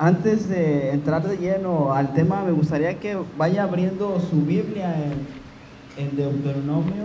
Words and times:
Antes 0.00 0.48
de 0.48 0.92
entrar 0.92 1.26
de 1.26 1.38
lleno 1.38 1.92
al 1.92 2.14
tema, 2.14 2.44
me 2.44 2.52
gustaría 2.52 3.00
que 3.00 3.18
vaya 3.36 3.64
abriendo 3.64 4.20
su 4.20 4.42
Biblia 4.42 4.94
en, 5.96 6.16
Deuteronomio 6.16 7.04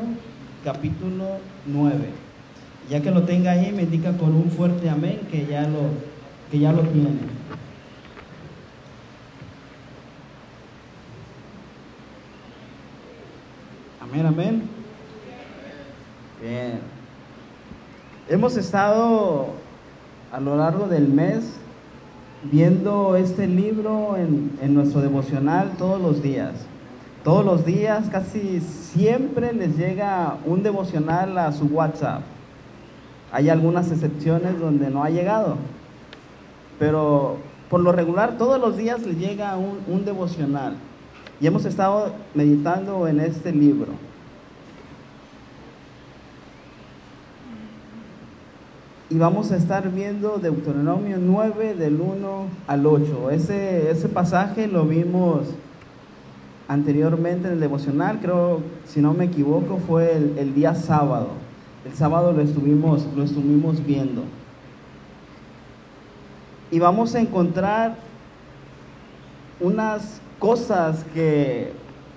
capítulo 0.64 1.40
9. 1.66 1.98
Ya 2.92 3.02
que 3.02 3.10
lo 3.10 3.24
tenga 3.24 3.50
ahí, 3.50 3.72
me 3.72 3.82
indica 3.82 4.16
con 4.16 4.36
un 4.36 4.52
fuerte 4.52 4.88
amén 4.92 5.22
que 5.32 5.48
ya 5.48 5.64
lo, 5.64 5.80
que 6.52 6.60
ya 6.60 6.72
lo 6.72 6.84
tiene. 6.84 7.18
Amén, 14.00 14.26
amén. 14.28 14.64
Bien. 16.40 16.80
Hemos 18.30 18.56
estado 18.56 19.48
a 20.32 20.40
lo 20.40 20.56
largo 20.56 20.88
del 20.88 21.08
mes 21.08 21.63
viendo 22.52 23.16
este 23.16 23.48
libro 23.48 24.18
en, 24.18 24.52
en, 24.62 24.74
nuestro 24.74 25.02
devocional 25.02 25.72
todos 25.78 26.02
los 26.02 26.22
días. 26.22 26.54
Todos 27.24 27.46
los 27.46 27.66
días, 27.66 28.10
casi 28.10 28.60
siempre 28.60 29.54
les 29.54 29.78
llega 29.78 30.38
un 30.46 30.62
devocional 30.62 31.38
a 31.38 31.52
su 31.54 31.66
WhatsApp. 31.66 32.22
Hay 33.32 33.50
algunas 33.50 33.92
excepciones 33.92 34.60
donde 34.60 34.90
no 34.90 35.04
ha 35.04 35.10
llegado, 35.10 35.56
pero 36.78 37.38
por 37.70 37.80
lo 37.80 37.92
regular 37.92 38.38
todos 38.38 38.60
los 38.60 38.78
días 38.78 39.02
les 39.06 39.18
llega 39.18 39.58
un, 39.58 39.80
un 39.88 40.06
devocional. 40.06 40.76
Y 41.40 41.48
hemos 41.48 41.66
estado 41.66 42.14
meditando 42.36 43.08
en 43.08 43.20
este 43.20 43.52
libro. 43.52 43.94
Y 49.14 49.20
vamos 49.20 49.52
a 49.52 49.58
estar 49.58 49.92
viendo 49.92 50.40
Deuteronomio 50.40 51.18
9 51.22 51.76
del 51.76 52.02
1 52.02 52.48
al 52.66 52.84
8. 52.84 53.30
Ese, 53.30 53.92
ese 53.92 54.10
pasaje 54.10 54.68
lo 54.68 54.86
vimos 54.86 55.42
anteriormente 56.68 57.46
en 57.46 57.54
el 57.54 57.60
devocional, 57.60 58.18
creo, 58.20 58.62
si 58.88 59.02
no 59.02 59.14
me 59.14 59.26
equivoco, 59.26 59.78
fue 59.78 60.18
el, 60.18 60.40
el 60.40 60.56
día 60.56 60.74
sábado. 60.74 61.28
El 61.86 61.94
sábado 61.94 62.32
lo 62.32 62.42
estuvimos, 62.42 63.06
lo 63.16 63.22
estuvimos 63.22 63.86
viendo. 63.86 64.24
Y 66.72 66.80
vamos 66.80 67.14
a 67.14 67.20
encontrar 67.20 67.98
unas 69.60 70.22
cosas 70.40 71.06
que 71.14 71.72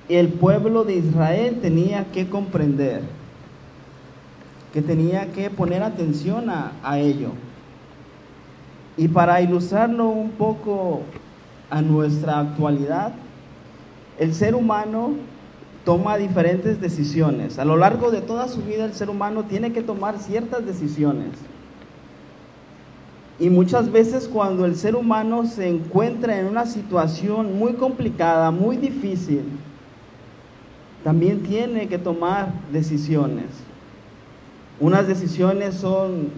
el 0.08 0.28
pueblo 0.28 0.84
de 0.84 0.94
Israel 0.94 1.58
tenía 1.60 2.06
que 2.06 2.30
comprender, 2.30 3.02
que 4.76 4.82
tenía 4.82 5.32
que 5.32 5.48
poner 5.48 5.82
atención 5.82 6.50
a, 6.50 6.98
ello. 6.98 7.30
Y 8.98 9.08
para 9.08 9.40
ilustrarlo 9.40 10.10
un 10.10 10.32
poco 10.32 11.00
a 11.70 11.80
nuestra 11.80 12.40
actualidad, 12.40 13.14
el 14.18 14.34
ser 14.34 14.54
humano 14.54 15.14
toma 15.86 16.18
diferentes 16.18 16.78
decisiones. 16.78 17.58
A 17.58 17.64
lo 17.64 17.78
largo 17.78 18.10
de 18.10 18.20
toda 18.20 18.48
su 18.48 18.60
vida 18.60 18.84
el 18.84 18.92
ser 18.92 19.08
humano 19.08 19.44
tiene 19.44 19.72
que 19.72 19.80
tomar 19.80 20.18
ciertas 20.18 20.66
decisiones. 20.66 21.30
Y 23.38 23.48
muchas 23.48 23.90
veces 23.90 24.28
cuando 24.28 24.66
el 24.66 24.76
ser 24.76 24.94
humano 24.94 25.46
se 25.46 25.68
encuentra 25.68 26.38
en 26.38 26.48
una 26.48 26.66
situación 26.66 27.58
muy 27.58 27.72
complicada, 27.72 28.50
muy 28.50 28.76
difícil, 28.76 29.40
también 31.02 31.42
tiene 31.44 31.88
que 31.88 31.96
tomar 31.96 32.52
decisiones. 32.70 33.46
Unas 34.78 35.08
decisiones 35.08 35.74
son 35.74 36.28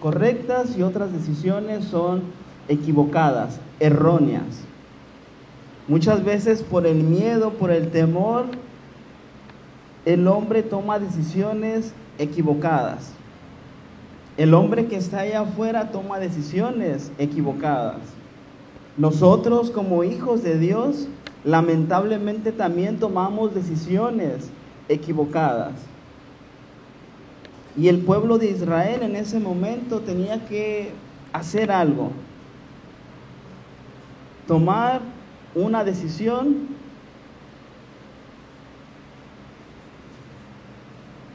correctas 0.00 0.76
y 0.76 0.82
otras 0.82 1.12
decisiones 1.12 1.84
son 1.84 2.22
equivocadas, 2.68 3.60
erróneas. 3.80 4.64
Muchas 5.88 6.22
veces 6.22 6.62
por 6.62 6.86
el 6.86 7.02
miedo, 7.02 7.50
por 7.54 7.70
el 7.70 7.90
temor, 7.90 8.44
el 10.04 10.28
hombre 10.28 10.62
toma 10.62 10.98
decisiones 10.98 11.92
equivocadas. 12.18 13.12
El 14.36 14.52
hombre 14.54 14.86
que 14.86 14.96
está 14.96 15.20
allá 15.20 15.40
afuera 15.40 15.90
toma 15.90 16.18
decisiones 16.18 17.10
equivocadas. 17.18 17.96
Nosotros 18.98 19.70
como 19.70 20.04
hijos 20.04 20.42
de 20.42 20.58
Dios, 20.58 21.08
lamentablemente 21.44 22.52
también 22.52 22.98
tomamos 22.98 23.54
decisiones 23.54 24.50
equivocadas. 24.88 25.72
Y 27.78 27.88
el 27.88 27.98
pueblo 27.98 28.38
de 28.38 28.50
Israel 28.50 29.02
en 29.02 29.14
ese 29.14 29.38
momento 29.38 30.00
tenía 30.00 30.44
que 30.46 30.90
hacer 31.32 31.70
algo. 31.70 32.10
Tomar 34.48 35.00
una 35.54 35.84
decisión 35.84 36.68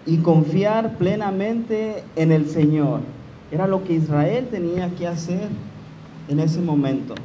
y 0.06 0.18
confiar 0.18 0.98
plenamente 0.98 2.04
en 2.16 2.32
el 2.32 2.50
Señor. 2.50 3.00
Era 3.52 3.68
lo 3.68 3.84
que 3.84 3.94
Israel 3.94 4.48
tenía 4.52 4.90
que 4.90 5.08
hacer 5.08 5.48
en 6.28 6.40
ese 6.40 6.60
momento. 6.60 7.16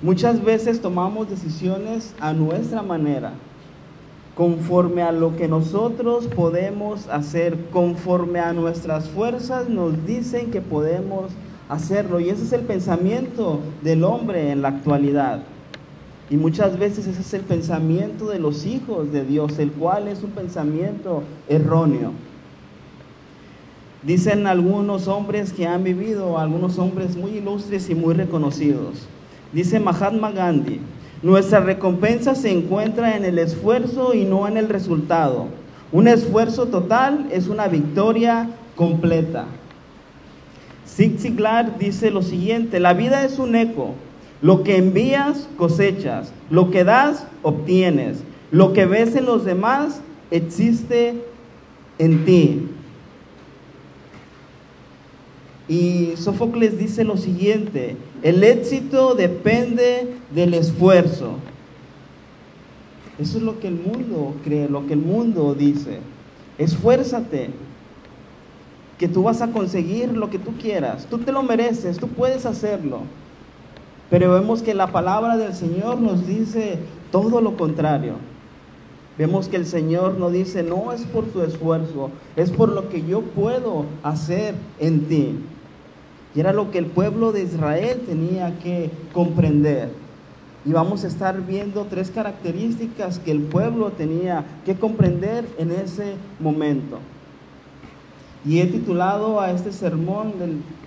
Muchas 0.00 0.42
veces 0.42 0.80
tomamos 0.80 1.28
decisiones 1.28 2.14
a 2.20 2.32
nuestra 2.32 2.82
manera, 2.82 3.32
conforme 4.38 5.02
a 5.02 5.10
lo 5.10 5.34
que 5.34 5.48
nosotros 5.48 6.28
podemos 6.28 7.08
hacer, 7.08 7.58
conforme 7.72 8.38
a 8.38 8.52
nuestras 8.52 9.08
fuerzas 9.08 9.68
nos 9.68 10.06
dicen 10.06 10.52
que 10.52 10.60
podemos 10.60 11.32
hacerlo. 11.68 12.20
Y 12.20 12.28
ese 12.28 12.44
es 12.44 12.52
el 12.52 12.60
pensamiento 12.60 13.58
del 13.82 14.04
hombre 14.04 14.52
en 14.52 14.62
la 14.62 14.68
actualidad. 14.68 15.42
Y 16.30 16.36
muchas 16.36 16.78
veces 16.78 17.08
ese 17.08 17.20
es 17.20 17.34
el 17.34 17.40
pensamiento 17.40 18.28
de 18.28 18.38
los 18.38 18.64
hijos 18.64 19.10
de 19.10 19.24
Dios, 19.24 19.58
el 19.58 19.72
cual 19.72 20.06
es 20.06 20.22
un 20.22 20.30
pensamiento 20.30 21.24
erróneo. 21.48 22.12
Dicen 24.04 24.46
algunos 24.46 25.08
hombres 25.08 25.52
que 25.52 25.66
han 25.66 25.82
vivido, 25.82 26.38
algunos 26.38 26.78
hombres 26.78 27.16
muy 27.16 27.32
ilustres 27.32 27.90
y 27.90 27.96
muy 27.96 28.14
reconocidos. 28.14 29.08
Dice 29.52 29.80
Mahatma 29.80 30.30
Gandhi, 30.30 30.80
nuestra 31.22 31.60
recompensa 31.60 32.34
se 32.34 32.50
encuentra 32.50 33.16
en 33.16 33.24
el 33.24 33.38
esfuerzo 33.38 34.14
y 34.14 34.24
no 34.24 34.46
en 34.46 34.56
el 34.56 34.68
resultado. 34.68 35.46
Un 35.90 36.06
esfuerzo 36.08 36.66
total 36.66 37.26
es 37.32 37.48
una 37.48 37.66
victoria 37.68 38.50
completa. 38.76 39.46
Zig 40.86 41.18
Ziglar 41.18 41.78
dice 41.78 42.10
lo 42.10 42.22
siguiente, 42.22 42.80
la 42.80 42.94
vida 42.94 43.24
es 43.24 43.38
un 43.38 43.56
eco, 43.56 43.94
lo 44.40 44.62
que 44.62 44.76
envías, 44.76 45.48
cosechas. 45.56 46.32
Lo 46.50 46.70
que 46.70 46.84
das, 46.84 47.26
obtienes. 47.42 48.18
Lo 48.50 48.72
que 48.72 48.86
ves 48.86 49.16
en 49.16 49.26
los 49.26 49.44
demás, 49.44 50.00
existe 50.30 51.22
en 51.98 52.24
ti. 52.24 52.68
Y 55.68 56.14
Sófocles 56.16 56.78
dice 56.78 57.04
lo 57.04 57.16
siguiente, 57.16 57.96
el 58.22 58.42
éxito 58.42 59.14
depende 59.14 60.16
del 60.34 60.54
esfuerzo. 60.54 61.34
Eso 63.18 63.38
es 63.38 63.42
lo 63.42 63.60
que 63.60 63.68
el 63.68 63.74
mundo 63.74 64.34
cree, 64.44 64.68
lo 64.68 64.86
que 64.86 64.94
el 64.94 65.00
mundo 65.00 65.54
dice. 65.54 65.98
Esfuérzate, 66.56 67.50
que 68.98 69.08
tú 69.08 69.22
vas 69.22 69.40
a 69.40 69.52
conseguir 69.52 70.16
lo 70.16 70.28
que 70.28 70.38
tú 70.38 70.52
quieras. 70.60 71.06
Tú 71.08 71.18
te 71.18 71.32
lo 71.32 71.42
mereces, 71.42 71.98
tú 71.98 72.08
puedes 72.08 72.44
hacerlo. 72.44 73.00
Pero 74.10 74.32
vemos 74.32 74.62
que 74.62 74.74
la 74.74 74.88
palabra 74.88 75.36
del 75.36 75.54
Señor 75.54 76.00
nos 76.00 76.26
dice 76.26 76.78
todo 77.12 77.40
lo 77.40 77.56
contrario. 77.56 78.14
Vemos 79.16 79.48
que 79.48 79.56
el 79.56 79.66
Señor 79.66 80.16
nos 80.18 80.32
dice, 80.32 80.62
no 80.62 80.92
es 80.92 81.02
por 81.02 81.24
tu 81.26 81.42
esfuerzo, 81.42 82.10
es 82.36 82.50
por 82.50 82.68
lo 82.68 82.88
que 82.88 83.04
yo 83.04 83.22
puedo 83.22 83.84
hacer 84.02 84.54
en 84.78 85.06
ti. 85.06 85.34
Y 86.38 86.40
era 86.40 86.52
lo 86.52 86.70
que 86.70 86.78
el 86.78 86.86
pueblo 86.86 87.32
de 87.32 87.42
Israel 87.42 88.00
tenía 88.06 88.56
que 88.60 88.92
comprender. 89.12 89.90
Y 90.64 90.70
vamos 90.70 91.02
a 91.02 91.08
estar 91.08 91.44
viendo 91.44 91.84
tres 91.90 92.12
características 92.12 93.18
que 93.18 93.32
el 93.32 93.40
pueblo 93.40 93.90
tenía 93.90 94.44
que 94.64 94.76
comprender 94.76 95.44
en 95.58 95.72
ese 95.72 96.14
momento. 96.38 97.00
Y 98.46 98.60
he 98.60 98.66
titulado 98.66 99.40
a 99.40 99.50
este 99.50 99.72
sermón 99.72 100.34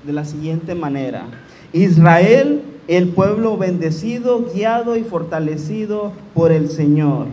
de, 0.05 0.13
la 0.13 0.23
siguiente 0.23 0.73
manera. 0.73 1.25
Israel 1.73 2.61
el 2.87 3.09
pueblo 3.09 3.57
bendecido, 3.57 4.45
guiado 4.53 4.95
y 4.95 5.03
fortalecido 5.03 6.13
por 6.33 6.53
el 6.53 6.69
Señor. 6.69 7.27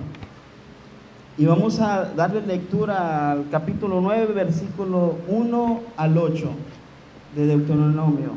Y 1.38 1.46
vamos 1.46 1.78
a 1.78 2.12
darle 2.16 2.40
lectura 2.40 3.30
al 3.30 3.48
capítulo 3.48 4.00
9, 4.00 4.34
versículo 4.34 5.14
1 5.28 5.80
al 5.96 6.18
8 6.18 6.50
de 7.34 7.46
Deuteronomio. 7.46 8.32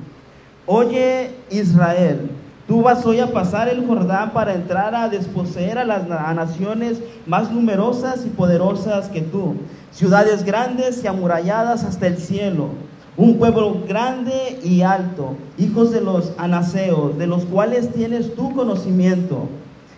Oye 0.65 1.31
Israel, 1.49 2.29
tú 2.67 2.81
vas 2.81 3.05
hoy 3.05 3.19
a 3.19 3.31
pasar 3.31 3.67
el 3.67 3.85
Jordán 3.85 4.31
para 4.31 4.53
entrar 4.53 4.95
a 4.95 5.09
desposeer 5.09 5.77
a 5.77 5.85
las 5.85 6.07
naciones 6.07 6.99
más 7.25 7.51
numerosas 7.51 8.25
y 8.25 8.29
poderosas 8.29 9.09
que 9.09 9.21
tú, 9.21 9.55
ciudades 9.91 10.43
grandes 10.43 11.03
y 11.03 11.07
amuralladas 11.07 11.83
hasta 11.83 12.07
el 12.07 12.17
cielo 12.17 12.69
un 13.17 13.38
pueblo 13.38 13.83
grande 13.88 14.59
y 14.63 14.81
alto, 14.81 15.35
hijos 15.57 15.91
de 15.91 16.01
los 16.01 16.31
anaseos, 16.37 17.17
de 17.17 17.27
los 17.27 17.45
cuales 17.45 17.94
tienes 17.94 18.35
tu 18.35 18.53
conocimiento, 18.53 19.49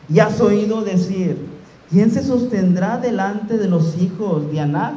y 0.09 0.19
has 0.19 0.41
oído 0.41 0.81
decir, 0.81 1.37
¿quién 1.89 2.11
se 2.11 2.23
sostendrá 2.23 2.97
delante 2.97 3.57
de 3.57 3.69
los 3.69 3.97
hijos 4.01 4.51
de 4.51 4.59
Anac? 4.59 4.95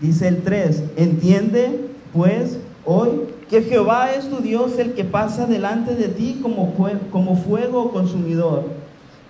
Dice 0.00 0.28
el 0.28 0.42
3, 0.42 0.82
entiende 0.96 1.90
pues 2.12 2.58
hoy 2.84 3.10
que 3.48 3.62
Jehová 3.62 4.12
es 4.12 4.28
tu 4.28 4.38
Dios 4.38 4.78
el 4.78 4.94
que 4.94 5.04
pasa 5.04 5.46
delante 5.46 5.94
de 5.94 6.08
ti 6.08 6.40
como, 6.42 6.72
fuego 7.36 7.90
consumidor, 7.90 8.64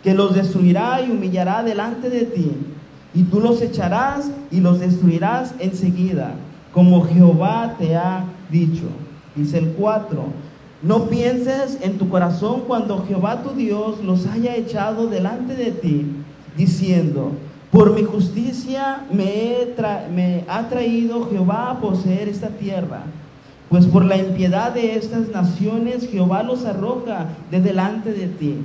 que 0.02 0.14
los 0.14 0.34
destruirá 0.34 1.02
y 1.02 1.10
humillará 1.10 1.62
delante 1.62 2.10
de 2.10 2.24
ti, 2.24 2.52
y 3.14 3.22
tú 3.24 3.40
los 3.40 3.60
echarás 3.62 4.30
y 4.50 4.60
los 4.60 4.80
destruirás 4.80 5.54
enseguida, 5.58 6.34
como 6.72 7.04
Jehová 7.04 7.76
te 7.78 7.96
ha 7.96 8.24
dicho. 8.50 8.84
Dice 9.34 9.58
el 9.58 9.68
4, 9.72 10.22
no 10.82 11.06
pienses 11.08 11.78
en 11.80 11.98
tu 11.98 12.08
corazón 12.08 12.62
cuando 12.66 13.04
Jehová 13.06 13.42
tu 13.42 13.50
Dios 13.50 14.02
los 14.02 14.26
haya 14.26 14.54
echado 14.56 15.06
delante 15.06 15.54
de 15.54 15.70
ti, 15.70 16.06
diciendo, 16.56 17.32
por 17.70 17.94
mi 17.94 18.04
justicia 18.04 19.04
me 19.10 20.44
ha 20.48 20.68
traído 20.68 21.28
Jehová 21.28 21.70
a 21.70 21.80
poseer 21.80 22.28
esta 22.28 22.48
tierra. 22.48 23.02
Pues 23.74 23.86
por 23.86 24.04
la 24.04 24.16
impiedad 24.16 24.70
de 24.70 24.94
estas 24.94 25.30
naciones 25.30 26.08
Jehová 26.08 26.44
los 26.44 26.64
arroja 26.64 27.26
de 27.50 27.60
delante 27.60 28.12
de 28.12 28.28
ti. 28.28 28.64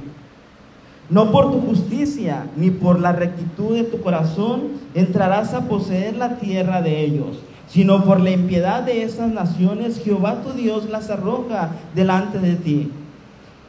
No 1.09 1.31
por 1.31 1.51
tu 1.51 1.61
justicia 1.61 2.45
ni 2.55 2.69
por 2.69 2.99
la 2.99 3.11
rectitud 3.11 3.73
de 3.73 3.85
tu 3.85 4.01
corazón 4.01 4.67
entrarás 4.93 5.55
a 5.55 5.61
poseer 5.61 6.15
la 6.15 6.35
tierra 6.35 6.83
de 6.83 7.03
ellos, 7.03 7.39
sino 7.67 8.03
por 8.05 8.19
la 8.19 8.29
impiedad 8.29 8.83
de 8.83 9.01
estas 9.01 9.31
naciones 9.31 9.99
Jehová 10.03 10.43
tu 10.43 10.51
Dios 10.51 10.87
las 10.91 11.09
arroja 11.09 11.71
delante 11.95 12.37
de 12.37 12.55
ti, 12.55 12.91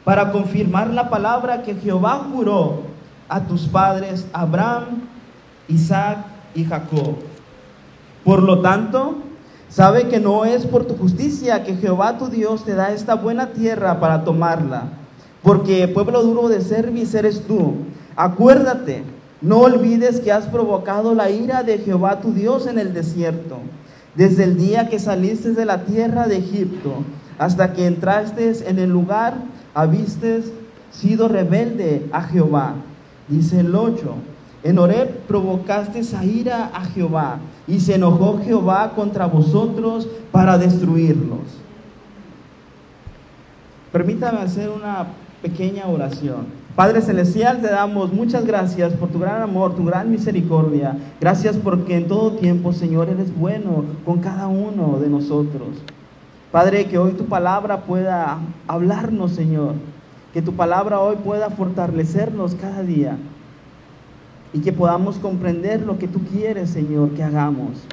para 0.03 0.31
confirmar 0.31 0.91
la 0.91 1.09
palabra 1.09 1.63
que 1.63 1.73
Jehová 1.73 2.27
juró 2.31 2.83
a 3.27 3.41
tus 3.45 3.61
padres 3.61 4.27
Abraham, 4.31 5.07
Isaac 5.67 6.19
y 6.53 6.65
Jacob. 6.65 7.15
Por 8.23 8.43
lo 8.43 8.59
tanto, 8.59 9.30
sabe 9.71 10.09
que 10.09 10.19
no 10.19 10.45
es 10.45 10.65
por 10.65 10.85
tu 10.85 10.95
justicia 10.95 11.63
que 11.63 11.75
Jehová 11.75 12.17
tu 12.17 12.27
Dios 12.27 12.65
te 12.65 12.75
da 12.75 12.91
esta 12.91 13.15
buena 13.15 13.47
tierra 13.47 13.99
para 13.99 14.23
tomarla, 14.23 14.89
porque 15.41 15.87
pueblo 15.87 16.21
duro 16.21 16.49
de 16.49 16.61
servicio 16.61 17.19
eres 17.19 17.41
tú. 17.47 17.75
Acuérdate, 18.15 19.03
no 19.41 19.59
olvides 19.59 20.19
que 20.19 20.31
has 20.31 20.45
provocado 20.45 21.15
la 21.15 21.31
ira 21.31 21.63
de 21.63 21.79
Jehová 21.79 22.19
tu 22.19 22.33
Dios 22.33 22.67
en 22.67 22.77
el 22.77 22.93
desierto, 22.93 23.59
desde 24.13 24.43
el 24.43 24.57
día 24.57 24.89
que 24.89 24.99
saliste 24.99 25.53
de 25.53 25.65
la 25.65 25.85
tierra 25.85 26.27
de 26.27 26.37
Egipto 26.37 27.03
hasta 27.39 27.73
que 27.73 27.87
entraste 27.87 28.53
en 28.69 28.77
el 28.77 28.89
lugar, 28.91 29.35
habiste 29.73 30.43
sido 30.91 31.29
rebelde 31.29 32.07
a 32.11 32.23
Jehová. 32.23 32.75
Dice 33.29 33.61
el 33.61 33.73
8 33.73 34.15
en 34.63 34.77
Horeb 34.77 35.21
provocaste 35.27 35.99
esa 35.99 36.23
ira 36.23 36.69
a 36.73 36.85
Jehová 36.85 37.39
y 37.67 37.79
se 37.79 37.95
enojó 37.95 38.39
Jehová 38.43 38.91
contra 38.95 39.25
vosotros 39.25 40.07
para 40.31 40.57
destruirlos. 40.57 41.39
Permítame 43.91 44.39
hacer 44.39 44.69
una 44.69 45.07
pequeña 45.41 45.87
oración. 45.87 46.61
Padre 46.75 47.01
Celestial, 47.01 47.59
te 47.59 47.67
damos 47.67 48.13
muchas 48.13 48.45
gracias 48.45 48.93
por 48.93 49.09
tu 49.09 49.19
gran 49.19 49.41
amor, 49.41 49.75
tu 49.75 49.83
gran 49.83 50.09
misericordia. 50.09 50.95
Gracias 51.19 51.57
porque 51.57 51.97
en 51.97 52.07
todo 52.07 52.33
tiempo, 52.33 52.71
Señor, 52.71 53.09
eres 53.09 53.35
bueno 53.35 53.83
con 54.05 54.19
cada 54.19 54.47
uno 54.47 54.97
de 54.99 55.09
nosotros. 55.09 55.69
Padre, 56.51 56.85
que 56.85 56.97
hoy 56.97 57.11
tu 57.13 57.25
palabra 57.25 57.81
pueda 57.81 58.37
hablarnos, 58.67 59.31
Señor. 59.31 59.73
Que 60.33 60.41
tu 60.41 60.53
palabra 60.53 61.01
hoy 61.01 61.17
pueda 61.17 61.49
fortalecernos 61.49 62.55
cada 62.55 62.83
día 62.83 63.17
y 64.53 64.59
que 64.59 64.73
podamos 64.73 65.17
comprender 65.17 65.81
lo 65.81 65.97
que 65.97 66.07
tú 66.07 66.19
quieres, 66.31 66.69
Señor, 66.69 67.11
que 67.11 67.23
hagamos. 67.23 67.83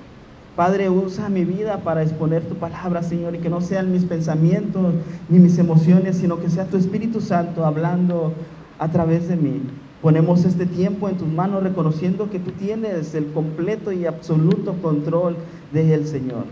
Padre, 0.56 0.90
usa 0.90 1.28
mi 1.28 1.44
vida 1.44 1.78
para 1.84 2.02
exponer 2.02 2.42
tu 2.42 2.56
palabra, 2.56 3.02
Señor, 3.04 3.36
y 3.36 3.38
que 3.38 3.48
no 3.48 3.60
sean 3.60 3.92
mis 3.92 4.04
pensamientos 4.04 4.92
ni 5.28 5.38
mis 5.38 5.56
emociones, 5.58 6.16
sino 6.16 6.40
que 6.40 6.50
sea 6.50 6.64
tu 6.64 6.76
Espíritu 6.76 7.20
Santo 7.20 7.64
hablando 7.64 8.32
a 8.78 8.88
través 8.88 9.28
de 9.28 9.36
mí. 9.36 9.62
Ponemos 10.02 10.44
este 10.44 10.66
tiempo 10.66 11.08
en 11.08 11.16
tus 11.16 11.28
manos 11.28 11.62
reconociendo 11.62 12.28
que 12.30 12.40
tú 12.40 12.50
tienes 12.52 13.14
el 13.14 13.26
completo 13.32 13.92
y 13.92 14.06
absoluto 14.06 14.74
control 14.82 15.36
de 15.72 15.94
él, 15.94 16.06
Señor. 16.06 16.44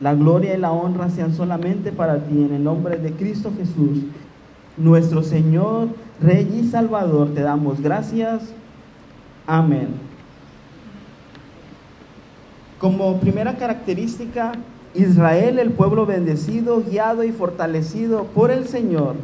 La 0.00 0.14
gloria 0.14 0.54
y 0.54 0.60
la 0.60 0.72
honra 0.72 1.08
sean 1.08 1.34
solamente 1.34 1.92
para 1.92 2.18
ti, 2.24 2.42
en 2.42 2.54
el 2.54 2.64
nombre 2.64 2.98
de 2.98 3.12
Cristo 3.12 3.50
Jesús, 3.56 4.04
nuestro 4.76 5.22
Señor, 5.22 5.88
Rey 6.20 6.60
y 6.62 6.68
Salvador. 6.68 7.32
Te 7.34 7.42
damos 7.42 7.80
gracias. 7.80 8.42
Amén. 9.46 9.88
Como 12.78 13.18
primera 13.20 13.56
característica, 13.56 14.52
Israel, 14.94 15.58
el 15.58 15.72
pueblo 15.72 16.06
bendecido, 16.06 16.82
guiado 16.82 17.24
y 17.24 17.32
fortalecido 17.32 18.24
por 18.34 18.50
el 18.50 18.66
Señor, 18.68 19.16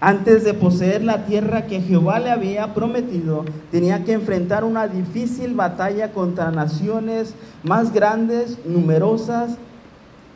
antes 0.00 0.44
de 0.44 0.54
poseer 0.54 1.02
la 1.02 1.26
tierra 1.26 1.66
que 1.66 1.80
Jehová 1.80 2.20
le 2.20 2.30
había 2.30 2.72
prometido, 2.74 3.44
tenía 3.70 4.04
que 4.04 4.12
enfrentar 4.12 4.64
una 4.64 4.86
difícil 4.86 5.54
batalla 5.54 6.12
contra 6.12 6.50
naciones 6.50 7.34
más 7.64 7.92
grandes, 7.92 8.58
numerosas 8.64 9.58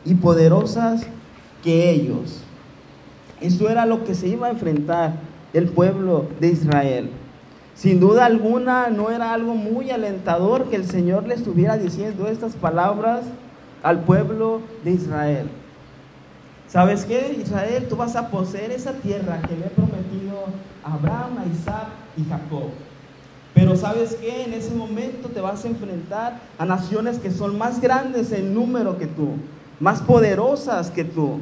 y 0.05 0.15
poderosas 0.15 1.05
que 1.63 1.89
ellos. 1.89 2.41
Eso 3.39 3.69
era 3.69 3.85
lo 3.85 4.03
que 4.03 4.15
se 4.15 4.27
iba 4.27 4.47
a 4.47 4.51
enfrentar 4.51 5.15
el 5.53 5.69
pueblo 5.69 6.27
de 6.39 6.49
Israel. 6.49 7.09
Sin 7.75 7.99
duda 7.99 8.25
alguna 8.25 8.89
no 8.89 9.09
era 9.09 9.33
algo 9.33 9.55
muy 9.55 9.89
alentador 9.89 10.69
que 10.69 10.75
el 10.75 10.85
Señor 10.85 11.27
le 11.27 11.35
estuviera 11.35 11.77
diciendo 11.77 12.27
estas 12.27 12.53
palabras 12.53 13.21
al 13.81 14.01
pueblo 14.01 14.61
de 14.83 14.91
Israel. 14.91 15.49
¿Sabes 16.67 17.05
qué? 17.05 17.37
Israel, 17.39 17.87
tú 17.87 17.95
vas 17.95 18.15
a 18.15 18.29
poseer 18.29 18.71
esa 18.71 18.93
tierra 18.93 19.41
que 19.47 19.55
le 19.55 19.65
he 19.65 19.69
prometido 19.69 20.45
a 20.83 20.93
Abraham, 20.93 21.37
a 21.39 21.45
Isaac 21.45 21.87
y 22.17 22.23
Jacob. 22.23 22.69
Pero 23.53 23.75
sabes 23.75 24.15
qué? 24.15 24.45
En 24.45 24.53
ese 24.53 24.73
momento 24.73 25.29
te 25.29 25.41
vas 25.41 25.63
a 25.63 25.67
enfrentar 25.67 26.39
a 26.57 26.65
naciones 26.65 27.19
que 27.19 27.29
son 27.29 27.57
más 27.57 27.79
grandes 27.79 28.31
en 28.31 28.53
número 28.55 28.97
que 28.97 29.05
tú, 29.05 29.33
más 29.79 30.01
poderosas 30.01 30.89
que 30.89 31.03
tú. 31.03 31.39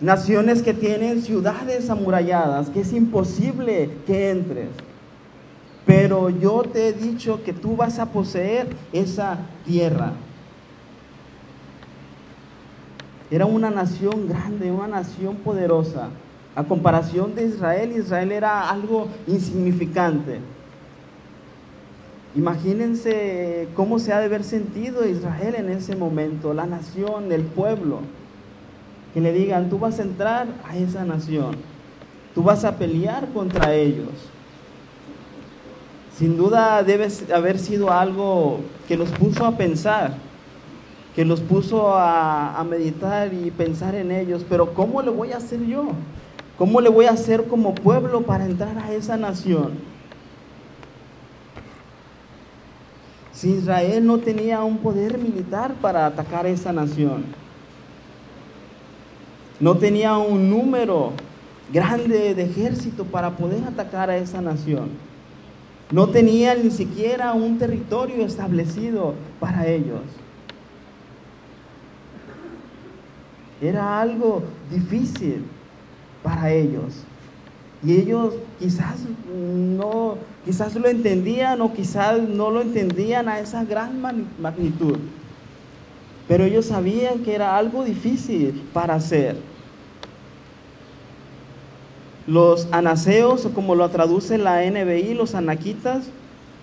Naciones 0.00 0.62
que 0.62 0.72
tienen 0.72 1.20
ciudades 1.20 1.90
amuralladas, 1.90 2.70
que 2.70 2.80
es 2.80 2.92
imposible 2.94 3.90
que 4.06 4.30
entres. 4.30 4.68
Pero 5.84 6.30
yo 6.30 6.62
te 6.62 6.88
he 6.88 6.92
dicho 6.94 7.42
que 7.44 7.52
tú 7.52 7.76
vas 7.76 7.98
a 7.98 8.06
poseer 8.06 8.68
esa 8.94 9.38
tierra. 9.66 10.12
Era 13.30 13.44
una 13.44 13.70
nación 13.70 14.26
grande, 14.26 14.70
una 14.70 14.88
nación 14.88 15.36
poderosa. 15.36 16.08
A 16.56 16.64
comparación 16.64 17.34
de 17.34 17.46
Israel, 17.46 17.92
Israel 17.92 18.32
era 18.32 18.70
algo 18.70 19.06
insignificante. 19.26 20.40
Imagínense 22.34 23.68
cómo 23.74 23.98
se 23.98 24.14
ha 24.14 24.18
de 24.20 24.26
haber 24.26 24.44
sentido 24.44 25.06
Israel 25.06 25.56
en 25.56 25.68
ese 25.68 25.94
momento, 25.94 26.54
la 26.54 26.64
nación, 26.64 27.30
el 27.32 27.42
pueblo 27.42 27.98
que 29.12 29.20
le 29.20 29.32
digan, 29.32 29.68
tú 29.68 29.78
vas 29.78 29.98
a 29.98 30.02
entrar 30.02 30.46
a 30.64 30.76
esa 30.76 31.04
nación, 31.04 31.56
tú 32.34 32.42
vas 32.42 32.64
a 32.64 32.76
pelear 32.76 33.28
contra 33.28 33.74
ellos. 33.74 34.08
Sin 36.16 36.36
duda 36.36 36.82
debe 36.82 37.08
haber 37.34 37.58
sido 37.58 37.90
algo 37.90 38.60
que 38.86 38.96
los 38.96 39.10
puso 39.10 39.44
a 39.46 39.56
pensar, 39.56 40.14
que 41.14 41.24
los 41.24 41.40
puso 41.40 41.94
a, 41.96 42.58
a 42.58 42.64
meditar 42.64 43.32
y 43.32 43.50
pensar 43.50 43.94
en 43.94 44.10
ellos, 44.10 44.44
pero 44.48 44.74
¿cómo 44.74 45.02
le 45.02 45.10
voy 45.10 45.32
a 45.32 45.38
hacer 45.38 45.64
yo? 45.64 45.88
¿Cómo 46.56 46.80
le 46.80 46.90
voy 46.90 47.06
a 47.06 47.12
hacer 47.12 47.46
como 47.46 47.74
pueblo 47.74 48.20
para 48.20 48.44
entrar 48.44 48.78
a 48.78 48.92
esa 48.92 49.16
nación? 49.16 49.78
Si 53.32 53.52
Israel 53.52 54.06
no 54.06 54.18
tenía 54.18 54.62
un 54.62 54.76
poder 54.76 55.16
militar 55.16 55.72
para 55.80 56.04
atacar 56.04 56.46
esa 56.46 56.74
nación, 56.74 57.24
no 59.60 59.76
tenía 59.76 60.16
un 60.16 60.48
número 60.48 61.12
grande 61.72 62.34
de 62.34 62.42
ejército 62.44 63.04
para 63.04 63.36
poder 63.36 63.62
atacar 63.64 64.10
a 64.10 64.16
esa 64.16 64.40
nación. 64.40 64.88
No 65.92 66.08
tenía 66.08 66.54
ni 66.54 66.70
siquiera 66.70 67.34
un 67.34 67.58
territorio 67.58 68.24
establecido 68.24 69.14
para 69.38 69.66
ellos. 69.66 70.00
Era 73.60 74.00
algo 74.00 74.42
difícil 74.70 75.44
para 76.22 76.50
ellos. 76.50 77.02
Y 77.82 77.96
ellos 77.96 78.34
quizás 78.58 79.00
no, 79.34 80.16
quizás 80.44 80.74
lo 80.76 80.88
entendían 80.88 81.60
o 81.60 81.72
quizás 81.72 82.22
no 82.22 82.50
lo 82.50 82.62
entendían 82.62 83.28
a 83.28 83.40
esa 83.40 83.64
gran 83.64 84.00
magnitud. 84.38 84.98
pero 86.28 86.44
ellos 86.44 86.66
sabían 86.66 87.24
que 87.24 87.34
era 87.34 87.56
algo 87.56 87.82
difícil 87.82 88.62
para 88.72 88.94
hacer. 88.94 89.49
Los 92.30 92.68
anaseos, 92.70 93.48
como 93.56 93.74
lo 93.74 93.88
traduce 93.88 94.38
la 94.38 94.62
NBI, 94.64 95.14
los 95.14 95.34
anaquitas, 95.34 96.04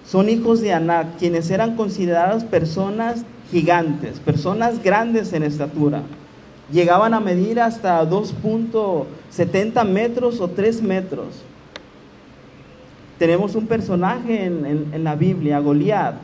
son 0.05 0.29
hijos 0.29 0.61
de 0.61 0.71
Anac, 0.71 1.17
quienes 1.19 1.51
eran 1.51 1.75
consideradas 1.75 2.45
personas 2.45 3.25
gigantes, 3.51 4.21
personas 4.21 4.81
grandes 4.81 5.33
en 5.33 5.43
estatura. 5.43 6.03
Llegaban 6.71 7.13
a 7.13 7.19
medir 7.19 7.59
hasta 7.59 8.01
2.70 8.09 9.83
metros 9.83 10.39
o 10.39 10.47
3 10.47 10.81
metros. 10.83 11.43
Tenemos 13.19 13.53
un 13.55 13.67
personaje 13.67 14.45
en, 14.45 15.03
la 15.03 15.15
Biblia, 15.15 15.59
Goliat, 15.59 16.15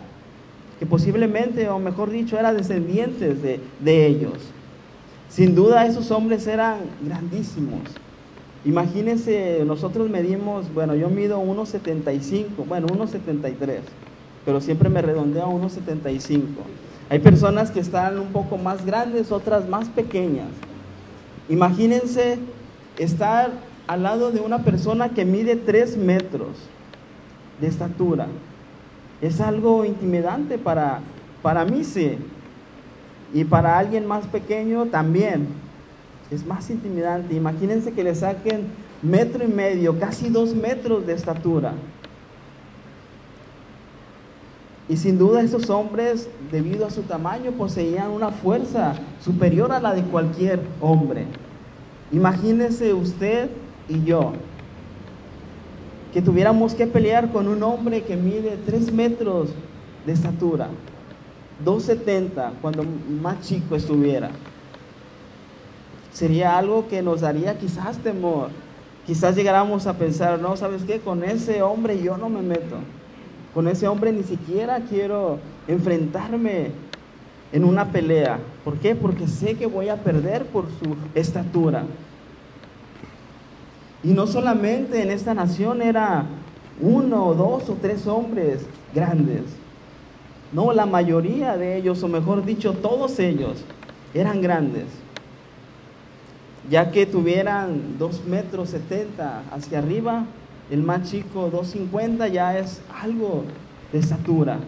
que 0.79 0.85
posiblemente, 0.85 1.67
o 1.67 1.79
mejor 1.79 2.11
dicho, 2.11 2.39
era 2.39 2.53
descendientes 2.53 3.41
de, 3.43 3.59
de 3.81 4.07
ellos. 4.07 4.37
Sin 5.27 5.53
duda 5.53 5.85
esos 5.85 6.11
hombres 6.11 6.47
eran 6.47 6.77
grandísimos. 7.05 7.81
Imagínense, 8.65 9.63
nosotros 9.65 10.09
medimos, 10.09 10.73
bueno, 10.73 10.95
yo 10.95 11.09
mido 11.09 11.41
1,75, 11.41 12.65
bueno, 12.67 12.87
1,73, 12.87 13.79
pero 14.45 14.61
siempre 14.61 14.89
me 14.89 15.01
redondeo 15.01 15.43
a 15.43 15.49
1,75. 15.49 16.41
Hay 17.09 17.19
personas 17.19 17.71
que 17.71 17.81
están 17.81 18.19
un 18.19 18.27
poco 18.27 18.57
más 18.57 18.85
grandes, 18.85 19.31
otras 19.31 19.67
más 19.67 19.89
pequeñas. 19.89 20.47
Imagínense 21.49 22.39
estar 22.97 23.51
al 23.85 24.03
lado 24.03 24.31
de 24.31 24.39
una 24.39 24.59
persona 24.59 25.09
que 25.09 25.25
mide 25.25 25.57
3 25.57 25.97
metros 25.97 26.51
de 27.59 27.67
estatura. 27.67 28.27
Es 29.21 29.41
algo 29.41 29.83
intimidante 29.83 30.57
para, 30.57 31.01
para 31.41 31.65
mí, 31.65 31.83
sí. 31.83 32.17
Y 33.33 33.43
para 33.43 33.77
alguien 33.77 34.05
más 34.05 34.25
pequeño 34.27 34.85
también. 34.85 35.47
Es 36.33 36.45
más 36.45 36.69
intimidante. 36.71 37.35
Imagínense 37.35 37.91
que 37.91 38.03
le 38.03 38.15
saquen 38.15 38.65
metro 39.03 39.43
y 39.43 39.47
medio, 39.47 39.99
casi 39.99 40.29
dos 40.29 40.55
metros 40.55 41.05
de 41.05 41.13
estatura. 41.13 41.73
Y 44.89 44.97
sin 44.97 45.17
duda 45.17 45.41
esos 45.41 45.69
hombres, 45.69 46.27
debido 46.51 46.85
a 46.85 46.89
su 46.89 47.03
tamaño, 47.03 47.51
poseían 47.51 48.09
una 48.09 48.31
fuerza 48.31 48.95
superior 49.23 49.71
a 49.71 49.79
la 49.79 49.93
de 49.93 50.01
cualquier 50.01 50.59
hombre. 50.81 51.25
Imagínese 52.11 52.93
usted 52.93 53.49
y 53.87 54.03
yo, 54.03 54.33
que 56.13 56.21
tuviéramos 56.21 56.73
que 56.73 56.87
pelear 56.87 57.31
con 57.31 57.47
un 57.47 57.61
hombre 57.63 58.03
que 58.03 58.15
mide 58.15 58.57
3 58.65 58.91
metros 58.91 59.49
de 60.05 60.13
estatura, 60.13 60.67
2,70 61.63 62.51
cuando 62.61 62.83
más 63.21 63.41
chico 63.41 63.75
estuviera. 63.75 64.31
Sería 66.13 66.57
algo 66.57 66.87
que 66.87 67.01
nos 67.01 67.21
daría 67.21 67.57
quizás 67.57 67.97
temor. 67.97 68.49
Quizás 69.05 69.35
llegáramos 69.35 69.87
a 69.87 69.97
pensar, 69.97 70.39
no, 70.39 70.55
¿sabes 70.55 70.83
qué? 70.83 70.99
Con 70.99 71.23
ese 71.23 71.61
hombre 71.61 72.01
yo 72.01 72.17
no 72.17 72.29
me 72.29 72.41
meto. 72.41 72.77
Con 73.53 73.67
ese 73.67 73.87
hombre 73.87 74.11
ni 74.11 74.23
siquiera 74.23 74.79
quiero 74.87 75.39
enfrentarme 75.67 76.71
en 77.51 77.63
una 77.63 77.91
pelea. 77.91 78.39
¿Por 78.63 78.77
qué? 78.77 78.95
Porque 78.95 79.27
sé 79.27 79.55
que 79.55 79.65
voy 79.65 79.89
a 79.89 80.03
perder 80.03 80.45
por 80.45 80.65
su 80.65 80.95
estatura. 81.13 81.83
Y 84.03 84.09
no 84.09 84.27
solamente 84.27 85.01
en 85.01 85.11
esta 85.11 85.33
nación 85.33 85.81
era 85.81 86.25
uno, 86.79 87.33
dos 87.33 87.69
o 87.69 87.77
tres 87.81 88.07
hombres 88.07 88.65
grandes. 88.93 89.43
No, 90.51 90.71
la 90.73 90.85
mayoría 90.85 91.57
de 91.57 91.77
ellos, 91.77 92.03
o 92.03 92.07
mejor 92.07 92.45
dicho, 92.45 92.73
todos 92.73 93.17
ellos 93.19 93.63
eran 94.13 94.41
grandes. 94.41 94.85
Ya 96.69 96.91
que 96.91 97.05
tuvieran 97.05 97.97
dos 97.99 98.23
metros 98.25 98.69
setenta 98.69 99.43
hacia 99.51 99.79
arriba, 99.79 100.25
el 100.71 100.81
más 100.81 101.09
chico 101.09 101.49
250 101.49 102.27
ya 102.29 102.57
es 102.57 102.81
algo 103.01 103.43
de 103.91 103.99
estatura. 103.99 104.59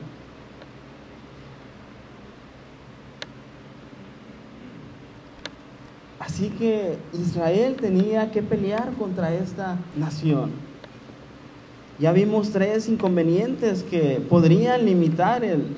Así 6.19 6.49
que 6.49 6.97
Israel 7.13 7.77
tenía 7.79 8.31
que 8.31 8.41
pelear 8.41 8.91
contra 8.93 9.33
esta 9.33 9.77
nación. 9.95 10.51
Ya 11.97 12.11
vimos 12.11 12.51
tres 12.51 12.89
inconvenientes 12.89 13.83
que 13.83 14.21
podrían 14.29 14.85
limitar 14.85 15.45
el, 15.45 15.77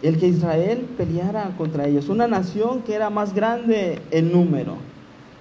el 0.00 0.18
que 0.18 0.28
Israel 0.28 0.86
peleara 0.96 1.54
contra 1.58 1.88
ellos. 1.88 2.08
Una 2.08 2.28
nación 2.28 2.82
que 2.82 2.94
era 2.94 3.10
más 3.10 3.34
grande 3.34 4.00
en 4.12 4.30
número, 4.30 4.76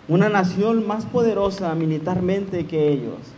una 0.08 0.30
nación 0.30 0.88
más 0.88 1.06
poderosa 1.06 1.74
militarmente 1.76 2.66
que 2.66 2.90
ellos 2.90 3.38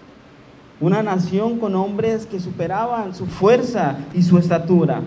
una 0.81 1.03
nación 1.03 1.59
con 1.59 1.75
hombres 1.75 2.25
que 2.25 2.39
superaban 2.39 3.13
su 3.13 3.25
fuerza 3.25 3.97
y 4.13 4.23
su 4.23 4.38
estatura. 4.38 5.01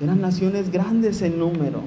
Eran 0.00 0.20
naciones 0.20 0.70
grandes 0.70 1.22
en 1.22 1.38
número. 1.38 1.80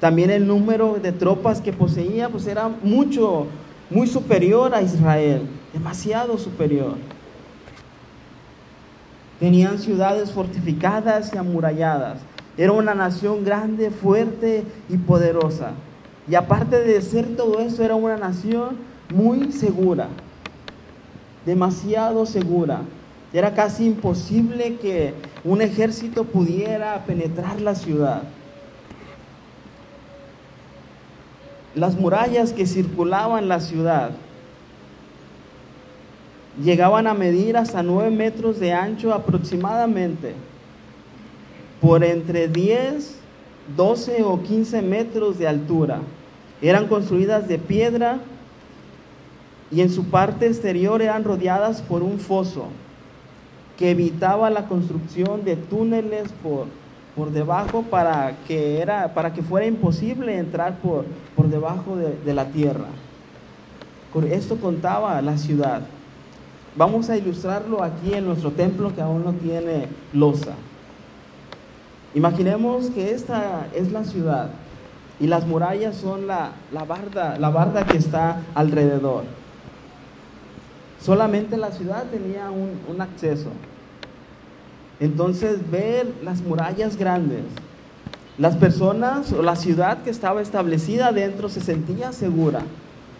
También 0.00 0.30
el 0.30 0.46
número 0.46 0.98
de 1.02 1.12
tropas 1.12 1.60
que 1.60 1.72
poseía 1.72 2.28
pues 2.28 2.46
era 2.46 2.68
mucho, 2.68 3.46
muy 3.90 4.06
superior 4.06 4.74
a 4.74 4.82
Israel, 4.82 5.42
demasiado 5.72 6.38
superior. 6.38 6.94
Tenían 9.40 9.78
ciudades 9.78 10.30
fortificadas 10.30 11.32
y 11.34 11.38
amuralladas. 11.38 12.20
Era 12.56 12.70
una 12.70 12.94
nación 12.94 13.44
grande, 13.44 13.90
fuerte 13.90 14.62
y 14.88 14.96
poderosa. 14.96 15.72
Y 16.28 16.34
aparte 16.34 16.80
de 16.80 17.00
ser 17.02 17.36
todo 17.36 17.60
eso, 17.60 17.82
era 17.82 17.94
una 17.94 18.16
nación 18.16 18.76
muy 19.12 19.52
segura 19.52 20.08
demasiado 21.44 22.26
segura. 22.26 22.82
Era 23.32 23.54
casi 23.54 23.86
imposible 23.86 24.76
que 24.76 25.14
un 25.42 25.60
ejército 25.60 26.24
pudiera 26.24 27.04
penetrar 27.04 27.60
la 27.60 27.74
ciudad. 27.74 28.22
Las 31.74 31.96
murallas 31.96 32.52
que 32.52 32.66
circulaban 32.66 33.48
la 33.48 33.58
ciudad 33.58 34.12
llegaban 36.62 37.08
a 37.08 37.14
medir 37.14 37.56
hasta 37.56 37.82
9 37.82 38.10
metros 38.12 38.60
de 38.60 38.72
ancho 38.72 39.12
aproximadamente, 39.12 40.34
por 41.80 42.04
entre 42.04 42.46
10, 42.46 43.18
12 43.76 44.22
o 44.22 44.40
15 44.40 44.80
metros 44.82 45.38
de 45.38 45.48
altura. 45.48 45.98
Eran 46.64 46.88
construidas 46.88 47.46
de 47.46 47.58
piedra 47.58 48.20
y 49.70 49.82
en 49.82 49.90
su 49.90 50.06
parte 50.06 50.46
exterior 50.46 51.02
eran 51.02 51.22
rodeadas 51.22 51.82
por 51.82 52.02
un 52.02 52.18
foso 52.18 52.68
que 53.76 53.90
evitaba 53.90 54.48
la 54.48 54.66
construcción 54.66 55.44
de 55.44 55.56
túneles 55.56 56.32
por, 56.42 56.68
por 57.14 57.32
debajo 57.32 57.82
para 57.82 58.38
que, 58.48 58.80
era, 58.80 59.12
para 59.12 59.34
que 59.34 59.42
fuera 59.42 59.66
imposible 59.66 60.38
entrar 60.38 60.78
por, 60.78 61.04
por 61.36 61.48
debajo 61.48 61.96
de, 61.96 62.16
de 62.24 62.32
la 62.32 62.46
tierra. 62.46 62.88
Esto 64.30 64.56
contaba 64.56 65.20
la 65.20 65.36
ciudad. 65.36 65.82
Vamos 66.76 67.10
a 67.10 67.18
ilustrarlo 67.18 67.82
aquí 67.82 68.14
en 68.14 68.24
nuestro 68.24 68.52
templo 68.52 68.94
que 68.94 69.02
aún 69.02 69.22
no 69.22 69.34
tiene 69.34 69.88
losa. 70.14 70.54
Imaginemos 72.14 72.86
que 72.86 73.10
esta 73.10 73.66
es 73.74 73.92
la 73.92 74.04
ciudad 74.04 74.48
y 75.20 75.26
las 75.26 75.46
murallas 75.46 75.96
son 75.96 76.26
la, 76.26 76.52
la, 76.72 76.84
barda, 76.84 77.38
la 77.38 77.50
barda 77.50 77.84
que 77.86 77.96
está 77.96 78.42
alrededor. 78.54 79.24
Solamente 81.04 81.58
la 81.58 81.70
ciudad 81.70 82.04
tenía 82.04 82.50
un, 82.50 83.00
acceso. 83.00 83.50
Entonces 84.98 85.70
ver 85.70 86.10
las 86.22 86.40
murallas 86.40 86.96
grandes, 86.96 87.42
las 88.38 88.56
personas 88.56 89.30
o 89.32 89.42
la 89.42 89.54
ciudad 89.54 90.02
que 90.02 90.10
estaba 90.10 90.40
establecida 90.40 91.12
dentro 91.12 91.50
se 91.50 91.60
sentía 91.60 92.12
segura, 92.12 92.62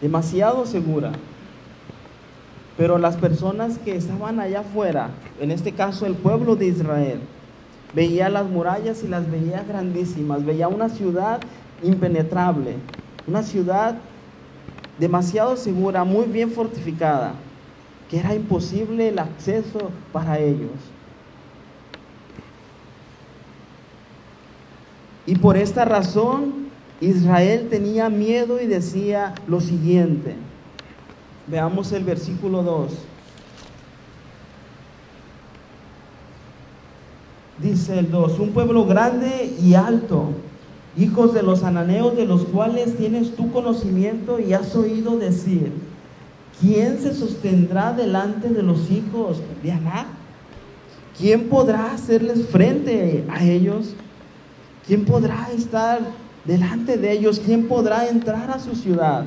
demasiado 0.00 0.64
segura. 0.64 1.12
Pero 2.78 2.96
las 2.96 3.16
personas 3.16 3.78
que 3.78 3.96
estaban 3.96 4.40
allá 4.40 4.60
afuera, 4.60 5.10
en 5.38 5.50
este 5.50 5.72
caso 5.72 6.06
el 6.06 6.14
pueblo 6.14 6.56
de 6.56 6.68
Israel, 6.68 7.20
veía 7.94 8.30
las 8.30 8.48
murallas 8.48 9.04
y 9.04 9.08
las 9.08 9.30
veía 9.30 9.62
grandísimas, 9.62 10.44
veía 10.44 10.68
una 10.68 10.88
ciudad 10.88 11.40
impenetrable, 11.84 12.76
una 13.26 13.42
ciudad 13.42 13.96
demasiado 14.98 15.56
segura, 15.56 16.04
muy 16.04 16.26
bien 16.26 16.50
fortificada 16.50 17.34
que 18.08 18.18
era 18.18 18.34
imposible 18.34 19.08
el 19.08 19.18
acceso 19.18 19.90
para 20.12 20.38
ellos. 20.38 20.70
Y 25.26 25.36
por 25.36 25.56
esta 25.56 25.84
razón 25.84 26.68
Israel 27.00 27.68
tenía 27.70 28.10
miedo 28.10 28.60
y 28.60 28.66
decía 28.66 29.34
lo 29.48 29.60
siguiente. 29.60 30.34
Veamos 31.46 31.92
el 31.92 32.04
versículo 32.04 32.62
2. 32.62 32.92
dice 37.58 37.98
el 37.98 38.10
2, 38.10 38.40
un 38.40 38.50
pueblo 38.50 38.84
grande 38.84 39.54
y 39.62 39.74
alto, 39.74 40.30
hijos 40.96 41.34
de 41.34 41.42
los 41.42 41.62
ananeos 41.62 42.16
de 42.16 42.26
los 42.26 42.44
cuales 42.44 42.96
tienes 42.96 43.34
tu 43.34 43.50
conocimiento 43.50 44.38
y 44.38 44.52
has 44.52 44.74
oído 44.76 45.18
decir, 45.18 45.72
¿quién 46.60 46.98
se 46.98 47.14
sostendrá 47.14 47.92
delante 47.92 48.48
de 48.48 48.62
los 48.62 48.90
hijos 48.90 49.40
de 49.62 49.72
Anac? 49.72 50.06
¿Quién 51.18 51.48
podrá 51.48 51.92
hacerles 51.92 52.46
frente 52.48 53.24
a 53.28 53.44
ellos? 53.44 53.94
¿Quién 54.86 55.04
podrá 55.04 55.48
estar 55.54 56.00
delante 56.44 56.96
de 56.96 57.12
ellos? 57.12 57.40
¿Quién 57.44 57.68
podrá 57.68 58.08
entrar 58.08 58.50
a 58.50 58.58
su 58.58 58.74
ciudad? 58.74 59.24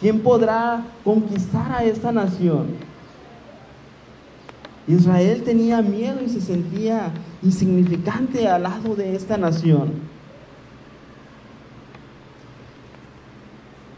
¿Quién 0.00 0.20
podrá 0.20 0.84
conquistar 1.04 1.72
a 1.72 1.84
esta 1.84 2.12
nación? 2.12 2.66
Israel 4.88 5.42
tenía 5.42 5.82
miedo 5.82 6.20
y 6.24 6.28
se 6.28 6.40
sentía 6.40 7.12
insignificante 7.42 8.46
al 8.48 8.62
lado 8.62 8.94
de 8.94 9.16
esta 9.16 9.36
nación. 9.36 10.15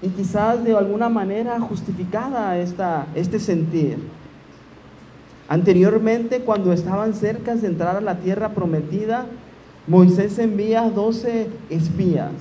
Y 0.00 0.08
quizás 0.10 0.62
de 0.62 0.76
alguna 0.76 1.08
manera 1.08 1.58
justificada 1.60 2.56
esta, 2.58 3.06
este 3.14 3.40
sentir. 3.40 3.98
Anteriormente, 5.48 6.40
cuando 6.40 6.72
estaban 6.72 7.14
cerca 7.14 7.54
de 7.54 7.66
entrar 7.66 7.96
a 7.96 8.00
la 8.00 8.18
tierra 8.18 8.50
prometida, 8.50 9.26
Moisés 9.86 10.38
envía 10.38 10.90
12 10.90 11.48
espías 11.70 12.32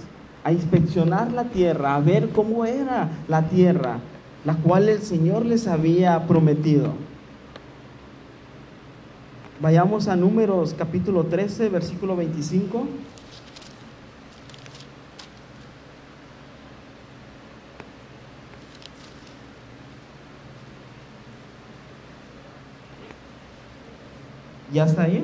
a 0.44 0.52
inspeccionar 0.52 1.32
la 1.32 1.46
tierra, 1.46 1.96
a 1.96 2.00
ver 2.00 2.30
cómo 2.30 2.66
era 2.66 3.10
la 3.28 3.44
tierra, 3.50 4.00
la 4.46 4.56
cual 4.56 4.90
el 4.90 5.02
Señor 5.02 5.46
les 5.46 5.68
había 5.68 6.28
prometido. 6.28 6.94
Vayamos 9.60 10.08
a 10.08 10.16
Números 10.16 10.76
capítulo 10.78 11.24
13, 11.24 11.70
versículo 11.70 12.16
25. 12.16 12.86
¿Ya 24.78 24.86
está 24.86 25.06
ahí? 25.06 25.24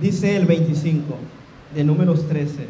Dice 0.00 0.36
el 0.36 0.46
25 0.46 1.16
de 1.74 1.82
números 1.82 2.28
13. 2.28 2.68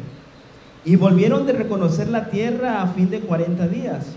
Y 0.85 0.95
volvieron 0.95 1.45
de 1.45 1.53
reconocer 1.53 2.07
la 2.09 2.31
tierra 2.31 2.81
a 2.81 2.87
fin 2.87 3.11
de 3.11 3.19
40 3.19 3.67
días. 3.67 4.07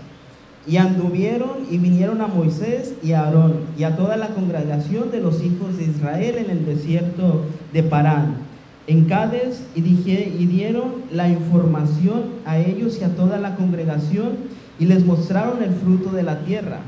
Y 0.67 0.77
anduvieron 0.77 1.67
y 1.69 1.77
vinieron 1.77 2.21
a 2.21 2.27
Moisés 2.27 2.95
y 3.03 3.11
a 3.11 3.25
Aarón 3.25 3.61
y 3.77 3.83
a 3.83 3.95
toda 3.95 4.17
la 4.17 4.29
congregación 4.29 5.11
de 5.11 5.19
los 5.19 5.43
hijos 5.43 5.77
de 5.77 5.85
Israel 5.85 6.37
en 6.37 6.49
el 6.49 6.65
desierto 6.65 7.43
de 7.71 7.83
Parán, 7.83 8.37
en 8.87 9.05
Cádiz, 9.05 9.63
y, 9.75 9.81
dije, 9.81 10.33
y 10.37 10.45
dieron 10.45 11.03
la 11.11 11.29
información 11.29 12.23
a 12.45 12.57
ellos 12.57 12.97
y 12.99 13.03
a 13.03 13.15
toda 13.15 13.37
la 13.37 13.55
congregación 13.55 14.55
y 14.79 14.85
les 14.85 15.05
mostraron 15.05 15.63
el 15.63 15.71
fruto 15.71 16.11
de 16.11 16.23
la 16.23 16.39
tierra. 16.39 16.79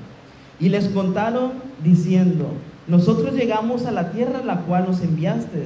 Y 0.59 0.69
les 0.69 0.87
contaron 0.89 1.51
diciendo, 1.83 2.47
nosotros 2.87 3.33
llegamos 3.35 3.85
a 3.85 3.91
la 3.91 4.11
tierra 4.11 4.39
a 4.39 4.45
la 4.45 4.61
cual 4.61 4.85
nos 4.87 5.01
enviaste 5.01 5.65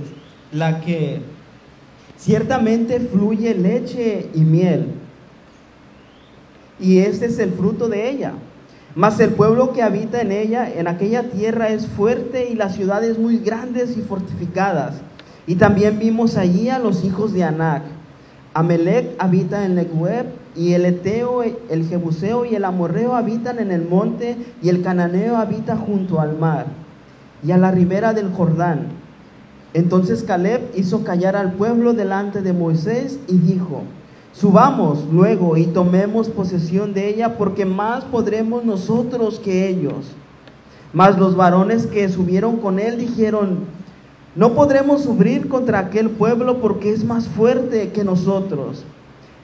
la 0.52 0.82
que 0.82 1.22
ciertamente 2.18 3.00
fluye 3.00 3.56
leche 3.56 4.30
y 4.34 4.42
miel. 4.42 4.88
Y 6.82 6.98
este 6.98 7.28
es 7.28 7.40
el 7.40 7.52
fruto 7.52 7.88
de 7.88 8.10
ella. 8.10 8.34
Mas 8.96 9.20
el 9.22 9.30
pueblo 9.30 9.72
que 9.72 9.84
habita 9.84 10.20
en 10.20 10.32
ella, 10.34 10.70
en 10.70 10.88
aquella 10.88 11.30
tierra, 11.30 11.70
es 11.70 11.88
fuerte 11.88 12.50
y 12.50 12.56
las 12.56 12.76
ciudades 12.76 13.18
muy 13.18 13.38
grandes 13.38 13.96
y 13.96 14.02
fortificadas. 14.02 14.96
Y 15.48 15.56
también 15.56 16.00
vimos 16.00 16.36
allí 16.36 16.70
a 16.70 16.80
los 16.80 17.06
hijos 17.06 17.32
de 17.34 17.44
Anac. 17.44 17.84
Amelec 18.54 19.16
habita 19.18 19.66
en 19.66 19.76
Negueb, 19.76 20.26
y 20.56 20.74
el 20.74 20.86
Eteo, 20.86 21.44
el 21.44 21.88
Jebuseo 21.88 22.44
y 22.44 22.56
el 22.56 22.66
Amorreo 22.66 23.16
habitan 23.16 23.60
en 23.60 23.72
el 23.72 23.88
monte, 23.88 24.36
y 24.62 24.68
el 24.68 24.82
Cananeo 24.82 25.38
habita 25.38 25.78
junto 25.78 26.20
al 26.20 26.38
mar, 26.38 26.66
y 27.44 27.52
a 27.52 27.58
la 27.58 27.72
ribera 27.72 28.12
del 28.14 28.34
Jordán. 28.34 28.88
Entonces 29.74 30.24
Caleb 30.24 30.62
hizo 30.76 31.06
callar 31.06 31.38
al 31.38 31.54
pueblo 31.54 31.94
delante 31.94 32.42
de 32.42 32.52
Moisés 32.52 33.20
y 33.30 33.38
dijo, 33.38 33.84
subamos 34.34 35.06
luego 35.12 35.58
y 35.58 35.66
tomemos 35.66 36.30
posesión 36.30 36.94
de 36.94 37.10
ella, 37.10 37.38
porque 37.38 37.66
más 37.66 38.04
podremos 38.06 38.64
nosotros 38.64 39.40
que 39.40 39.68
ellos. 39.68 40.14
Mas 40.94 41.18
los 41.18 41.36
varones 41.36 41.88
que 41.88 42.10
subieron 42.10 42.58
con 42.58 42.80
él 42.80 42.98
dijeron, 42.98 43.60
no 44.36 44.54
podremos 44.54 45.04
subir 45.04 45.48
contra 45.50 45.80
aquel 45.80 46.10
pueblo 46.10 46.60
porque 46.60 46.92
es 46.92 47.04
más 47.04 47.28
fuerte 47.28 47.92
que 47.92 48.04
nosotros. 48.04 48.84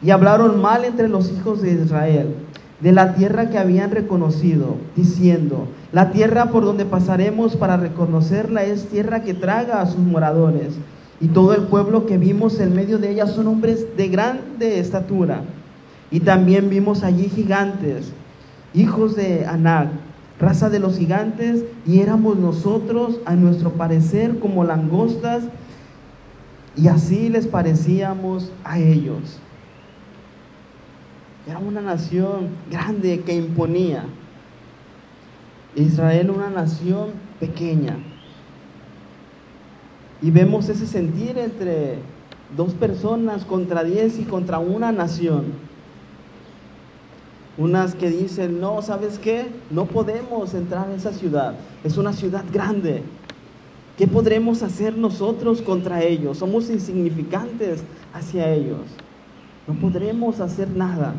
Y 0.01 0.11
hablaron 0.11 0.61
mal 0.61 0.85
entre 0.85 1.07
los 1.07 1.31
hijos 1.31 1.61
de 1.61 1.73
Israel 1.73 2.35
de 2.79 2.91
la 2.91 3.15
tierra 3.15 3.49
que 3.49 3.57
habían 3.57 3.91
reconocido, 3.91 4.75
diciendo, 4.95 5.67
la 5.91 6.11
tierra 6.11 6.47
por 6.47 6.63
donde 6.63 6.85
pasaremos 6.85 7.55
para 7.55 7.77
reconocerla 7.77 8.63
es 8.63 8.87
tierra 8.87 9.23
que 9.23 9.33
traga 9.33 9.81
a 9.81 9.87
sus 9.87 9.99
moradores. 9.99 10.75
Y 11.19 11.29
todo 11.29 11.53
el 11.53 11.63
pueblo 11.63 12.05
que 12.05 12.17
vimos 12.17 12.59
en 12.59 12.75
medio 12.75 12.99
de 12.99 13.11
ella 13.11 13.27
son 13.27 13.47
hombres 13.47 13.85
de 13.97 14.07
grande 14.07 14.79
estatura. 14.79 15.41
Y 16.11 16.19
también 16.19 16.69
vimos 16.69 17.03
allí 17.03 17.29
gigantes, 17.29 18.11
hijos 18.73 19.15
de 19.15 19.45
Anac, 19.45 19.89
raza 20.39 20.69
de 20.69 20.79
los 20.79 20.97
gigantes, 20.97 21.65
y 21.85 21.99
éramos 21.99 22.37
nosotros, 22.37 23.19
a 23.25 23.35
nuestro 23.35 23.71
parecer, 23.73 24.39
como 24.39 24.63
langostas, 24.63 25.43
y 26.75 26.87
así 26.87 27.29
les 27.29 27.47
parecíamos 27.47 28.51
a 28.63 28.77
ellos. 28.79 29.39
Era 31.47 31.57
una 31.59 31.81
nación 31.81 32.49
grande 32.69 33.21
que 33.21 33.35
imponía. 33.35 34.03
Israel 35.75 36.29
una 36.29 36.49
nación 36.49 37.11
pequeña. 37.39 37.97
Y 40.21 40.31
vemos 40.31 40.67
ese 40.69 40.87
sentir 40.87 41.37
entre 41.37 41.99
dos 42.55 42.73
personas 42.73 43.45
contra 43.45 43.83
diez 43.83 44.17
y 44.19 44.23
contra 44.23 44.59
una 44.59 44.91
nación. 44.91 45.45
Unas 47.57 47.95
que 47.95 48.09
dicen, 48.09 48.59
no, 48.59 48.81
¿sabes 48.81 49.19
qué? 49.19 49.47
No 49.71 49.85
podemos 49.85 50.53
entrar 50.53 50.89
en 50.89 50.95
esa 50.95 51.11
ciudad. 51.11 51.55
Es 51.83 51.97
una 51.97 52.13
ciudad 52.13 52.43
grande. 52.51 53.03
¿Qué 53.97 54.07
podremos 54.07 54.61
hacer 54.61 54.95
nosotros 54.95 55.61
contra 55.61 56.03
ellos? 56.03 56.37
Somos 56.37 56.69
insignificantes 56.69 57.83
hacia 58.13 58.53
ellos. 58.53 58.81
No 59.67 59.73
podremos 59.73 60.39
hacer 60.39 60.69
nada. 60.69 61.15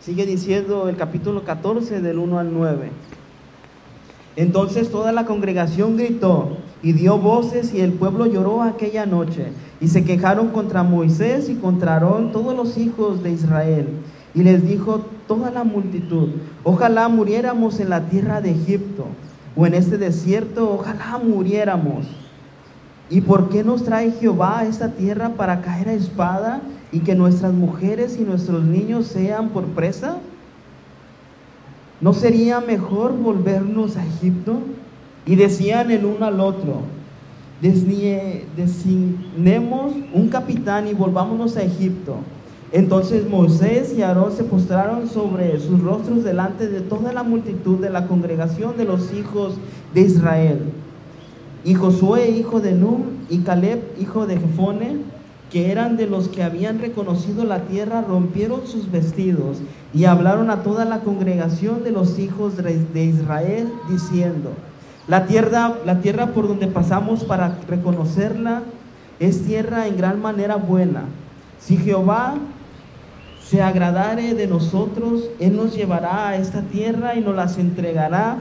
Sigue 0.00 0.24
diciendo 0.24 0.88
el 0.88 0.96
capítulo 0.96 1.44
14 1.44 2.00
del 2.00 2.18
1 2.18 2.38
al 2.38 2.54
9. 2.54 2.90
Entonces 4.36 4.90
toda 4.90 5.10
la 5.10 5.26
congregación 5.26 5.96
gritó 5.96 6.58
y 6.82 6.92
dio 6.92 7.18
voces 7.18 7.74
y 7.74 7.80
el 7.80 7.92
pueblo 7.92 8.26
lloró 8.26 8.62
aquella 8.62 9.06
noche 9.06 9.52
y 9.80 9.88
se 9.88 10.04
quejaron 10.04 10.48
contra 10.48 10.82
Moisés 10.82 11.48
y 11.48 11.54
contra 11.56 11.94
Aarón 11.94 12.32
todos 12.32 12.56
los 12.56 12.76
hijos 12.78 13.22
de 13.22 13.32
Israel. 13.32 13.88
Y 14.34 14.42
les 14.42 14.66
dijo 14.66 15.00
toda 15.26 15.50
la 15.50 15.64
multitud, 15.64 16.28
ojalá 16.62 17.08
muriéramos 17.08 17.80
en 17.80 17.90
la 17.90 18.08
tierra 18.08 18.40
de 18.40 18.50
Egipto 18.50 19.06
o 19.56 19.66
en 19.66 19.74
este 19.74 19.98
desierto, 19.98 20.72
ojalá 20.72 21.18
muriéramos. 21.18 22.06
¿Y 23.10 23.22
por 23.22 23.48
qué 23.48 23.64
nos 23.64 23.84
trae 23.84 24.12
Jehová 24.12 24.60
a 24.60 24.64
esta 24.66 24.90
tierra 24.90 25.30
para 25.30 25.62
caer 25.62 25.88
a 25.88 25.94
espada 25.94 26.60
y 26.92 27.00
que 27.00 27.14
nuestras 27.14 27.52
mujeres 27.52 28.18
y 28.20 28.24
nuestros 28.24 28.62
niños 28.64 29.06
sean 29.06 29.48
por 29.48 29.64
presa? 29.64 30.18
¿No 32.00 32.12
sería 32.12 32.60
mejor 32.60 33.16
volvernos 33.16 33.96
a 33.96 34.06
Egipto? 34.06 34.58
Y 35.28 35.36
decían 35.36 35.90
el 35.90 36.06
uno 36.06 36.24
al 36.24 36.40
otro, 36.40 36.80
designemos 38.56 39.92
un 40.14 40.28
capitán 40.30 40.88
y 40.88 40.94
volvámonos 40.94 41.58
a 41.58 41.62
Egipto. 41.62 42.14
Entonces 42.72 43.28
Moisés 43.28 43.94
y 43.94 44.00
Aarón 44.00 44.32
se 44.32 44.44
postraron 44.44 45.06
sobre 45.06 45.60
sus 45.60 45.82
rostros 45.82 46.24
delante 46.24 46.66
de 46.66 46.80
toda 46.80 47.12
la 47.12 47.24
multitud 47.24 47.78
de 47.78 47.90
la 47.90 48.06
congregación 48.06 48.78
de 48.78 48.86
los 48.86 49.12
hijos 49.12 49.56
de 49.92 50.00
Israel. 50.00 50.60
Y 51.62 51.74
Josué, 51.74 52.30
hijo 52.30 52.60
de 52.60 52.72
Num, 52.72 53.02
y 53.28 53.40
Caleb, 53.40 53.82
hijo 54.00 54.26
de 54.26 54.38
Jefone, 54.38 54.96
que 55.50 55.70
eran 55.70 55.98
de 55.98 56.06
los 56.06 56.28
que 56.28 56.42
habían 56.42 56.78
reconocido 56.78 57.44
la 57.44 57.60
tierra, 57.66 58.00
rompieron 58.00 58.66
sus 58.66 58.90
vestidos 58.90 59.58
y 59.92 60.06
hablaron 60.06 60.48
a 60.48 60.62
toda 60.62 60.86
la 60.86 61.00
congregación 61.00 61.84
de 61.84 61.90
los 61.90 62.18
hijos 62.18 62.54
de 62.56 63.04
Israel, 63.04 63.68
diciendo, 63.90 64.52
La 65.08 65.26
tierra, 65.26 65.78
la 65.86 66.00
tierra 66.00 66.28
por 66.28 66.46
donde 66.46 66.66
pasamos 66.66 67.24
para 67.24 67.58
reconocerla 67.66 68.62
es 69.18 69.44
tierra 69.46 69.86
en 69.86 69.96
gran 69.96 70.20
manera 70.20 70.56
buena. 70.56 71.04
Si 71.58 71.78
Jehová 71.78 72.34
se 73.42 73.62
agradare 73.62 74.34
de 74.34 74.46
nosotros, 74.46 75.30
Él 75.40 75.56
nos 75.56 75.74
llevará 75.74 76.28
a 76.28 76.36
esta 76.36 76.60
tierra 76.60 77.14
y 77.14 77.22
nos 77.22 77.34
las 77.34 77.56
entregará, 77.56 78.36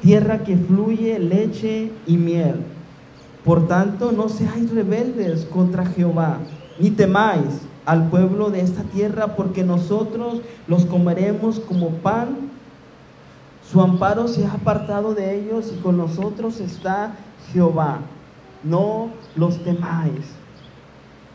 tierra 0.00 0.44
que 0.44 0.56
fluye 0.56 1.18
leche 1.18 1.90
y 2.06 2.16
miel. 2.16 2.60
Por 3.44 3.66
tanto, 3.66 4.12
no 4.12 4.28
seáis 4.28 4.70
rebeldes 4.70 5.44
contra 5.46 5.84
Jehová, 5.84 6.38
ni 6.78 6.90
temáis 6.90 7.62
al 7.84 8.08
pueblo 8.08 8.50
de 8.50 8.60
esta 8.60 8.82
tierra, 8.84 9.34
porque 9.34 9.64
nosotros 9.64 10.40
los 10.68 10.86
comeremos 10.86 11.58
como 11.58 11.88
pan. 11.88 12.53
Su 13.74 13.80
amparo 13.80 14.28
se 14.28 14.46
ha 14.46 14.52
apartado 14.52 15.14
de 15.14 15.36
ellos 15.36 15.72
y 15.76 15.80
con 15.80 15.96
nosotros 15.96 16.60
está 16.60 17.16
Jehová. 17.52 17.98
No 18.62 19.08
los 19.34 19.64
temáis. 19.64 20.30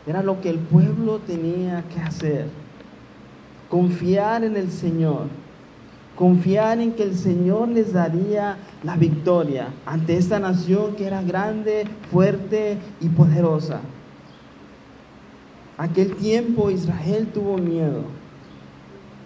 Era 0.06 0.22
lo 0.22 0.40
que 0.40 0.48
el 0.48 0.58
pueblo 0.58 1.18
tenía 1.18 1.84
que 1.94 2.00
hacer 2.00 2.46
confiar 3.68 4.42
en 4.42 4.56
el 4.56 4.70
Señor, 4.72 5.26
confiar 6.16 6.80
en 6.80 6.92
que 6.92 7.02
el 7.02 7.14
Señor 7.14 7.68
les 7.68 7.92
daría 7.92 8.56
la 8.84 8.96
victoria 8.96 9.68
ante 9.84 10.16
esta 10.16 10.38
nación 10.38 10.94
que 10.96 11.06
era 11.06 11.20
grande, 11.20 11.84
fuerte 12.10 12.78
y 13.02 13.10
poderosa. 13.10 13.80
Aquel 15.76 16.16
tiempo 16.16 16.70
Israel 16.70 17.28
tuvo 17.34 17.58
miedo. 17.58 18.04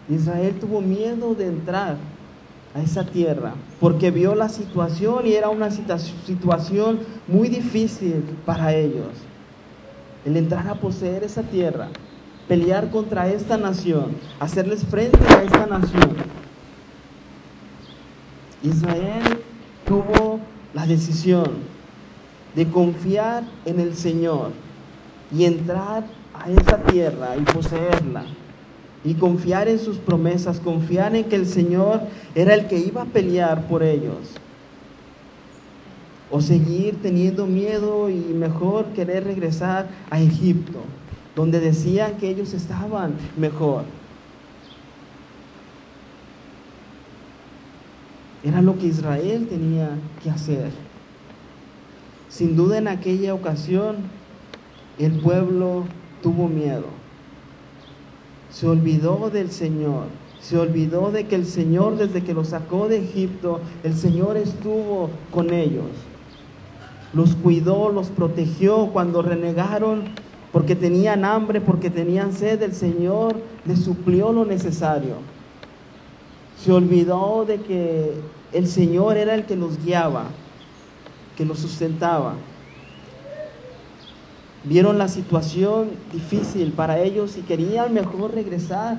Israel 0.09 0.59
tuvo 0.59 0.81
miedo 0.81 1.37
de 1.37 1.47
entrar 1.47 2.14
a 2.75 2.81
esa 2.81 3.05
tierra 3.05 3.55
porque 3.81 4.11
vio 4.11 4.35
la 4.35 4.49
situación 4.49 5.27
y 5.27 5.35
era 5.35 5.49
una 5.49 5.71
situación 5.71 7.01
muy 7.29 7.49
difícil 7.49 8.25
para 8.45 8.75
ellos. 8.75 9.13
El 10.25 10.37
entrar 10.37 10.67
a 10.69 10.75
poseer 10.75 11.23
esa 11.23 11.43
tierra 11.43 11.89
pelear 12.49 12.91
contra 12.91 13.29
esta 13.29 13.57
nación, 13.57 14.17
hacerles 14.39 14.85
frente 14.85 15.19
a 15.33 15.43
esta 15.43 15.67
nación. 15.67 16.17
Israel 18.63 19.41
tuvo 19.87 20.41
la 20.73 20.87
decisión 20.87 21.75
de 22.55 22.69
confiar 22.69 23.45
en 23.65 23.81
el 23.81 23.97
Señor 23.97 24.53
y 25.33 25.45
entrar 25.45 26.05
a 26.35 26.51
esta 26.51 26.79
tierra 26.85 27.37
y 27.37 27.41
poseerla. 27.41 28.25
Y 29.05 29.15
confiar 29.15 29.69
en 29.69 29.79
sus 29.79 29.99
promesas, 29.99 30.61
confiar 30.61 31.15
en 31.15 31.25
que 31.25 31.37
el 31.37 31.47
Señor 31.47 32.01
era 32.35 32.55
el 32.55 32.67
que 32.67 32.79
iba 32.79 33.03
a 33.03 33.07
pelear 33.07 33.69
por 33.69 33.83
ellos. 33.83 34.17
O 36.31 36.41
seguir 36.41 36.97
teniendo 37.03 37.47
miedo 37.47 38.09
y 38.09 38.15
mejor 38.15 38.87
querer 38.95 39.25
regresar 39.25 39.89
a 40.11 40.21
Egipto 40.21 40.81
donde 41.35 41.61
decían 41.61 42.17
que 42.17 42.29
ellos 42.29 42.53
estaban 42.53 43.17
mejor. 43.37 43.85
Era 48.43 48.61
lo 48.63 48.79
que 48.79 48.87
Israel 48.87 49.47
tenía 49.49 49.91
que 50.23 50.31
hacer. 50.31 50.71
Sin 52.29 52.57
duda 52.57 52.79
en 52.79 52.89
aquella 52.89 53.35
ocasión 53.35 53.97
el 54.99 55.21
pueblo 55.21 55.85
tuvo 56.23 56.49
miedo. 56.49 57.04
Se 58.55 58.69
olvidó 58.69 59.31
del 59.31 59.51
Señor. 59.51 60.05
Se 60.41 60.57
olvidó 60.57 61.11
de 61.11 61.27
que 61.27 61.35
el 61.35 61.45
Señor 61.45 61.97
desde 61.97 62.23
que 62.23 62.35
los 62.35 62.49
sacó 62.49 62.87
de 62.87 62.99
Egipto, 62.99 63.61
el 63.83 63.97
Señor 63.97 64.37
estuvo 64.37 65.11
con 65.33 65.53
ellos. 65.53 65.87
Los 67.13 67.35
cuidó, 67.35 67.91
los 67.91 68.11
protegió 68.11 68.91
cuando 68.93 69.23
renegaron 69.23 70.05
porque 70.53 70.77
tenían 70.77 71.25
hambre, 71.25 71.61
porque 71.61 71.91
tenían 71.91 72.33
sed, 72.33 72.63
el 72.63 72.75
Señor 72.75 73.35
les 73.65 73.81
suplió 73.81 74.33
lo 74.33 74.45
necesario. 74.45 75.17
Se 76.63 76.71
olvidó 76.71 77.45
de 77.45 77.59
que 77.59 78.13
el 78.53 78.69
Señor 78.69 79.17
era 79.17 79.35
el 79.35 79.47
que 79.47 79.57
los 79.57 79.85
guiaba, 79.85 80.27
que 81.37 81.45
los 81.45 81.59
sustentaba. 81.59 82.35
Vieron 84.65 84.97
la 84.97 85.09
situación 85.09 85.91
difícil 86.11 86.73
para 86.73 86.99
ellos 86.99 87.37
y 87.37 87.43
querían 87.43 87.93
mejor 87.93 88.35
regresar 88.35 88.99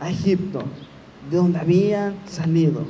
a 0.00 0.08
Egipto, 0.08 0.62
de 1.30 1.36
donde 1.36 1.58
habían 1.58 2.14
salido. 2.26 2.84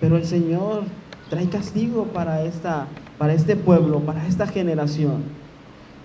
Pero 0.00 0.16
el 0.16 0.24
Señor 0.24 0.82
trae 1.30 1.48
castigo 1.48 2.04
para, 2.06 2.42
esta, 2.42 2.88
para 3.16 3.32
este 3.32 3.54
pueblo, 3.54 4.00
para 4.00 4.26
esta 4.26 4.46
generación. 4.46 5.22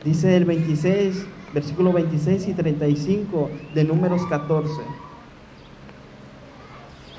Dice 0.06 0.36
el 0.36 0.46
26, 0.46 1.26
versículo 1.54 1.92
26 1.92 2.50
y 2.50 2.54
35 2.54 3.50
de 3.74 3.84
números 3.84 4.22
14. 4.30 4.72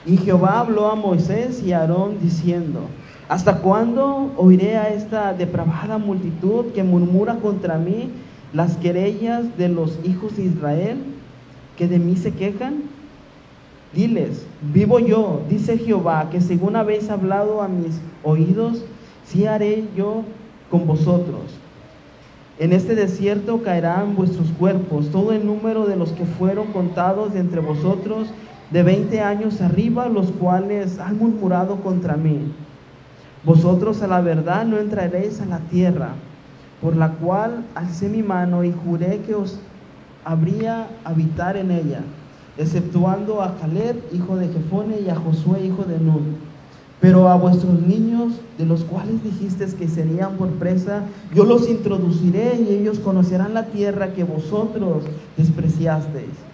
Y 0.07 0.19
Jehová 0.19 0.61
habló 0.61 0.91
a 0.91 0.97
Moisés 0.97 1.63
y 1.65 1.73
a 1.73 1.81
Aarón 1.81 2.19
diciendo, 2.21 2.81
¿hasta 3.29 3.59
cuándo 3.59 4.33
oiré 4.37 4.77
a 4.77 4.91
esta 4.91 5.33
depravada 5.33 5.97
multitud 5.97 6.67
que 6.75 6.85
murmura 6.85 7.37
contra 7.37 7.79
mí 7.79 8.11
las 8.53 8.77
querellas 8.77 9.57
de 9.57 9.69
los 9.69 9.99
hijos 10.05 10.37
de 10.37 10.45
Israel 10.45 10.99
que 11.79 11.89
de 11.89 11.99
mí 11.99 12.17
se 12.17 12.33
quejan? 12.33 12.83
Diles, 13.95 14.45
vivo 14.75 14.99
yo, 14.99 15.41
dice 15.49 15.79
Jehová, 15.79 16.29
que 16.31 16.41
según 16.41 16.77
habéis 16.77 17.09
hablado 17.09 17.63
a 17.63 17.69
mis 17.69 17.99
oídos, 18.23 18.85
sí 19.25 19.47
haré 19.47 19.85
yo 19.97 20.23
con 20.71 20.87
vosotros. 20.87 21.41
En 22.59 22.73
este 22.73 22.95
desierto 22.95 23.63
caerán 23.63 24.15
vuestros 24.15 24.49
cuerpos, 24.59 25.09
todo 25.11 25.33
el 25.33 25.47
número 25.47 25.87
de 25.87 25.97
los 25.97 26.11
que 26.11 26.25
fueron 26.25 26.73
contados 26.73 27.33
de 27.33 27.41
entre 27.41 27.61
vosotros 27.61 28.29
de 28.75 28.83
veinte 28.83 29.21
años 29.21 29.63
arriba, 29.63 30.09
los 30.09 30.33
cuales 30.33 30.99
han 30.99 31.17
murmurado 31.17 31.77
contra 31.77 32.17
mí. 32.17 32.41
Vosotros 33.45 34.03
a 34.03 34.09
la 34.09 34.21
verdad 34.21 34.67
no 34.67 34.79
entraréis 34.79 35.41
a 35.41 35.47
la 35.47 35.61
tierra, 35.61 36.09
por 36.83 36.97
la 36.97 37.13
cual 37.13 37.65
alcé 37.77 38.09
mi 38.09 38.25
mano 38.25 38.65
y 38.65 38.73
juré 38.73 39.21
que 39.25 39.37
os 39.37 39.61
habría 40.25 40.89
habitar 41.05 41.57
en 41.57 41.71
ella 41.71 42.01
exceptuando 42.59 43.43
a 43.43 43.57
Caleb, 43.57 43.97
hijo 44.13 44.37
de 44.37 44.49
Jefone, 44.49 45.01
y 45.01 45.09
a 45.09 45.15
Josué, 45.15 45.65
hijo 45.65 45.85
de 45.85 45.99
Nun. 45.99 46.37
Pero 47.01 47.29
a 47.29 47.37
vuestros 47.37 47.81
niños, 47.81 48.41
de 48.59 48.67
los 48.67 48.83
cuales 48.83 49.23
dijisteis 49.23 49.75
que 49.75 49.89
serían 49.89 50.37
por 50.37 50.49
presa, 50.51 51.03
yo 51.33 51.45
los 51.45 51.69
introduciré 51.69 52.61
y 52.61 52.75
ellos 52.75 52.99
conocerán 52.99 53.55
la 53.55 53.67
tierra 53.67 54.13
que 54.15 54.25
vosotros 54.25 55.05
despreciasteis. 55.37 56.54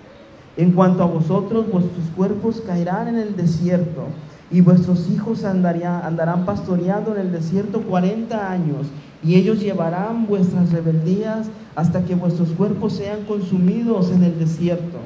En 0.60 0.72
cuanto 0.72 1.02
a 1.02 1.06
vosotros, 1.06 1.72
vuestros 1.72 2.04
cuerpos 2.14 2.60
caerán 2.66 3.08
en 3.08 3.16
el 3.16 3.34
desierto, 3.34 4.08
y 4.50 4.60
vuestros 4.60 5.08
hijos 5.08 5.44
andarán 5.44 6.44
pastoreando 6.44 7.14
en 7.14 7.22
el 7.22 7.32
desierto 7.32 7.80
cuarenta 7.80 8.52
años, 8.52 8.88
y 9.24 9.36
ellos 9.36 9.60
llevarán 9.60 10.26
vuestras 10.26 10.70
rebeldías 10.70 11.48
hasta 11.74 12.04
que 12.04 12.14
vuestros 12.14 12.50
cuerpos 12.50 12.92
sean 12.92 13.24
consumidos 13.24 14.10
en 14.10 14.22
el 14.22 14.38
desierto 14.38 14.98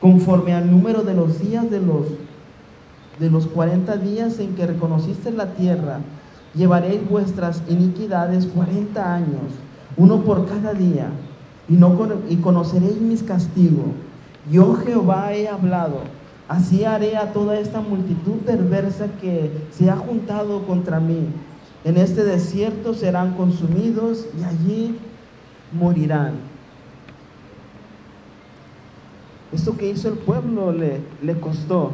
conforme 0.00 0.52
al 0.52 0.70
número 0.70 1.02
de 1.02 1.14
los 1.14 1.40
días 1.40 1.70
de 1.70 1.80
los, 1.80 2.08
de 3.18 3.30
los 3.30 3.46
40 3.46 3.96
días 3.96 4.38
en 4.38 4.54
que 4.54 4.66
reconociste 4.66 5.32
la 5.32 5.54
tierra, 5.54 6.00
llevaréis 6.54 7.08
vuestras 7.08 7.62
iniquidades 7.70 8.44
40 8.44 9.14
años, 9.14 9.54
uno 9.96 10.20
por 10.20 10.46
cada 10.46 10.74
día, 10.74 11.08
y, 11.70 11.72
no, 11.72 11.96
y 12.28 12.36
conoceréis 12.36 13.00
mis 13.00 13.22
castigos. 13.22 13.86
Yo 14.50 14.74
Jehová 14.74 15.32
he 15.32 15.48
hablado, 15.48 16.00
así 16.48 16.84
haré 16.84 17.16
a 17.16 17.32
toda 17.32 17.58
esta 17.58 17.80
multitud 17.80 18.38
perversa 18.44 19.08
que 19.20 19.50
se 19.70 19.90
ha 19.90 19.96
juntado 19.96 20.66
contra 20.66 21.00
mí. 21.00 21.28
En 21.84 21.96
este 21.96 22.24
desierto 22.24 22.94
serán 22.94 23.34
consumidos 23.34 24.26
y 24.38 24.44
allí 24.44 24.98
morirán. 25.72 26.34
Esto 29.52 29.76
que 29.76 29.90
hizo 29.90 30.08
el 30.08 30.18
pueblo 30.18 30.72
le, 30.72 31.00
le 31.22 31.38
costó. 31.40 31.92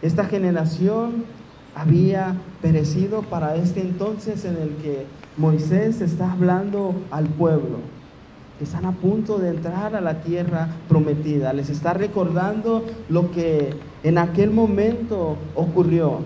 Esta 0.00 0.24
generación 0.24 1.24
había 1.74 2.36
perecido 2.62 3.22
para 3.22 3.56
este 3.56 3.80
entonces 3.80 4.44
en 4.44 4.56
el 4.56 4.68
que 4.76 5.06
Moisés 5.36 6.00
está 6.00 6.32
hablando 6.32 6.94
al 7.10 7.26
pueblo. 7.26 7.95
Están 8.60 8.86
a 8.86 8.92
punto 8.92 9.38
de 9.38 9.50
entrar 9.50 9.94
a 9.94 10.00
la 10.00 10.22
tierra 10.22 10.68
prometida. 10.88 11.52
Les 11.52 11.68
está 11.68 11.92
recordando 11.92 12.84
lo 13.10 13.30
que 13.30 13.74
en 14.02 14.16
aquel 14.16 14.50
momento 14.50 15.36
ocurrió. 15.54 16.20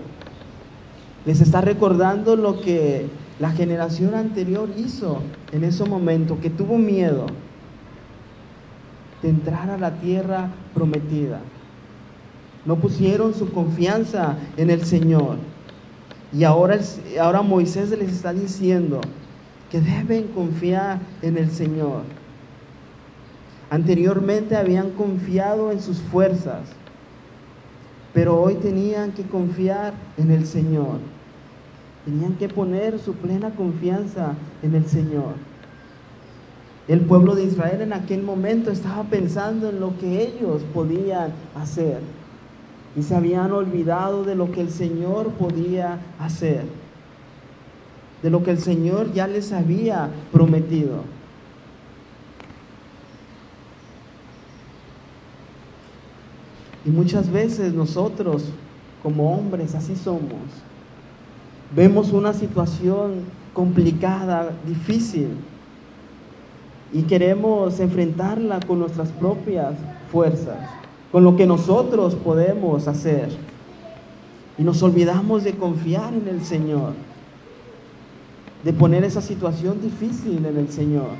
Les 1.27 1.41
está 1.41 1.61
recordando 1.61 2.37
lo 2.37 2.61
que 2.61 3.07
la 3.41 3.51
generación 3.51 4.15
anterior 4.15 4.69
hizo 4.77 5.23
en 5.51 5.65
ese 5.65 5.85
momento, 5.85 6.39
que 6.41 6.51
tuvo 6.51 6.79
miedo, 6.79 7.27
de 9.23 9.29
entrar 9.29 9.69
a 9.71 9.79
la 9.79 9.93
tierra 9.97 10.51
prometida. 10.73 11.41
No 12.65 12.77
pusieron 12.77 13.35
su 13.35 13.51
confianza 13.51 14.37
en 14.57 14.71
el 14.71 14.85
Señor. 14.85 15.37
Y 16.33 16.45
ahora, 16.45 16.79
ahora 17.21 17.43
Moisés 17.43 17.91
les 17.91 18.13
está 18.13 18.33
diciendo 18.33 19.01
que 19.71 19.81
deben 19.81 20.29
confiar 20.29 21.01
en 21.23 21.37
el 21.37 21.51
Señor. 21.51 22.03
Anteriormente 23.71 24.57
habían 24.57 24.91
confiado 24.91 25.71
en 25.71 25.81
sus 25.81 25.99
fuerzas, 25.99 26.63
pero 28.13 28.41
hoy 28.41 28.57
tenían 28.57 29.13
que 29.13 29.23
confiar 29.23 29.95
en 30.19 30.33
el 30.33 30.45
Señor. 30.45 30.99
Tenían 32.05 32.35
que 32.35 32.49
poner 32.49 32.99
su 32.99 33.15
plena 33.15 33.51
confianza 33.51 34.35
en 34.65 34.75
el 34.75 34.87
Señor. 34.87 35.35
El 36.89 37.03
pueblo 37.03 37.37
de 37.37 37.45
Israel 37.45 37.83
en 37.83 37.93
aquel 37.93 38.23
momento 38.23 38.73
estaba 38.73 39.05
pensando 39.05 39.69
en 39.69 39.79
lo 39.79 39.97
que 39.99 40.21
ellos 40.21 40.63
podían 40.75 41.31
hacer 41.55 42.01
y 42.97 43.05
se 43.05 43.15
habían 43.15 43.53
olvidado 43.53 44.25
de 44.25 44.35
lo 44.35 44.51
que 44.51 44.63
el 44.63 44.71
Señor 44.71 45.29
podía 45.35 46.01
hacer, 46.19 46.65
de 48.21 48.31
lo 48.31 48.43
que 48.43 48.51
el 48.51 48.59
Señor 48.59 49.13
ya 49.13 49.29
les 49.29 49.53
había 49.53 50.11
prometido. 50.33 51.20
Y 56.85 56.91
muchas 56.91 57.31
veces 57.31 57.75
nosotros, 57.75 58.45
como 59.03 59.35
hombres, 59.35 59.75
así 59.75 59.97
somos. 59.97 60.23
Vemos 61.75 62.13
una 62.13 62.33
situación 62.33 63.25
complicada, 63.53 64.53
difícil, 64.67 65.29
y 66.93 67.03
queremos 67.03 67.79
enfrentarla 67.79 68.61
con 68.61 68.81
nuestras 68.81 69.11
propias 69.11 69.75
fuerzas 70.11 70.81
con 71.13 71.25
lo 71.25 71.37
que 71.37 71.47
nosotros 71.47 72.15
podemos 72.15 72.87
hacer. 72.89 73.29
Y 74.59 74.63
nos 74.63 74.83
olvidamos 74.83 75.45
de 75.45 75.55
confiar 75.55 76.13
en 76.15 76.29
el 76.29 76.45
Señor, 76.45 76.93
de 78.63 78.73
poner 78.73 79.05
esa 79.05 79.23
situación 79.23 79.81
difícil 79.81 80.45
en 80.45 80.57
el 80.57 80.71
Señor 80.71 81.11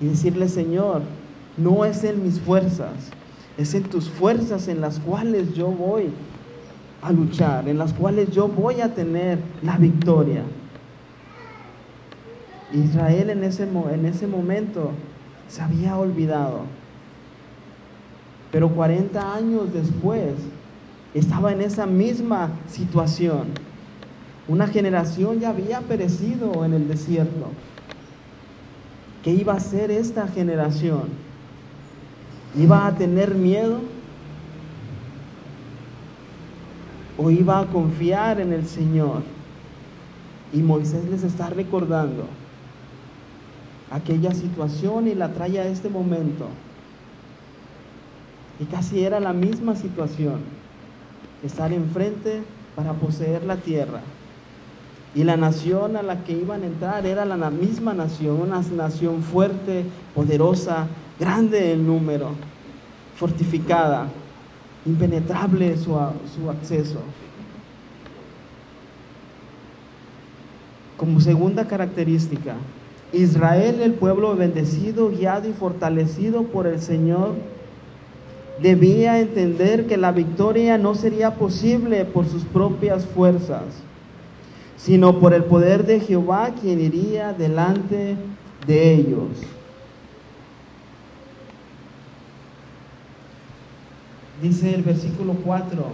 y 0.00 0.06
decirle, 0.06 0.48
Señor, 0.48 1.02
no 1.56 1.84
es 1.84 2.04
en 2.04 2.22
mis 2.22 2.38
fuerzas, 2.38 2.92
es 3.56 3.74
en 3.74 3.84
tus 3.84 4.08
fuerzas 4.08 4.68
en 4.68 4.80
las 4.80 4.98
cuales 4.98 5.54
yo 5.54 5.68
voy 5.68 6.10
a 7.02 7.12
luchar, 7.12 7.68
en 7.68 7.78
las 7.78 7.92
cuales 7.92 8.30
yo 8.30 8.48
voy 8.48 8.80
a 8.80 8.94
tener 8.94 9.38
la 9.62 9.76
victoria. 9.78 10.42
Israel 12.72 13.30
en 13.30 13.44
ese, 13.44 13.62
en 13.64 14.06
ese 14.06 14.26
momento 14.26 14.90
se 15.48 15.62
había 15.62 15.96
olvidado 15.96 16.62
pero 18.56 18.70
40 18.70 19.34
años 19.34 19.72
después 19.72 20.32
estaba 21.12 21.52
en 21.52 21.60
esa 21.60 21.86
misma 21.86 22.50
situación. 22.68 23.48
Una 24.48 24.66
generación 24.66 25.40
ya 25.40 25.50
había 25.50 25.80
perecido 25.80 26.64
en 26.64 26.72
el 26.72 26.88
desierto. 26.88 27.48
¿Qué 29.22 29.32
iba 29.32 29.52
a 29.52 29.56
hacer 29.56 29.90
esta 29.90 30.28
generación? 30.28 31.25
¿Iba 32.56 32.86
a 32.86 32.94
tener 32.94 33.34
miedo? 33.34 33.80
¿O 37.18 37.30
iba 37.30 37.60
a 37.60 37.66
confiar 37.66 38.40
en 38.40 38.52
el 38.52 38.66
Señor? 38.66 39.22
Y 40.52 40.58
Moisés 40.58 41.04
les 41.10 41.22
está 41.22 41.50
recordando 41.50 42.26
aquella 43.90 44.32
situación 44.32 45.06
y 45.06 45.14
la 45.14 45.32
trae 45.32 45.58
a 45.60 45.66
este 45.66 45.88
momento. 45.88 46.46
Y 48.58 48.64
casi 48.64 49.04
era 49.04 49.20
la 49.20 49.34
misma 49.34 49.76
situación, 49.76 50.40
estar 51.42 51.72
enfrente 51.72 52.42
para 52.74 52.94
poseer 52.94 53.44
la 53.44 53.56
tierra. 53.56 54.00
Y 55.14 55.24
la 55.24 55.36
nación 55.36 55.96
a 55.96 56.02
la 56.02 56.24
que 56.24 56.32
iban 56.32 56.62
a 56.62 56.66
entrar 56.66 57.06
era 57.06 57.24
la 57.24 57.50
misma 57.50 57.94
nación, 57.94 58.40
una 58.40 58.60
nación 58.60 59.22
fuerte, 59.22 59.84
poderosa, 60.14 60.86
grande 61.18 61.72
en 61.72 61.86
número, 61.86 62.30
fortificada, 63.16 64.08
impenetrable 64.84 65.76
su, 65.76 65.96
su 66.34 66.50
acceso. 66.50 67.00
Como 70.96 71.20
segunda 71.20 71.66
característica, 71.66 72.54
Israel, 73.12 73.80
el 73.82 73.92
pueblo 73.92 74.34
bendecido, 74.36 75.10
guiado 75.10 75.48
y 75.48 75.52
fortalecido 75.52 76.44
por 76.44 76.66
el 76.66 76.80
Señor, 76.80 77.34
debía 78.60 79.20
entender 79.20 79.86
que 79.86 79.96
la 79.96 80.12
victoria 80.12 80.78
no 80.78 80.94
sería 80.94 81.34
posible 81.34 82.04
por 82.04 82.26
sus 82.26 82.44
propias 82.44 83.04
fuerzas, 83.04 83.64
sino 84.76 85.18
por 85.20 85.34
el 85.34 85.44
poder 85.44 85.84
de 85.84 86.00
Jehová 86.00 86.50
quien 86.60 86.80
iría 86.80 87.32
delante 87.32 88.16
de 88.66 88.94
ellos. 88.94 89.55
Dice 94.46 94.72
el 94.72 94.82
versículo 94.82 95.32
4 95.44 95.84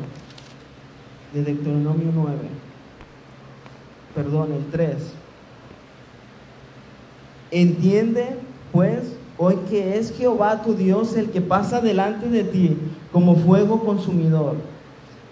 de 1.32 1.42
Deuteronomio 1.42 2.08
9, 2.14 2.36
perdón, 4.14 4.52
el 4.52 4.66
3. 4.66 4.94
Entiende, 7.50 8.36
pues, 8.70 9.16
hoy 9.38 9.56
que 9.70 9.96
es 9.96 10.14
Jehová 10.14 10.60
tu 10.62 10.74
Dios 10.74 11.16
el 11.16 11.30
que 11.30 11.40
pasa 11.40 11.80
delante 11.80 12.28
de 12.28 12.44
ti 12.44 12.76
como 13.10 13.36
fuego 13.36 13.86
consumidor, 13.86 14.56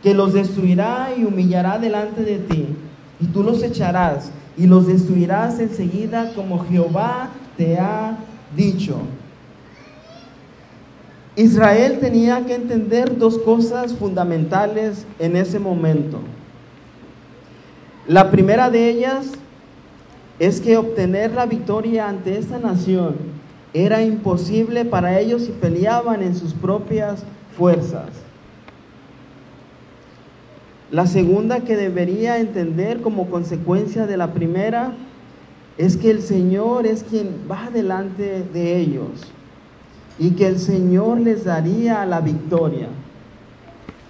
que 0.03 0.15
los 0.15 0.33
destruirá 0.33 1.11
y 1.15 1.25
humillará 1.25 1.79
delante 1.79 2.23
de 2.23 2.39
ti, 2.39 2.69
y 3.21 3.27
tú 3.27 3.43
los 3.43 3.63
echarás 3.63 4.33
y 4.57 4.67
los 4.67 4.87
destruirás 4.87 5.61
enseguida 5.61 6.33
como 6.33 6.65
Jehová 6.65 7.29
te 7.59 7.79
ha 7.79 8.17
dicho. 8.57 8.97
Israel 11.37 11.99
tenía 12.01 12.45
que 12.45 12.55
entender 12.55 13.17
dos 13.17 13.39
cosas 13.39 13.95
fundamentales 13.95 15.07
en 15.21 15.37
ese 15.37 15.61
momento. 15.61 16.19
La 18.09 18.33
primera 18.33 18.69
de 18.69 18.89
ellas 18.89 19.31
es 20.41 20.61
que 20.61 20.77
obtener 20.77 21.33
la 21.33 21.47
victoria 21.47 22.09
ante 22.09 22.37
esta 22.37 22.59
nación 22.59 23.15
era 23.73 24.03
imposible 24.03 24.85
para 24.85 25.21
ellos 25.21 25.49
y 25.49 25.53
peleaban 25.53 26.23
en 26.23 26.35
sus 26.35 26.53
propias 26.53 27.23
fuerzas. 27.57 28.09
La 30.91 31.07
segunda 31.07 31.61
que 31.61 31.77
debería 31.77 32.41
entender 32.41 33.01
como 33.01 33.31
consecuencia 33.31 34.07
de 34.09 34.17
la 34.17 34.33
primera 34.33 34.95
es 35.79 35.97
que 35.97 36.11
el 36.11 36.23
Señor 36.23 36.87
es 36.87 37.05
quien 37.05 37.47
va 37.49 37.71
delante 37.71 38.43
de 38.53 38.77
ellos 38.79 39.33
y 40.21 40.33
que 40.33 40.47
el 40.47 40.59
Señor 40.59 41.19
les 41.19 41.45
daría 41.45 42.05
la 42.05 42.21
victoria. 42.21 42.89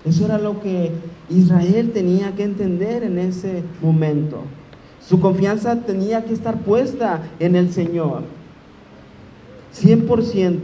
Eso 0.05 0.25
era 0.25 0.39
lo 0.39 0.61
que 0.61 0.91
Israel 1.31 1.93
tenía 1.93 2.35
que 2.35 2.43
entender 2.43 3.05
en 3.05 3.19
ese 3.19 3.63
momento. 3.81 4.43
Su 5.01 5.21
confianza 5.21 5.77
tenía 5.77 6.25
que 6.25 6.33
estar 6.33 6.59
puesta 6.59 7.23
en 7.39 7.55
el 7.55 7.73
Señor. 7.73 8.25
100%. 9.73 10.59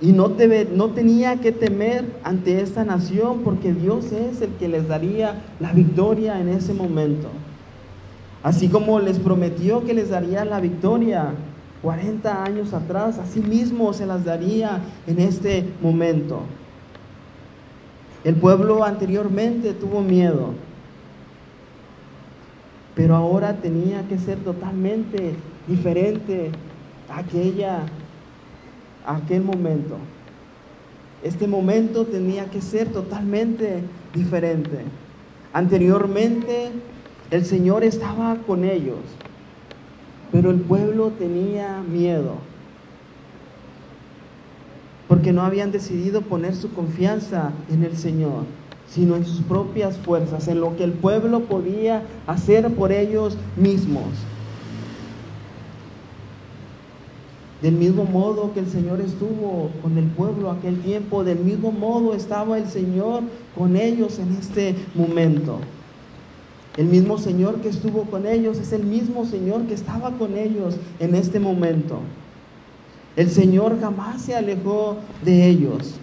Y 0.00 0.12
no, 0.12 0.32
no 0.74 0.90
tenía 0.90 1.36
que 1.36 1.52
temer 1.52 2.04
ante 2.24 2.60
esta 2.60 2.84
nación 2.84 3.42
porque 3.44 3.72
Dios 3.72 4.06
es 4.06 4.42
el 4.42 4.50
que 4.58 4.68
les 4.68 4.88
daría 4.88 5.42
la 5.60 5.72
victoria 5.72 6.40
en 6.40 6.48
ese 6.48 6.74
momento. 6.74 7.28
Así 8.42 8.68
como 8.68 8.98
les 8.98 9.20
prometió 9.20 9.84
que 9.84 9.94
les 9.94 10.10
daría 10.10 10.44
la 10.44 10.60
victoria 10.60 11.34
40 11.82 12.44
años 12.44 12.72
atrás, 12.72 13.18
así 13.18 13.40
mismo 13.40 13.92
se 13.92 14.06
las 14.06 14.24
daría 14.24 14.80
en 15.06 15.18
este 15.18 15.64
momento. 15.80 16.42
El 18.24 18.34
pueblo 18.34 18.82
anteriormente 18.84 19.72
tuvo 19.72 20.00
miedo, 20.00 20.50
pero 22.94 23.14
ahora 23.14 23.54
tenía 23.56 24.06
que 24.08 24.18
ser 24.18 24.38
totalmente 24.38 25.34
diferente 25.68 26.50
a 27.08 27.18
aquella 27.18 27.82
aquel 29.06 29.42
momento. 29.42 29.96
Este 31.22 31.46
momento 31.46 32.04
tenía 32.04 32.46
que 32.46 32.60
ser 32.60 32.88
totalmente 32.88 33.82
diferente. 34.14 34.78
Anteriormente 35.52 36.70
el 37.30 37.44
Señor 37.44 37.84
estaba 37.84 38.36
con 38.46 38.64
ellos, 38.64 38.98
pero 40.36 40.50
el 40.50 40.60
pueblo 40.60 41.12
tenía 41.18 41.82
miedo, 41.90 42.34
porque 45.08 45.32
no 45.32 45.40
habían 45.40 45.72
decidido 45.72 46.20
poner 46.20 46.54
su 46.54 46.74
confianza 46.74 47.52
en 47.70 47.84
el 47.84 47.96
Señor, 47.96 48.42
sino 48.86 49.16
en 49.16 49.24
sus 49.24 49.40
propias 49.40 49.96
fuerzas, 49.96 50.46
en 50.48 50.60
lo 50.60 50.76
que 50.76 50.84
el 50.84 50.92
pueblo 50.92 51.44
podía 51.44 52.02
hacer 52.26 52.70
por 52.74 52.92
ellos 52.92 53.38
mismos. 53.56 54.04
Del 57.62 57.76
mismo 57.76 58.04
modo 58.04 58.52
que 58.52 58.60
el 58.60 58.68
Señor 58.68 59.00
estuvo 59.00 59.70
con 59.80 59.96
el 59.96 60.04
pueblo 60.04 60.50
aquel 60.50 60.82
tiempo, 60.82 61.24
del 61.24 61.38
mismo 61.38 61.72
modo 61.72 62.14
estaba 62.14 62.58
el 62.58 62.66
Señor 62.66 63.22
con 63.56 63.74
ellos 63.74 64.18
en 64.18 64.36
este 64.36 64.74
momento. 64.94 65.60
El 66.76 66.86
mismo 66.86 67.18
Señor 67.18 67.60
que 67.60 67.68
estuvo 67.68 68.02
con 68.02 68.26
ellos 68.26 68.58
es 68.58 68.72
el 68.72 68.84
mismo 68.84 69.24
Señor 69.24 69.62
que 69.62 69.74
estaba 69.74 70.10
con 70.12 70.36
ellos 70.36 70.76
en 70.98 71.14
este 71.14 71.40
momento. 71.40 72.00
El 73.16 73.30
Señor 73.30 73.80
jamás 73.80 74.22
se 74.22 74.36
alejó 74.36 74.98
de 75.24 75.48
ellos. 75.48 75.94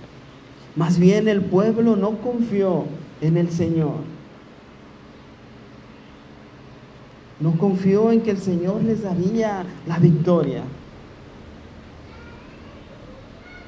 Más 0.75 0.97
bien 0.97 1.27
el 1.27 1.41
pueblo 1.41 1.95
no 1.95 2.17
confió 2.17 2.85
en 3.21 3.37
el 3.37 3.51
Señor. 3.51 3.97
No 7.39 7.51
confió 7.57 8.11
en 8.11 8.21
que 8.21 8.31
el 8.31 8.39
Señor 8.39 8.81
les 8.83 9.03
daría 9.03 9.65
la 9.85 9.99
victoria. 9.99 10.63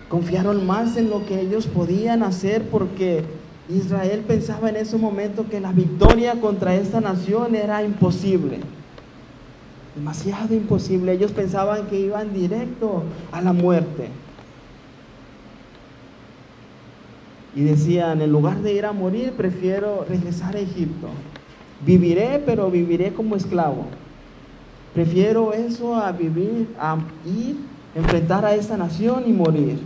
Confiaron 0.09 0.65
más 0.65 0.97
en 0.97 1.11
lo 1.11 1.25
que 1.25 1.39
ellos 1.39 1.67
podían 1.67 2.23
hacer 2.23 2.67
porque 2.69 3.23
Israel 3.69 4.23
pensaba 4.27 4.69
en 4.69 4.75
ese 4.75 4.97
momento 4.97 5.47
que 5.49 5.59
la 5.59 5.71
victoria 5.71 6.39
contra 6.39 6.75
esta 6.75 7.01
nación 7.01 7.55
era 7.55 7.83
imposible. 7.83 8.59
Demasiado 9.95 10.53
imposible. 10.53 11.13
Ellos 11.13 11.31
pensaban 11.31 11.87
que 11.87 11.99
iban 11.99 12.33
directo 12.33 13.03
a 13.31 13.41
la 13.41 13.53
muerte. 13.53 14.09
Y 17.55 17.63
decían, 17.63 18.21
en 18.21 18.31
lugar 18.31 18.61
de 18.61 18.73
ir 18.73 18.85
a 18.85 18.91
morir, 18.91 19.31
prefiero 19.31 20.05
regresar 20.07 20.55
a 20.55 20.59
Egipto. 20.59 21.07
Viviré, 21.85 22.43
pero 22.45 22.69
viviré 22.69 23.13
como 23.13 23.35
esclavo. 23.35 23.85
Prefiero 24.93 25.53
eso 25.53 25.95
a 25.95 26.11
vivir, 26.11 26.67
a 26.79 26.97
ir, 27.25 27.57
enfrentar 27.95 28.45
a 28.45 28.53
esta 28.53 28.77
nación 28.77 29.23
y 29.25 29.33
morir. 29.33 29.79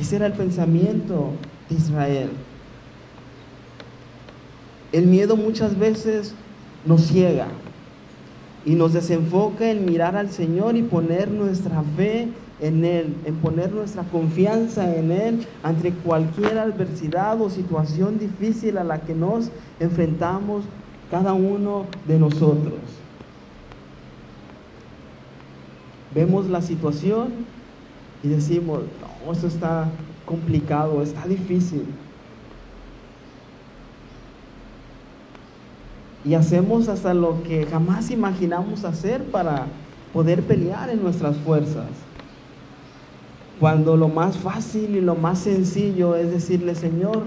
Ese 0.00 0.16
era 0.16 0.26
el 0.26 0.32
pensamiento 0.32 1.32
Israel. 1.72 2.30
El 4.92 5.06
miedo 5.06 5.36
muchas 5.36 5.78
veces 5.78 6.34
nos 6.84 7.02
ciega 7.02 7.48
y 8.64 8.74
nos 8.74 8.92
desenfoca 8.92 9.70
en 9.70 9.84
mirar 9.84 10.16
al 10.16 10.30
Señor 10.30 10.76
y 10.76 10.82
poner 10.82 11.30
nuestra 11.30 11.82
fe 11.96 12.28
en 12.60 12.84
Él, 12.84 13.16
en 13.24 13.34
poner 13.36 13.72
nuestra 13.72 14.04
confianza 14.04 14.94
en 14.94 15.10
Él 15.10 15.46
ante 15.62 15.92
cualquier 15.92 16.58
adversidad 16.58 17.40
o 17.40 17.50
situación 17.50 18.18
difícil 18.18 18.78
a 18.78 18.84
la 18.84 19.00
que 19.00 19.14
nos 19.14 19.50
enfrentamos 19.80 20.64
cada 21.10 21.32
uno 21.32 21.86
de 22.06 22.18
nosotros. 22.18 22.78
Vemos 26.14 26.48
la 26.48 26.62
situación 26.62 27.30
y 28.22 28.28
decimos, 28.28 28.80
no, 29.26 29.32
esto 29.32 29.46
está 29.48 29.88
complicado, 30.24 31.02
está 31.02 31.26
difícil. 31.26 31.86
Y 36.24 36.34
hacemos 36.34 36.88
hasta 36.88 37.14
lo 37.14 37.42
que 37.42 37.66
jamás 37.66 38.10
imaginamos 38.10 38.84
hacer 38.84 39.24
para 39.24 39.66
poder 40.12 40.42
pelear 40.42 40.90
en 40.90 41.02
nuestras 41.02 41.36
fuerzas. 41.38 41.88
Cuando 43.58 43.96
lo 43.96 44.08
más 44.08 44.36
fácil 44.36 44.96
y 44.96 45.00
lo 45.00 45.14
más 45.14 45.40
sencillo 45.40 46.16
es 46.16 46.30
decirle, 46.30 46.74
Señor, 46.74 47.24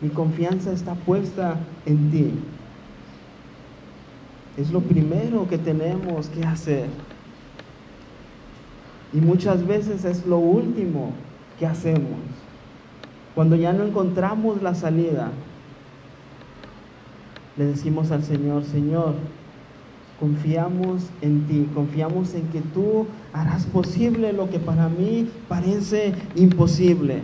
mi 0.00 0.10
confianza 0.10 0.72
está 0.72 0.94
puesta 0.94 1.56
en 1.86 2.10
ti. 2.10 2.32
Es 4.56 4.70
lo 4.70 4.80
primero 4.80 5.48
que 5.48 5.58
tenemos 5.58 6.28
que 6.28 6.44
hacer. 6.44 6.86
Y 9.12 9.18
muchas 9.18 9.66
veces 9.66 10.04
es 10.04 10.26
lo 10.26 10.38
último 10.38 11.12
que 11.58 11.66
hacemos. 11.66 12.20
Cuando 13.34 13.56
ya 13.56 13.72
no 13.72 13.84
encontramos 13.84 14.62
la 14.62 14.74
salida, 14.74 15.30
le 17.56 17.64
decimos 17.66 18.10
al 18.10 18.22
Señor, 18.22 18.64
Señor, 18.64 19.14
confiamos 20.18 21.02
en 21.20 21.46
ti, 21.46 21.68
confiamos 21.74 22.34
en 22.34 22.48
que 22.48 22.60
tú 22.60 23.06
harás 23.32 23.64
posible 23.66 24.32
lo 24.32 24.48
que 24.50 24.58
para 24.58 24.88
mí 24.88 25.28
parece 25.48 26.14
imposible. 26.34 27.20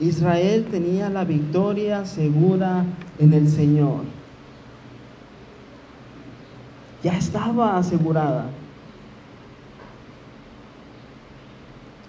Israel 0.00 0.66
tenía 0.68 1.08
la 1.08 1.24
victoria 1.24 2.04
segura 2.04 2.84
en 3.20 3.32
el 3.32 3.48
Señor. 3.48 4.00
Ya 7.04 7.16
estaba 7.16 7.76
asegurada. 7.76 8.46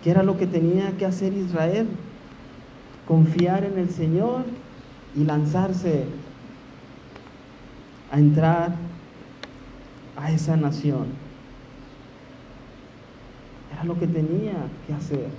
¿Qué 0.04 0.12
era 0.12 0.22
lo 0.22 0.38
que 0.38 0.48
tenía 0.48 0.92
que 0.98 1.06
hacer 1.06 1.32
Israel? 1.34 1.88
Confiar 3.08 3.64
en 3.64 3.80
el 3.80 3.90
Señor 3.90 4.44
y 5.16 5.24
lanzarse 5.24 6.06
a 8.12 8.20
entrar 8.20 8.76
a 10.18 10.32
esa 10.32 10.58
nación. 10.58 11.06
Era 13.72 13.86
lo 13.86 13.98
que 13.98 14.08
tenía 14.08 14.56
que 14.86 14.94
hacer. 14.94 15.30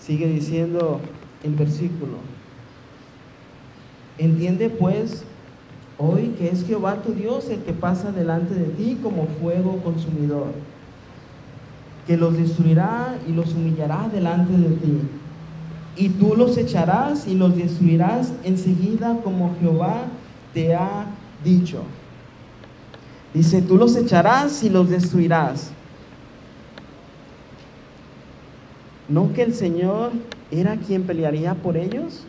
Sigue 0.00 0.26
diciendo 0.26 1.00
el 1.44 1.54
versículo. 1.54 2.18
Entiende 4.18 4.70
pues 4.70 5.24
hoy 5.98 6.34
que 6.38 6.48
es 6.48 6.66
Jehová 6.66 7.02
tu 7.02 7.12
Dios 7.12 7.48
el 7.48 7.62
que 7.62 7.72
pasa 7.72 8.12
delante 8.12 8.54
de 8.54 8.66
ti 8.66 8.98
como 9.02 9.26
fuego 9.40 9.78
consumidor, 9.82 10.48
que 12.06 12.16
los 12.16 12.36
destruirá 12.36 13.18
y 13.26 13.32
los 13.32 13.54
humillará 13.54 14.08
delante 14.12 14.52
de 14.56 14.76
ti. 14.76 15.00
Y 15.96 16.10
tú 16.10 16.34
los 16.36 16.56
echarás 16.58 17.26
y 17.26 17.34
los 17.34 17.56
destruirás 17.56 18.32
enseguida 18.44 19.18
como 19.24 19.56
Jehová 19.60 20.04
te 20.52 20.74
ha 20.74 21.06
dicho. 21.42 21.82
Dice, 23.32 23.62
tú 23.62 23.76
los 23.76 23.96
echarás 23.96 24.62
y 24.62 24.70
los 24.70 24.90
destruirás. 24.90 25.70
¿No 29.08 29.32
que 29.32 29.42
el 29.42 29.54
Señor 29.54 30.10
era 30.50 30.76
quien 30.76 31.04
pelearía 31.04 31.54
por 31.54 31.76
ellos? 31.76 32.24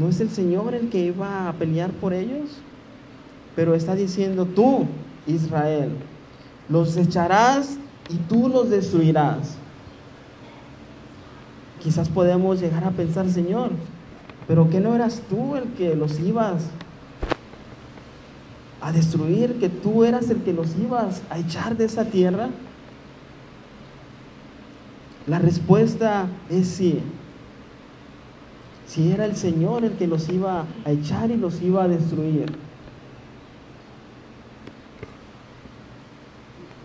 ¿No 0.00 0.08
es 0.08 0.18
el 0.22 0.30
Señor 0.30 0.74
el 0.74 0.88
que 0.88 1.04
iba 1.04 1.46
a 1.46 1.52
pelear 1.52 1.90
por 1.90 2.14
ellos? 2.14 2.48
Pero 3.54 3.74
está 3.74 3.94
diciendo 3.94 4.46
tú, 4.46 4.86
Israel, 5.26 5.90
los 6.70 6.96
echarás 6.96 7.76
y 8.08 8.16
tú 8.16 8.48
los 8.48 8.70
destruirás. 8.70 9.56
Quizás 11.82 12.08
podemos 12.08 12.62
llegar 12.62 12.82
a 12.84 12.92
pensar, 12.92 13.28
Señor, 13.28 13.72
pero 14.48 14.70
que 14.70 14.80
no 14.80 14.94
eras 14.94 15.20
tú 15.28 15.54
el 15.54 15.64
que 15.74 15.94
los 15.94 16.18
ibas 16.18 16.62
a 18.80 18.92
destruir, 18.92 19.58
que 19.60 19.68
tú 19.68 20.04
eras 20.04 20.30
el 20.30 20.38
que 20.38 20.54
los 20.54 20.78
ibas 20.78 21.20
a 21.28 21.38
echar 21.38 21.76
de 21.76 21.84
esa 21.84 22.06
tierra? 22.06 22.48
La 25.26 25.38
respuesta 25.38 26.26
es 26.48 26.68
sí. 26.68 27.02
Si 28.90 29.12
era 29.12 29.24
el 29.24 29.36
Señor 29.36 29.84
el 29.84 29.92
que 29.92 30.08
los 30.08 30.28
iba 30.30 30.64
a 30.84 30.90
echar 30.90 31.30
y 31.30 31.36
los 31.36 31.62
iba 31.62 31.84
a 31.84 31.86
destruir. 31.86 32.52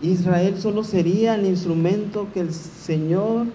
Israel 0.00 0.56
solo 0.56 0.84
sería 0.84 1.34
el 1.34 1.46
instrumento 1.46 2.28
que 2.32 2.38
el 2.38 2.54
Señor 2.54 3.46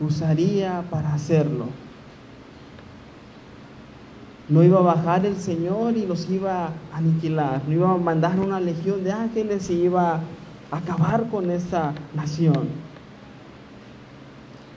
usaría 0.00 0.84
para 0.88 1.14
hacerlo. 1.14 1.66
No 4.48 4.62
iba 4.62 4.78
a 4.78 4.82
bajar 4.82 5.26
el 5.26 5.36
Señor 5.36 5.96
y 5.96 6.06
los 6.06 6.30
iba 6.30 6.66
a 6.66 6.72
aniquilar. 6.92 7.62
No 7.66 7.74
iba 7.74 7.90
a 7.90 7.96
mandar 7.96 8.38
una 8.38 8.60
legión 8.60 9.02
de 9.02 9.10
ángeles 9.10 9.68
y 9.68 9.82
iba 9.82 10.20
a 10.70 10.76
acabar 10.76 11.28
con 11.28 11.50
esta 11.50 11.92
nación. 12.14 12.68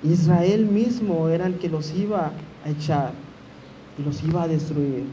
Israel 0.02 0.66
mismo 0.66 1.30
era 1.30 1.46
el 1.46 1.60
que 1.60 1.70
los 1.70 1.94
iba 1.94 2.32
a 2.66 2.70
echar 2.70 3.29
los 4.04 4.24
iba 4.24 4.44
a 4.44 4.48
destruir. 4.48 5.06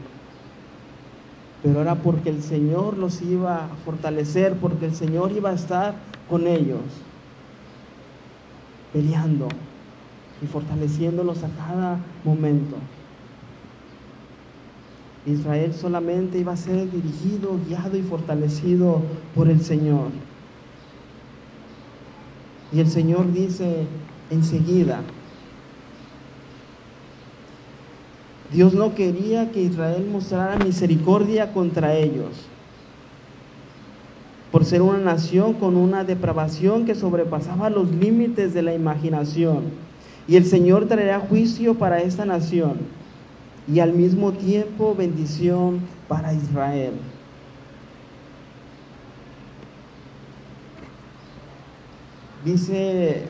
Pero 1.63 1.81
era 1.81 1.95
porque 1.95 2.29
el 2.29 2.41
Señor 2.41 2.97
los 2.97 3.21
iba 3.21 3.65
a 3.65 3.67
fortalecer, 3.83 4.55
porque 4.55 4.85
el 4.85 4.95
Señor 4.95 5.31
iba 5.31 5.49
a 5.49 5.53
estar 5.53 5.95
con 6.29 6.47
ellos, 6.47 6.81
peleando 8.93 9.47
y 10.41 10.45
fortaleciéndolos 10.45 11.43
a 11.43 11.49
cada 11.49 11.99
momento. 12.23 12.77
Israel 15.25 15.73
solamente 15.73 16.37
iba 16.39 16.53
a 16.53 16.57
ser 16.57 16.89
dirigido, 16.89 17.59
guiado 17.67 17.97
y 17.97 18.01
fortalecido 18.01 19.01
por 19.35 19.49
el 19.49 19.61
Señor. 19.61 20.09
Y 22.71 22.79
el 22.79 22.87
Señor 22.89 23.33
dice 23.33 23.87
enseguida, 24.29 25.01
Dios 28.57 28.73
no 28.73 28.95
quería 28.95 29.51
que 29.51 29.61
Israel 29.61 30.07
mostrara 30.11 30.57
misericordia 30.57 31.53
contra 31.53 31.93
ellos, 31.93 32.31
por 34.51 34.65
ser 34.65 34.81
una 34.81 34.97
nación 34.97 35.53
con 35.53 35.77
una 35.77 36.03
depravación 36.03 36.83
que 36.83 36.95
sobrepasaba 36.95 37.69
los 37.69 37.91
límites 37.91 38.55
de 38.55 38.63
la 38.63 38.73
imaginación. 38.73 39.65
Y 40.27 40.37
el 40.37 40.45
Señor 40.45 40.87
traerá 40.87 41.19
juicio 41.19 41.75
para 41.75 42.01
esta 42.01 42.25
nación 42.25 42.77
y 43.71 43.79
al 43.79 43.93
mismo 43.93 44.31
tiempo 44.31 44.95
bendición 44.95 45.81
para 46.07 46.33
Israel. 46.33 46.93
Dice 52.43 53.27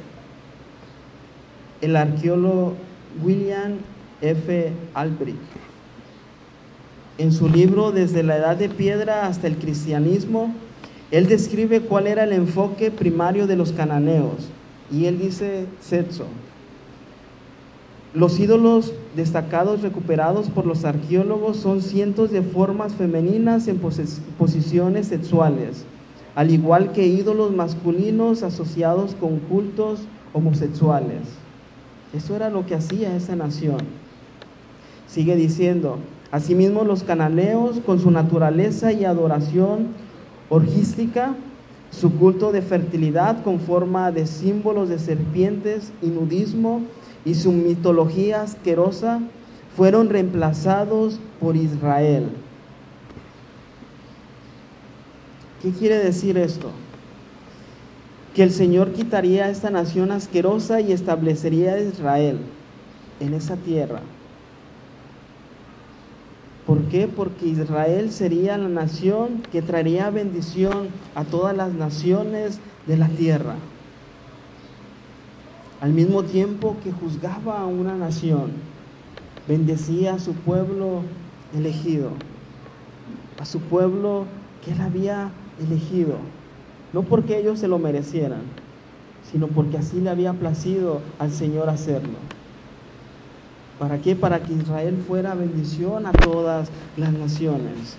el 1.81 1.97
arqueólogo 1.97 2.75
William 3.21 3.79
F. 4.21 4.71
Albrecht 4.93 5.67
en 7.17 7.31
su 7.31 7.49
libro 7.49 7.91
Desde 7.91 8.23
la 8.23 8.37
Edad 8.37 8.57
de 8.57 8.69
Piedra 8.69 9.27
hasta 9.27 9.47
el 9.47 9.57
Cristianismo, 9.57 10.53
él 11.11 11.27
describe 11.27 11.81
cuál 11.81 12.07
era 12.07 12.23
el 12.23 12.33
enfoque 12.33 12.91
primario 12.91 13.47
de 13.47 13.55
los 13.55 13.71
cananeos. 13.71 14.49
Y 14.91 15.05
él 15.05 15.19
dice, 15.19 15.65
Setzo, 15.81 16.25
los 18.13 18.39
ídolos 18.39 18.93
destacados 19.15 19.81
recuperados 19.81 20.49
por 20.49 20.65
los 20.65 20.85
arqueólogos 20.85 21.57
son 21.57 21.81
cientos 21.81 22.31
de 22.31 22.41
formas 22.41 22.93
femeninas 22.93 23.67
en 23.67 23.79
posiciones 24.37 25.07
sexuales, 25.07 25.85
al 26.35 26.51
igual 26.51 26.91
que 26.93 27.07
ídolos 27.07 27.51
masculinos 27.51 28.43
asociados 28.43 29.15
con 29.15 29.39
cultos 29.39 30.01
homosexuales. 30.33 31.21
Eso 32.13 32.35
era 32.35 32.49
lo 32.49 32.65
que 32.65 32.75
hacía 32.75 33.15
esa 33.15 33.35
nación. 33.35 34.06
Sigue 35.07 35.35
diciendo, 35.35 35.97
asimismo 36.31 36.83
los 36.83 37.03
cananeos 37.03 37.79
con 37.85 37.99
su 37.99 38.11
naturaleza 38.11 38.91
y 38.91 39.05
adoración 39.05 39.87
orgística, 40.49 41.35
su 41.91 42.13
culto 42.17 42.51
de 42.51 42.61
fertilidad 42.61 43.43
con 43.43 43.59
forma 43.59 44.11
de 44.11 44.27
símbolos 44.27 44.89
de 44.89 44.99
serpientes 44.99 45.91
y 46.01 46.07
nudismo, 46.07 46.81
y 47.25 47.35
su 47.35 47.51
mitología 47.51 48.41
asquerosa 48.41 49.21
fueron 49.75 50.09
reemplazados 50.09 51.19
por 51.39 51.55
Israel. 51.55 52.29
¿Qué 55.61 55.71
quiere 55.71 55.97
decir 55.97 56.37
esto? 56.37 56.69
Que 58.35 58.43
el 58.43 58.51
Señor 58.51 58.93
quitaría 58.93 59.49
esta 59.49 59.69
nación 59.69 60.11
asquerosa 60.11 60.79
y 60.79 60.91
establecería 60.91 61.73
a 61.73 61.79
Israel 61.79 62.37
en 63.19 63.33
esa 63.33 63.55
tierra. 63.55 64.01
¿Por 66.67 66.83
qué? 66.83 67.07
Porque 67.07 67.47
Israel 67.47 68.11
sería 68.11 68.57
la 68.57 68.69
nación 68.69 69.41
que 69.51 69.63
traería 69.63 70.11
bendición 70.11 70.89
a 71.15 71.23
todas 71.23 71.57
las 71.57 71.73
naciones 71.73 72.59
de 72.85 72.97
la 72.97 73.07
tierra 73.07 73.55
al 75.81 75.93
mismo 75.93 76.23
tiempo 76.23 76.75
que 76.83 76.91
juzgaba 76.91 77.61
a 77.61 77.65
una 77.65 77.95
nación, 77.95 78.51
bendecía 79.47 80.15
a 80.15 80.19
su 80.19 80.33
pueblo 80.33 81.01
elegido, 81.55 82.11
a 83.39 83.45
su 83.45 83.59
pueblo 83.59 84.25
que 84.63 84.71
él 84.71 84.81
había 84.81 85.29
elegido, 85.61 86.15
no 86.93 87.03
porque 87.03 87.37
ellos 87.37 87.59
se 87.59 87.67
lo 87.67 87.77
merecieran, 87.77 88.41
sino 89.31 89.47
porque 89.47 89.77
así 89.77 89.99
le 89.99 90.09
había 90.09 90.33
placido 90.33 91.01
al 91.19 91.31
Señor 91.31 91.69
hacerlo. 91.69 92.17
¿Para 93.79 93.99
qué? 93.99 94.15
Para 94.15 94.41
que 94.41 94.53
Israel 94.53 94.97
fuera 95.07 95.35
bendición 95.35 96.05
a 96.05 96.11
todas 96.11 96.69
las 96.95 97.13
naciones. 97.13 97.97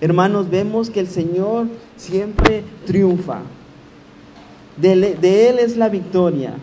Hermanos, 0.00 0.50
vemos 0.50 0.90
que 0.90 1.00
el 1.00 1.08
Señor 1.08 1.68
siempre 1.96 2.64
triunfa. 2.84 3.40
De, 4.76 4.92
Él 5.48 5.58
es 5.58 5.76
la 5.76 5.88
victoria. 5.88 6.54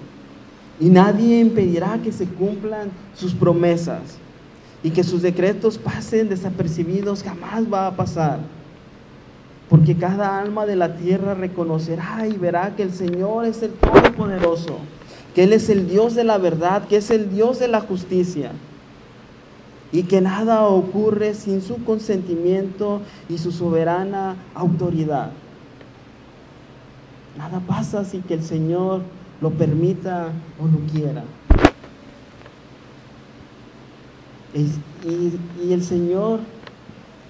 Y 0.80 0.90
nadie 0.90 1.40
impedirá 1.40 2.00
que 2.04 2.12
se 2.12 2.26
cumplan 2.26 2.92
sus 3.16 3.34
promesas 3.34 4.18
y 4.84 4.90
que 4.90 5.04
sus 5.04 5.22
decretos 5.22 5.78
pasen 5.78 6.30
desapercibidos. 6.30 7.24
Jamás 7.24 7.64
va 7.72 7.88
a 7.88 7.96
pasar. 7.96 8.40
Porque 9.70 9.96
cada 9.96 10.40
alma 10.40 10.66
de 10.66 10.76
la 10.76 10.98
tierra 10.98 11.34
reconocerá 11.34 12.28
y 12.28 12.34
verá 12.34 12.76
que 12.76 12.84
el 12.84 12.92
Señor 12.94 13.46
es 13.46 13.64
el 13.64 13.72
Todopoderoso, 13.72 14.78
que 15.34 15.44
Él 15.44 15.54
es 15.54 15.70
el 15.70 15.88
Dios 15.88 16.16
de 16.16 16.24
la 16.24 16.38
verdad, 16.38 16.88
que 16.88 16.98
es 16.98 17.10
el 17.10 17.30
Dios 17.30 17.60
de 17.60 17.68
la 17.68 17.82
justicia 17.82 18.52
y 19.94 20.04
que 20.04 20.22
nada 20.22 20.66
ocurre 20.66 21.36
sin 21.36 21.62
su 21.62 21.84
consentimiento 21.84 23.02
y 23.30 23.38
su 23.38 23.52
soberana 23.52 24.36
autoridad. 24.56 25.32
Nada 27.38 27.60
pasa 27.60 28.04
sin 28.04 28.24
que 28.24 28.34
el 28.34 28.44
Señor 28.44 29.02
lo 29.40 29.52
permita 29.52 30.30
o 30.60 30.68
lo 30.68 30.80
quiera. 30.92 31.24
Y, 34.56 35.64
y 35.64 35.74
el 35.74 35.84
Señor 35.84 36.40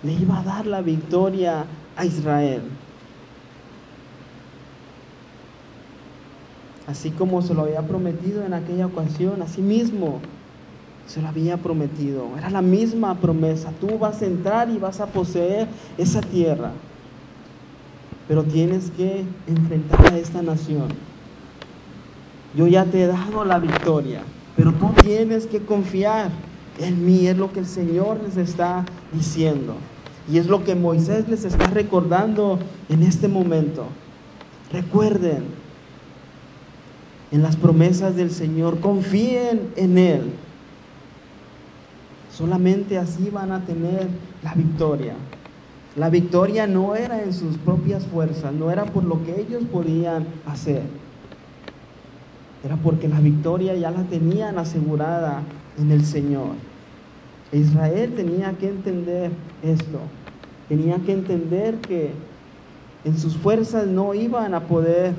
le 0.04 0.14
iba 0.14 0.40
a 0.40 0.44
dar 0.44 0.66
la 0.66 0.82
victoria 0.82 1.66
a 1.98 2.06
Israel. 2.06 2.62
Así 6.88 7.12
como 7.12 7.42
se 7.42 7.54
lo 7.54 7.62
había 7.64 7.82
prometido 7.82 8.44
en 8.44 8.54
aquella 8.54 8.88
ocasión, 8.88 9.42
así 9.42 9.62
mismo 9.62 10.20
se 11.08 11.22
lo 11.22 11.28
había 11.28 11.58
prometido. 11.58 12.28
Era 12.38 12.50
la 12.50 12.62
misma 12.62 13.16
promesa. 13.16 13.72
Tú 13.80 13.98
vas 13.98 14.22
a 14.22 14.26
entrar 14.26 14.70
y 14.70 14.78
vas 14.78 15.00
a 15.00 15.08
poseer 15.08 15.68
esa 15.98 16.22
tierra 16.22 16.72
pero 18.28 18.44
tienes 18.44 18.92
que 18.92 19.26
enfrentar 19.48 20.14
a 20.14 20.18
esta 20.18 20.42
nación. 20.42 20.88
Yo 22.56 22.68
ya 22.68 22.86
te 22.86 23.04
he 23.04 23.08
dado 23.08 23.44
la 23.44 23.60
victoria, 23.60 24.22
pero 24.56 24.72
tú 24.74 24.92
tienes 25.02 25.48
que 25.48 25.60
confiar 25.60 26.30
en 26.80 27.06
mí, 27.06 27.28
es 27.28 27.38
lo 27.38 27.52
que 27.52 27.60
el 27.60 27.66
Señor 27.66 28.20
les 28.24 28.38
está 28.38 28.86
diciendo. 29.12 29.76
Y 30.32 30.38
es 30.38 30.48
lo 30.48 30.64
que 30.64 30.76
Moisés 30.76 31.28
les 31.28 31.44
está 31.44 31.68
recordando 31.68 32.60
en 32.90 33.04
este 33.04 33.28
momento. 33.28 33.86
Recuerden 34.72 35.44
en 37.34 37.42
las 37.42 37.56
promesas 37.56 38.16
del 38.16 38.30
Señor, 38.30 38.80
confíen 38.80 39.72
en 39.76 39.98
Él. 39.98 40.22
Solamente 42.32 43.00
así 43.00 43.32
van 43.32 43.52
a 43.52 43.66
tener 43.66 44.08
la 44.44 44.54
victoria. 44.54 45.16
La 45.96 46.12
victoria 46.12 46.68
no 46.68 46.96
era 46.96 47.24
en 47.24 47.34
sus 47.34 47.58
propias 47.58 48.06
fuerzas, 48.06 48.54
no 48.54 48.70
era 48.70 48.86
por 48.86 49.04
lo 49.04 49.24
que 49.26 49.42
ellos 49.42 49.64
podían 49.72 50.28
hacer. 50.46 50.84
Era 52.64 52.76
porque 52.78 53.08
la 53.08 53.20
victoria 53.20 53.74
ya 53.74 53.90
la 53.90 54.04
tenían 54.04 54.60
asegurada 54.60 55.42
en 55.80 55.92
el 55.92 56.06
Señor. 56.06 56.52
Israel 57.52 58.14
tenía 58.16 58.54
que 58.60 58.70
entender 58.70 59.32
esto. 59.64 59.98
Tenía 60.70 60.98
que 60.98 61.14
entender 61.14 61.78
que 61.78 62.12
en 63.06 63.18
sus 63.18 63.36
fuerzas 63.36 63.88
no 63.88 64.14
iban 64.14 64.54
a 64.54 64.68
poder 64.68 65.14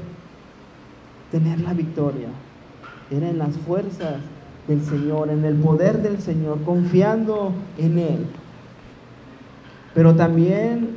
tener 1.34 1.58
la 1.62 1.74
victoria. 1.74 2.28
Era 3.10 3.28
en 3.28 3.38
las 3.38 3.56
fuerzas 3.56 4.18
del 4.68 4.84
Señor, 4.84 5.30
en 5.30 5.44
el 5.44 5.56
poder 5.56 6.00
del 6.00 6.22
Señor, 6.22 6.62
confiando 6.62 7.52
en 7.76 7.98
Él. 7.98 8.26
Pero 9.94 10.14
también 10.14 10.90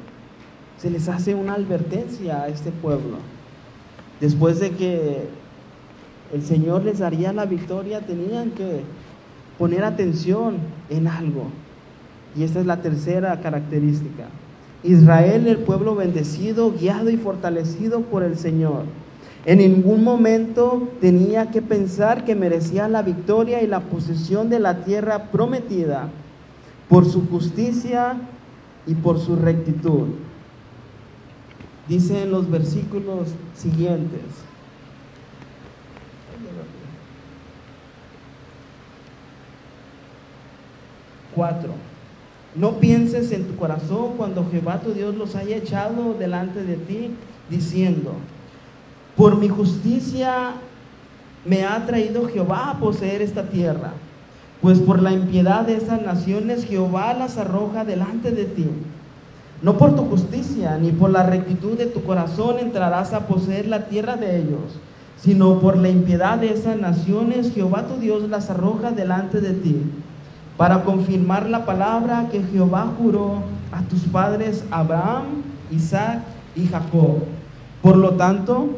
se 0.78 0.92
les 0.92 1.10
hace 1.10 1.34
una 1.34 1.56
advertencia 1.56 2.44
a 2.44 2.50
este 2.50 2.70
pueblo. 2.70 3.18
Después 4.22 4.60
de 4.60 4.74
que 4.74 5.28
el 6.32 6.44
Señor 6.44 6.86
les 6.86 7.00
daría 7.00 7.34
la 7.34 7.46
victoria, 7.46 8.02
tenían 8.02 8.52
que 8.52 8.82
poner 9.58 9.84
atención 9.84 10.58
en 10.92 11.08
algo. 11.08 11.46
Y 12.36 12.44
esta 12.44 12.60
es 12.60 12.68
la 12.68 12.84
tercera 12.84 13.42
característica. 13.42 14.26
Israel, 14.84 15.48
el 15.48 15.58
pueblo 15.58 15.96
bendecido, 15.96 16.72
guiado 16.74 17.10
y 17.10 17.18
fortalecido 17.18 18.02
por 18.02 18.22
el 18.22 18.38
Señor. 18.38 18.84
En 19.48 19.60
ningún 19.60 20.04
momento 20.04 20.90
tenía 21.00 21.52
que 21.52 21.62
pensar 21.62 22.26
que 22.26 22.36
merecía 22.36 22.90
la 22.90 23.02
victoria 23.02 23.64
y 23.64 23.68
la 23.68 23.80
posesión 23.80 24.50
de 24.50 24.60
la 24.60 24.84
tierra 24.84 25.32
prometida 25.32 26.10
por 26.90 27.06
su 27.10 27.26
justicia 27.30 28.18
y 28.86 28.94
por 28.94 29.22
su 29.22 29.38
rectitud. 29.38 30.08
Dice 31.88 32.24
en 32.24 32.32
los 32.32 32.52
versículos 32.52 33.30
siguientes. 33.56 34.20
Cuatro. 41.34 41.72
No 42.54 42.82
pienses 42.82 43.32
en 43.32 43.46
tu 43.46 43.56
corazón 43.56 44.18
cuando 44.18 44.46
Jehová 44.52 44.82
tu 44.82 44.92
Dios 44.92 45.16
los 45.16 45.36
haya 45.38 45.56
echado 45.56 46.16
delante 46.16 46.66
de 46.66 46.76
ti, 46.76 47.12
diciendo, 47.50 48.12
por 49.18 49.36
mi 49.38 49.50
justicia 49.50 50.52
me 51.44 51.66
ha 51.66 51.86
traído 51.88 52.30
Jehová 52.30 52.70
a 52.70 52.80
poseer 52.80 53.24
esta 53.24 53.50
tierra, 53.50 53.94
pues 54.62 54.80
por 54.80 55.02
la 55.02 55.12
impiedad 55.12 55.66
de 55.66 55.76
esas 55.76 56.04
naciones 56.04 56.66
Jehová 56.66 57.14
las 57.16 57.38
arroja 57.38 57.84
delante 57.84 58.32
de 58.32 58.46
ti. 58.46 58.70
No 59.64 59.76
por 59.78 59.96
tu 59.96 60.04
justicia 60.04 60.78
ni 60.78 60.92
por 60.92 61.10
la 61.10 61.24
rectitud 61.24 61.76
de 61.76 61.88
tu 61.88 62.04
corazón 62.04 62.60
entrarás 62.60 63.14
a 63.14 63.26
poseer 63.26 63.68
la 63.68 63.86
tierra 63.86 64.18
de 64.18 64.38
ellos, 64.38 64.78
sino 65.20 65.60
por 65.60 65.78
la 65.78 65.90
impiedad 65.90 66.38
de 66.38 66.54
esas 66.54 66.78
naciones 66.78 67.52
Jehová 67.54 67.88
tu 67.88 68.00
Dios 68.00 68.30
las 68.30 68.52
arroja 68.52 68.92
delante 68.92 69.42
de 69.42 69.54
ti, 69.54 69.82
para 70.58 70.84
confirmar 70.84 71.50
la 71.50 71.66
palabra 71.66 72.30
que 72.32 72.44
Jehová 72.44 72.94
juró 73.00 73.42
a 73.72 73.82
tus 73.82 74.02
padres 74.02 74.64
Abraham, 74.70 75.42
Isaac 75.72 76.20
y 76.56 76.68
Jacob. 76.68 77.24
Por 77.82 77.98
lo 77.98 78.12
tanto, 78.12 78.78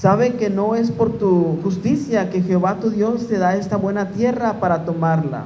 sabe 0.00 0.34
que 0.34 0.50
no 0.50 0.74
es 0.74 0.90
por 0.90 1.18
tu 1.18 1.58
justicia 1.62 2.30
que 2.30 2.42
Jehová 2.42 2.78
tu 2.80 2.90
Dios 2.90 3.26
te 3.26 3.38
da 3.38 3.56
esta 3.56 3.76
buena 3.76 4.10
tierra 4.10 4.60
para 4.60 4.84
tomarla, 4.84 5.44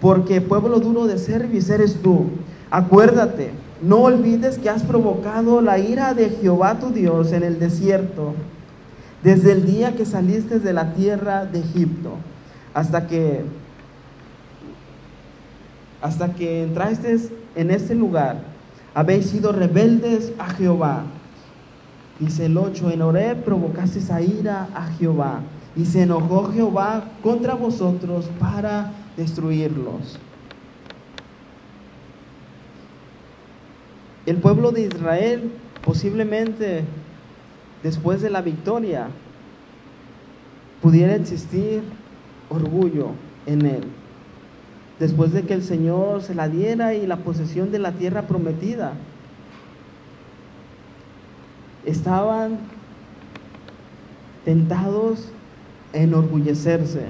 porque 0.00 0.40
pueblo 0.40 0.80
duro 0.80 1.06
de 1.06 1.18
servicio 1.18 1.74
eres 1.74 2.00
tú 2.02 2.26
Acuérdate, 2.70 3.50
no 3.82 3.98
olvides 4.02 4.56
que 4.56 4.70
has 4.70 4.84
provocado 4.84 5.60
la 5.60 5.78
ira 5.78 6.14
de 6.14 6.30
Jehová 6.30 6.78
tu 6.78 6.90
Dios 6.90 7.32
en 7.32 7.42
el 7.42 7.58
desierto, 7.58 8.34
desde 9.24 9.52
el 9.52 9.66
día 9.66 9.96
que 9.96 10.06
saliste 10.06 10.60
de 10.60 10.72
la 10.72 10.94
tierra 10.94 11.46
de 11.46 11.58
Egipto, 11.58 12.12
hasta 12.72 13.06
que 13.08 13.44
hasta 16.00 16.32
que 16.32 16.62
entraste 16.62 17.18
en 17.56 17.70
este 17.70 17.94
lugar, 17.94 18.38
habéis 18.94 19.26
sido 19.26 19.52
rebeldes 19.52 20.32
a 20.38 20.48
Jehová. 20.48 21.02
Dice 22.20 22.46
el 22.46 22.58
8, 22.58 22.90
en 22.90 23.02
Oreb 23.02 23.44
provocaste 23.44 23.98
esa 23.98 24.20
ira 24.20 24.68
a 24.74 24.92
Jehová, 24.92 25.40
y 25.74 25.86
se 25.86 26.02
enojó 26.02 26.52
Jehová 26.52 27.04
contra 27.22 27.54
vosotros 27.54 28.28
para 28.38 28.92
destruirlos. 29.16 30.18
El 34.26 34.36
pueblo 34.36 34.70
de 34.70 34.82
Israel 34.82 35.50
posiblemente 35.82 36.84
después 37.82 38.20
de 38.20 38.28
la 38.28 38.42
victoria 38.42 39.08
pudiera 40.82 41.14
existir 41.14 41.82
orgullo 42.50 43.08
en 43.46 43.64
él. 43.64 43.84
Después 44.98 45.32
de 45.32 45.42
que 45.42 45.54
el 45.54 45.62
Señor 45.62 46.22
se 46.22 46.34
la 46.34 46.48
diera 46.48 46.92
y 46.92 47.06
la 47.06 47.16
posesión 47.16 47.72
de 47.72 47.78
la 47.78 47.92
tierra 47.92 48.22
prometida, 48.22 48.92
estaban 51.84 52.58
tentados 54.44 55.28
a 55.92 55.98
enorgullecerse. 55.98 57.06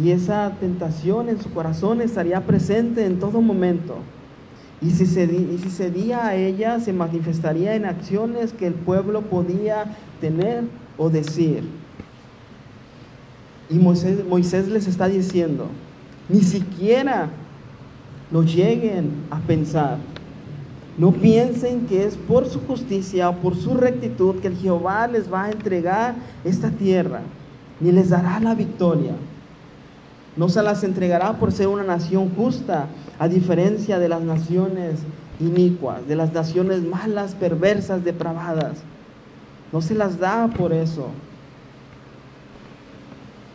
Y 0.00 0.12
esa 0.12 0.52
tentación 0.60 1.28
en 1.28 1.40
su 1.40 1.52
corazón 1.52 2.00
estaría 2.00 2.40
presente 2.46 3.04
en 3.04 3.18
todo 3.18 3.40
momento. 3.40 3.96
Y 4.80 4.92
si, 4.92 5.04
cedía 5.06 6.26
a 6.26 6.36
ella, 6.36 6.80
se 6.80 6.92
manifestaría 6.92 7.74
en 7.74 7.84
acciones 7.84 8.52
que 8.52 8.66
el 8.66 8.74
pueblo 8.74 9.22
podía 9.22 9.96
tener 10.20 10.64
o 10.96 11.10
decir. 11.10 11.64
Y 13.68 13.74
Moisés, 13.74 14.24
Moisés 14.26 14.68
les 14.68 14.86
está 14.86 15.06
diciendo, 15.06 15.66
ni 16.28 16.40
siquiera 16.40 17.28
lo 18.30 18.42
lleguen 18.42 19.10
a 19.30 19.38
pensar. 19.40 19.98
No 20.98 21.12
piensen 21.12 21.86
que 21.86 22.04
es 22.04 22.16
por 22.16 22.46
su 22.48 22.60
justicia 22.60 23.28
o 23.30 23.36
por 23.36 23.56
su 23.56 23.74
rectitud 23.74 24.36
que 24.36 24.48
el 24.48 24.56
Jehová 24.56 25.06
les 25.06 25.32
va 25.32 25.44
a 25.44 25.50
entregar 25.50 26.14
esta 26.44 26.70
tierra, 26.70 27.22
ni 27.80 27.92
les 27.92 28.10
dará 28.10 28.40
la 28.40 28.54
victoria. 28.54 29.12
No 30.36 30.48
se 30.48 30.62
las 30.62 30.84
entregará 30.84 31.32
por 31.34 31.52
ser 31.52 31.68
una 31.68 31.82
nación 31.82 32.30
justa, 32.36 32.86
a 33.18 33.28
diferencia 33.28 33.98
de 33.98 34.08
las 34.08 34.22
naciones 34.22 35.00
inicuas, 35.40 36.06
de 36.06 36.16
las 36.16 36.32
naciones 36.32 36.82
malas, 36.82 37.34
perversas, 37.34 38.04
depravadas. 38.04 38.78
No 39.72 39.80
se 39.80 39.94
las 39.94 40.18
da 40.18 40.48
por 40.48 40.72
eso. 40.72 41.08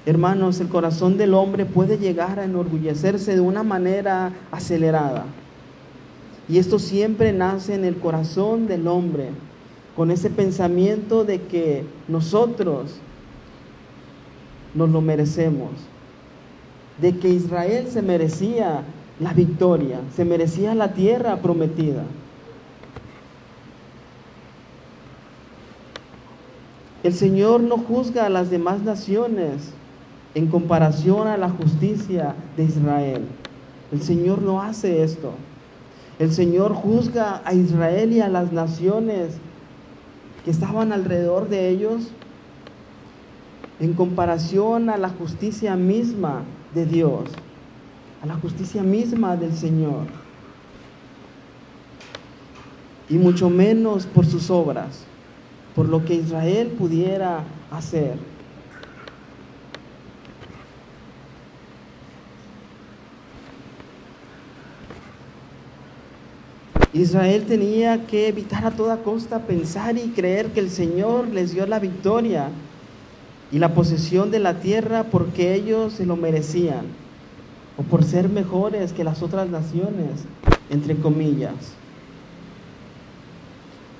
Hermanos, 0.06 0.60
el 0.60 0.68
corazón 0.68 1.18
del 1.18 1.34
hombre 1.34 1.66
puede 1.66 1.98
llegar 1.98 2.40
a 2.40 2.46
enorgullecerse 2.46 3.34
de 3.34 3.42
una 3.42 3.64
manera 3.64 4.32
acelerada. 4.52 5.26
Y 6.48 6.60
esto 6.60 6.80
siempre 6.80 7.34
nace 7.34 7.74
en 7.74 7.86
el 7.86 7.98
corazón 7.98 8.68
del 8.68 8.88
hombre, 8.88 9.30
con 9.96 10.12
ese 10.12 10.30
pensamiento 10.30 11.24
de 11.24 11.42
que 11.42 11.86
nosotros 12.08 12.96
nos 14.74 14.90
lo 14.90 15.02
merecemos, 15.02 15.72
de 17.02 17.18
que 17.18 17.30
Israel 17.30 17.88
se 17.90 18.02
merecía 18.02 18.84
la 19.20 19.34
victoria, 19.34 20.02
se 20.16 20.26
merecía 20.26 20.76
la 20.76 20.94
tierra 20.94 21.38
prometida. 21.38 22.04
El 27.04 27.14
Señor 27.14 27.62
no 27.62 27.78
juzga 27.78 28.26
a 28.26 28.30
las 28.30 28.50
demás 28.50 28.82
naciones 28.82 29.72
en 30.34 30.48
comparación 30.48 31.28
a 31.28 31.38
la 31.38 31.50
justicia 31.50 32.36
de 32.58 32.64
Israel. 32.64 33.26
El 33.92 34.02
Señor 34.02 34.42
no 34.42 34.62
hace 34.62 35.04
esto. 35.04 35.32
El 36.20 36.32
Señor 36.32 36.74
juzga 36.74 37.42
a 37.46 37.54
Israel 37.54 38.14
y 38.14 38.22
a 38.22 38.30
las 38.30 38.52
naciones 38.52 39.34
que 40.44 40.52
estaban 40.52 40.92
alrededor 40.92 41.50
de 41.50 41.70
ellos 41.70 42.10
en 43.80 43.94
comparación 43.94 44.90
a 44.90 44.98
la 44.98 45.10
justicia 45.10 45.76
misma 45.76 46.44
de 46.74 46.86
Dios 46.86 47.30
la 48.26 48.36
justicia 48.36 48.84
misma 48.84 49.36
del 49.38 49.54
Señor. 49.54 50.08
Y 53.10 53.16
mucho 53.16 53.50
menos 53.50 54.06
por 54.06 54.26
sus 54.26 54.50
obras, 54.50 55.04
por 55.76 55.88
lo 55.88 56.04
que 56.06 56.16
Israel 56.16 56.70
pudiera 56.78 57.44
hacer. 57.72 58.18
Israel 66.96 67.44
tenía 67.46 68.08
que 68.08 68.30
evitar 68.30 68.66
a 68.66 68.72
toda 68.72 69.04
costa 69.04 69.40
pensar 69.40 69.98
y 69.98 70.14
creer 70.16 70.52
que 70.54 70.62
el 70.62 70.70
Señor 70.70 71.28
les 71.28 71.52
dio 71.52 71.68
la 71.68 71.80
victoria 71.80 72.48
y 73.52 73.60
la 73.60 73.74
posesión 73.74 74.32
de 74.32 74.40
la 74.40 74.62
tierra 74.62 75.04
porque 75.04 75.56
ellos 75.56 75.92
se 75.92 76.06
lo 76.06 76.16
merecían 76.16 76.86
o 77.78 77.84
por 77.84 78.06
ser 78.06 78.30
mejores 78.30 78.94
que 78.94 79.04
las 79.04 79.22
otras 79.22 79.50
naciones, 79.50 80.24
entre 80.70 80.96
comillas. 80.96 81.74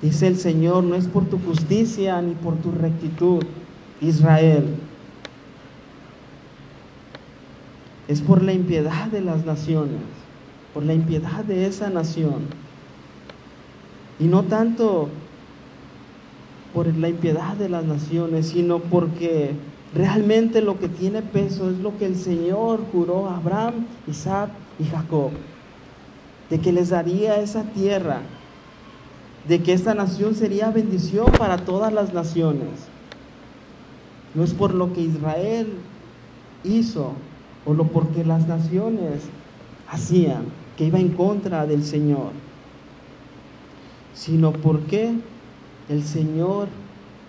Dice 0.00 0.26
el 0.26 0.38
Señor, 0.38 0.82
no 0.82 0.94
es 0.94 1.06
por 1.06 1.26
tu 1.26 1.38
justicia 1.38 2.22
ni 2.22 2.32
por 2.32 2.56
tu 2.56 2.72
rectitud, 2.72 3.42
Israel. 4.00 4.74
Es 8.08 8.22
por 8.22 8.42
la 8.42 8.54
impiedad 8.54 9.08
de 9.08 9.20
las 9.20 9.44
naciones, 9.44 10.00
por 10.72 10.82
la 10.82 10.94
impiedad 10.94 11.44
de 11.44 11.66
esa 11.66 11.90
nación. 11.90 12.65
Y 14.18 14.24
no 14.24 14.44
tanto 14.44 15.08
por 16.72 16.86
la 16.96 17.08
impiedad 17.08 17.54
de 17.56 17.68
las 17.68 17.84
naciones, 17.84 18.48
sino 18.48 18.78
porque 18.78 19.54
Realmente 19.96 20.60
lo 20.60 20.78
que 20.78 20.88
tiene 20.88 21.22
peso 21.22 21.70
es 21.70 21.78
lo 21.78 21.96
que 21.96 22.04
el 22.04 22.16
Señor 22.16 22.80
juró 22.92 23.28
a 23.28 23.36
Abraham, 23.36 23.86
Isaac 24.06 24.50
y 24.78 24.84
Jacob, 24.84 25.30
de 26.50 26.60
que 26.60 26.70
les 26.70 26.90
daría 26.90 27.40
esa 27.40 27.62
tierra, 27.62 28.20
de 29.48 29.62
que 29.62 29.72
esta 29.72 29.94
nación 29.94 30.34
sería 30.34 30.70
bendición 30.70 31.32
para 31.38 31.64
todas 31.64 31.94
las 31.94 32.12
naciones. 32.12 32.68
No 34.34 34.44
es 34.44 34.52
por 34.52 34.74
lo 34.74 34.92
que 34.92 35.00
Israel 35.00 35.68
hizo 36.62 37.12
o 37.64 37.72
lo 37.72 37.84
porque 37.84 38.22
las 38.22 38.46
naciones 38.46 39.22
hacían, 39.88 40.44
que 40.76 40.84
iba 40.84 40.98
en 40.98 41.08
contra 41.10 41.64
del 41.64 41.84
Señor, 41.84 42.32
sino 44.16 44.52
porque 44.52 45.12
el 45.88 46.02
Señor 46.02 46.68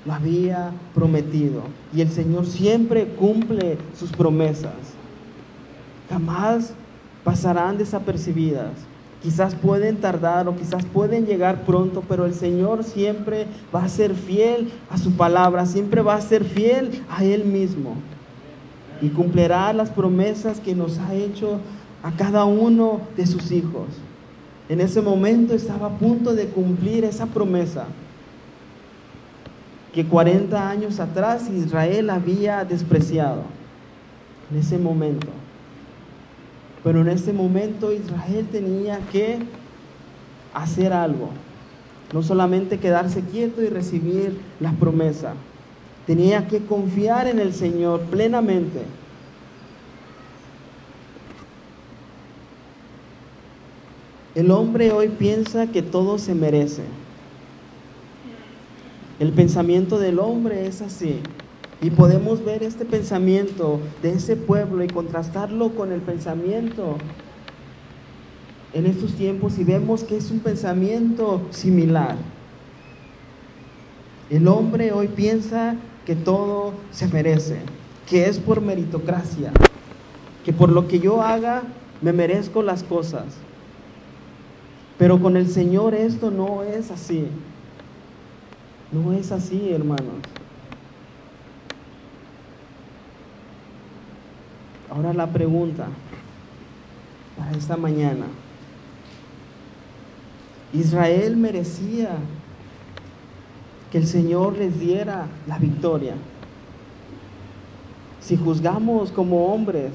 lo 0.05 0.13
había 0.13 0.71
prometido. 0.95 1.63
Y 1.93 2.01
el 2.01 2.09
Señor 2.09 2.45
siempre 2.45 3.05
cumple 3.05 3.77
sus 3.95 4.11
promesas. 4.11 4.73
Jamás 6.09 6.73
pasarán 7.23 7.77
desapercibidas. 7.77 8.71
Quizás 9.21 9.53
pueden 9.53 9.97
tardar 9.97 10.47
o 10.47 10.55
quizás 10.55 10.85
pueden 10.85 11.25
llegar 11.25 11.65
pronto, 11.65 12.03
pero 12.07 12.25
el 12.25 12.33
Señor 12.33 12.83
siempre 12.83 13.47
va 13.75 13.83
a 13.83 13.89
ser 13.89 14.13
fiel 14.13 14.71
a 14.89 14.97
su 14.97 15.11
palabra, 15.11 15.65
siempre 15.65 16.01
va 16.01 16.15
a 16.15 16.21
ser 16.21 16.45
fiel 16.45 17.03
a 17.09 17.23
Él 17.23 17.43
mismo. 17.43 17.95
Y 19.01 19.09
cumplirá 19.09 19.73
las 19.73 19.89
promesas 19.89 20.61
que 20.61 20.73
nos 20.73 20.99
ha 20.99 21.13
hecho 21.13 21.59
a 22.01 22.11
cada 22.11 22.45
uno 22.45 23.01
de 23.17 23.27
sus 23.27 23.51
hijos. 23.51 23.87
En 24.69 24.81
ese 24.81 25.01
momento 25.01 25.53
estaba 25.53 25.87
a 25.87 25.97
punto 25.97 26.33
de 26.33 26.47
cumplir 26.47 27.05
esa 27.05 27.25
promesa 27.25 27.85
que 29.93 30.05
40 30.05 30.69
años 30.69 30.99
atrás 30.99 31.49
Israel 31.49 32.09
había 32.09 32.63
despreciado. 32.65 33.43
En 34.51 34.59
ese 34.59 34.77
momento. 34.77 35.27
Pero 36.83 37.01
en 37.01 37.07
ese 37.07 37.33
momento 37.33 37.91
Israel 37.91 38.47
tenía 38.51 38.99
que 39.11 39.39
hacer 40.53 40.93
algo. 40.93 41.29
No 42.13 42.23
solamente 42.23 42.77
quedarse 42.77 43.21
quieto 43.21 43.61
y 43.61 43.67
recibir 43.67 44.39
la 44.59 44.71
promesa. 44.71 45.33
Tenía 46.05 46.47
que 46.47 46.63
confiar 46.65 47.27
en 47.27 47.39
el 47.39 47.53
Señor 47.53 48.01
plenamente. 48.01 48.83
El 54.37 54.51
hombre 54.51 54.91
hoy 54.91 55.07
piensa 55.07 55.65
que 55.65 55.81
todo 55.81 56.19
se 56.19 56.35
merece. 56.35 56.83
El 59.19 59.31
pensamiento 59.31 59.97
del 59.97 60.19
hombre 60.19 60.67
es 60.67 60.83
así. 60.83 61.21
Y 61.81 61.89
podemos 61.89 62.45
ver 62.45 62.61
este 62.61 62.85
pensamiento 62.85 63.79
de 64.03 64.11
ese 64.11 64.35
pueblo 64.35 64.83
y 64.83 64.89
contrastarlo 64.89 65.71
con 65.71 65.91
el 65.91 66.01
pensamiento 66.01 66.97
en 68.73 68.85
estos 68.85 69.13
tiempos 69.13 69.57
y 69.57 69.63
vemos 69.63 70.03
que 70.03 70.17
es 70.17 70.29
un 70.29 70.39
pensamiento 70.39 71.41
similar. 71.49 72.15
El 74.29 74.47
hombre 74.47 74.91
hoy 74.91 75.07
piensa 75.07 75.77
que 76.05 76.15
todo 76.15 76.73
se 76.91 77.07
merece, 77.07 77.57
que 78.07 78.25
es 78.29 78.37
por 78.37 78.61
meritocracia, 78.61 79.51
que 80.45 80.53
por 80.53 80.71
lo 80.71 80.87
que 80.87 80.99
yo 80.99 81.23
haga 81.23 81.63
me 82.03 82.13
merezco 82.13 82.61
las 82.61 82.83
cosas. 82.83 83.46
Pero 84.97 85.19
con 85.21 85.37
el 85.37 85.47
Señor 85.49 85.93
esto 85.93 86.31
no 86.31 86.63
es 86.63 86.91
así. 86.91 87.27
No 88.91 89.13
es 89.13 89.31
así, 89.31 89.71
hermanos. 89.71 90.15
Ahora 94.89 95.13
la 95.13 95.27
pregunta 95.27 95.87
para 97.37 97.51
esta 97.51 97.77
mañana. 97.77 98.25
Israel 100.73 101.37
merecía 101.37 102.17
que 103.91 103.99
el 103.99 104.07
Señor 104.07 104.57
les 104.57 104.79
diera 104.79 105.27
la 105.47 105.59
victoria. 105.59 106.15
Si 108.19 108.35
juzgamos 108.35 109.11
como 109.11 109.53
hombres, 109.53 109.91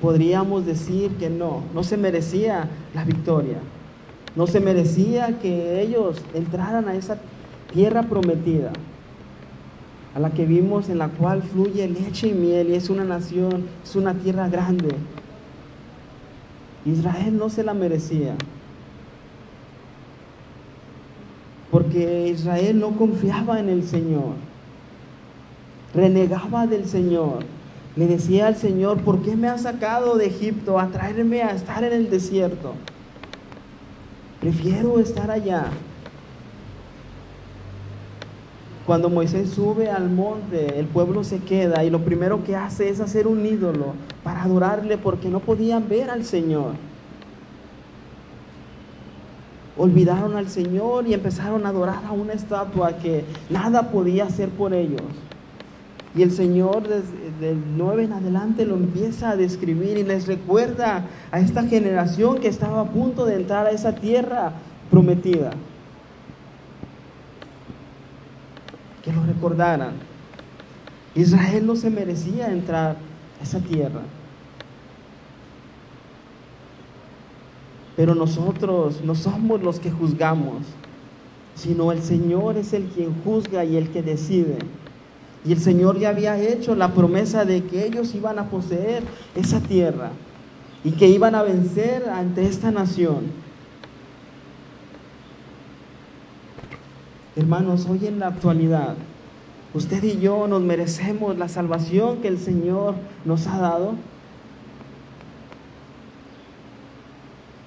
podríamos 0.00 0.66
decir 0.66 1.12
que 1.12 1.30
no, 1.30 1.62
no 1.74 1.82
se 1.82 1.96
merecía 1.96 2.68
la 2.94 3.04
victoria. 3.04 3.58
No 4.34 4.46
se 4.46 4.60
merecía 4.60 5.38
que 5.38 5.80
ellos 5.80 6.20
entraran 6.34 6.88
a 6.88 6.94
esa 6.94 7.18
tierra 7.72 8.02
prometida, 8.02 8.70
a 10.14 10.20
la 10.20 10.30
que 10.30 10.44
vimos 10.44 10.90
en 10.90 10.98
la 10.98 11.08
cual 11.08 11.42
fluye 11.42 11.88
leche 11.88 12.28
y 12.28 12.32
miel 12.32 12.68
y 12.68 12.74
es 12.74 12.90
una 12.90 13.04
nación, 13.04 13.64
es 13.82 13.96
una 13.96 14.12
tierra 14.12 14.48
grande. 14.48 14.94
Israel 16.84 17.36
no 17.38 17.48
se 17.48 17.64
la 17.64 17.72
merecía. 17.72 18.34
Porque 21.70 22.28
Israel 22.28 22.78
no 22.78 22.92
confiaba 22.92 23.58
en 23.58 23.70
el 23.70 23.82
Señor. 23.84 24.34
Renegaba 25.94 26.66
del 26.66 26.86
Señor. 26.86 27.55
Le 27.96 28.06
decía 28.06 28.46
al 28.46 28.56
Señor, 28.56 29.00
¿por 29.00 29.22
qué 29.22 29.36
me 29.36 29.48
has 29.48 29.62
sacado 29.62 30.16
de 30.16 30.26
Egipto 30.26 30.78
a 30.78 30.88
traerme 30.88 31.42
a 31.42 31.52
estar 31.52 31.82
en 31.82 31.94
el 31.94 32.10
desierto? 32.10 32.74
Prefiero 34.38 34.98
estar 35.00 35.30
allá. 35.30 35.64
Cuando 38.84 39.08
Moisés 39.08 39.48
sube 39.50 39.90
al 39.90 40.10
monte, 40.10 40.78
el 40.78 40.86
pueblo 40.86 41.24
se 41.24 41.38
queda 41.38 41.84
y 41.84 41.90
lo 41.90 42.04
primero 42.04 42.44
que 42.44 42.54
hace 42.54 42.90
es 42.90 43.00
hacer 43.00 43.26
un 43.26 43.44
ídolo 43.44 43.94
para 44.22 44.42
adorarle 44.42 44.98
porque 44.98 45.28
no 45.30 45.40
podían 45.40 45.88
ver 45.88 46.10
al 46.10 46.24
Señor. 46.24 46.74
Olvidaron 49.78 50.36
al 50.36 50.48
Señor 50.50 51.06
y 51.08 51.14
empezaron 51.14 51.64
a 51.64 51.70
adorar 51.70 52.04
a 52.06 52.12
una 52.12 52.34
estatua 52.34 52.98
que 52.98 53.24
nada 53.48 53.90
podía 53.90 54.24
hacer 54.24 54.50
por 54.50 54.74
ellos. 54.74 55.02
Y 56.16 56.22
el 56.22 56.32
Señor 56.32 56.88
desde 56.88 57.50
el 57.50 57.76
9 57.76 58.04
en 58.04 58.14
adelante 58.14 58.64
lo 58.64 58.76
empieza 58.76 59.30
a 59.30 59.36
describir 59.36 59.98
y 59.98 60.02
les 60.02 60.26
recuerda 60.26 61.04
a 61.30 61.40
esta 61.40 61.64
generación 61.64 62.38
que 62.38 62.48
estaba 62.48 62.80
a 62.80 62.86
punto 62.86 63.26
de 63.26 63.34
entrar 63.34 63.66
a 63.66 63.70
esa 63.70 63.94
tierra 63.94 64.52
prometida. 64.90 65.50
Que 69.04 69.12
lo 69.12 69.24
recordaran. 69.26 69.92
Israel 71.14 71.66
no 71.66 71.76
se 71.76 71.90
merecía 71.90 72.50
entrar 72.50 72.96
a 73.38 73.42
esa 73.42 73.60
tierra. 73.60 74.00
Pero 77.94 78.14
nosotros 78.14 79.02
no 79.04 79.14
somos 79.14 79.62
los 79.62 79.80
que 79.80 79.90
juzgamos, 79.90 80.62
sino 81.54 81.92
el 81.92 82.02
Señor 82.02 82.56
es 82.56 82.72
el 82.72 82.84
quien 82.84 83.14
juzga 83.22 83.66
y 83.66 83.76
el 83.76 83.90
que 83.90 84.02
decide. 84.02 84.56
Y 85.44 85.52
el 85.52 85.60
Señor 85.60 85.98
ya 85.98 86.08
había 86.08 86.40
hecho 86.40 86.74
la 86.74 86.92
promesa 86.92 87.44
de 87.44 87.64
que 87.64 87.86
ellos 87.86 88.14
iban 88.14 88.38
a 88.38 88.48
poseer 88.50 89.04
esa 89.34 89.60
tierra 89.60 90.10
y 90.82 90.92
que 90.92 91.08
iban 91.08 91.34
a 91.34 91.42
vencer 91.42 92.08
ante 92.08 92.46
esta 92.46 92.70
nación. 92.70 93.24
Hermanos, 97.36 97.86
hoy 97.88 98.06
en 98.06 98.18
la 98.18 98.28
actualidad, 98.28 98.96
usted 99.74 100.02
y 100.02 100.18
yo 100.18 100.48
nos 100.48 100.62
merecemos 100.62 101.36
la 101.36 101.48
salvación 101.48 102.22
que 102.22 102.28
el 102.28 102.38
Señor 102.38 102.94
nos 103.24 103.46
ha 103.46 103.58
dado. 103.58 103.94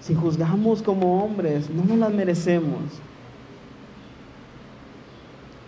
Si 0.01 0.15
juzgamos 0.15 0.81
como 0.81 1.23
hombres, 1.23 1.69
no 1.69 1.83
nos 1.83 1.97
las 1.97 2.11
merecemos. 2.11 2.79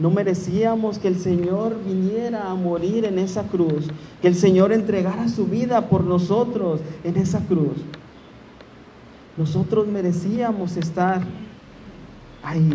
No 0.01 0.09
merecíamos 0.09 0.97
que 0.97 1.07
el 1.07 1.19
Señor 1.19 1.77
viniera 1.85 2.49
a 2.49 2.55
morir 2.55 3.05
en 3.05 3.19
esa 3.19 3.43
cruz, 3.43 3.85
que 4.19 4.27
el 4.27 4.33
Señor 4.33 4.73
entregara 4.73 5.29
su 5.29 5.45
vida 5.45 5.89
por 5.89 6.03
nosotros 6.03 6.81
en 7.03 7.17
esa 7.17 7.45
cruz. 7.45 7.77
Nosotros 9.37 9.85
merecíamos 9.85 10.75
estar 10.75 11.21
ahí, 12.41 12.73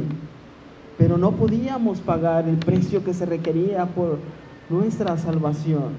pero 0.96 1.18
no 1.18 1.32
podíamos 1.32 1.98
pagar 1.98 2.48
el 2.48 2.58
precio 2.58 3.02
que 3.02 3.12
se 3.12 3.26
requería 3.26 3.86
por 3.86 4.20
nuestra 4.70 5.18
salvación. 5.18 5.94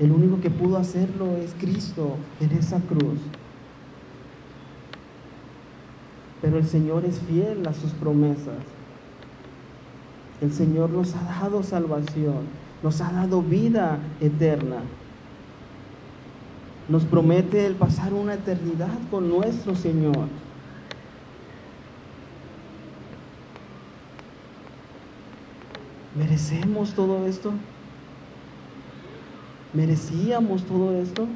El 0.00 0.10
único 0.10 0.40
que 0.40 0.50
pudo 0.50 0.76
hacerlo 0.76 1.36
es 1.36 1.54
Cristo 1.60 2.16
en 2.40 2.50
esa 2.58 2.80
cruz. 2.80 3.20
Pero 6.42 6.58
el 6.58 6.66
Señor 6.66 7.04
es 7.04 7.20
fiel 7.20 7.64
a 7.68 7.72
sus 7.72 7.92
promesas. 7.92 8.73
El 10.44 10.52
Señor 10.52 10.90
nos 10.90 11.14
ha 11.14 11.22
dado 11.22 11.62
salvación, 11.62 12.42
nos 12.82 13.00
ha 13.00 13.10
dado 13.10 13.40
vida 13.40 13.98
eterna. 14.20 14.76
Nos 16.86 17.04
promete 17.04 17.64
el 17.64 17.76
pasar 17.76 18.12
una 18.12 18.34
eternidad 18.34 18.92
con 19.10 19.26
nuestro 19.26 19.74
Señor. 19.74 20.28
¿Merecemos 26.14 26.92
todo 26.92 27.26
esto? 27.26 27.54
¿Merecíamos 29.72 30.64
todo 30.64 30.92
esto? 31.00 31.26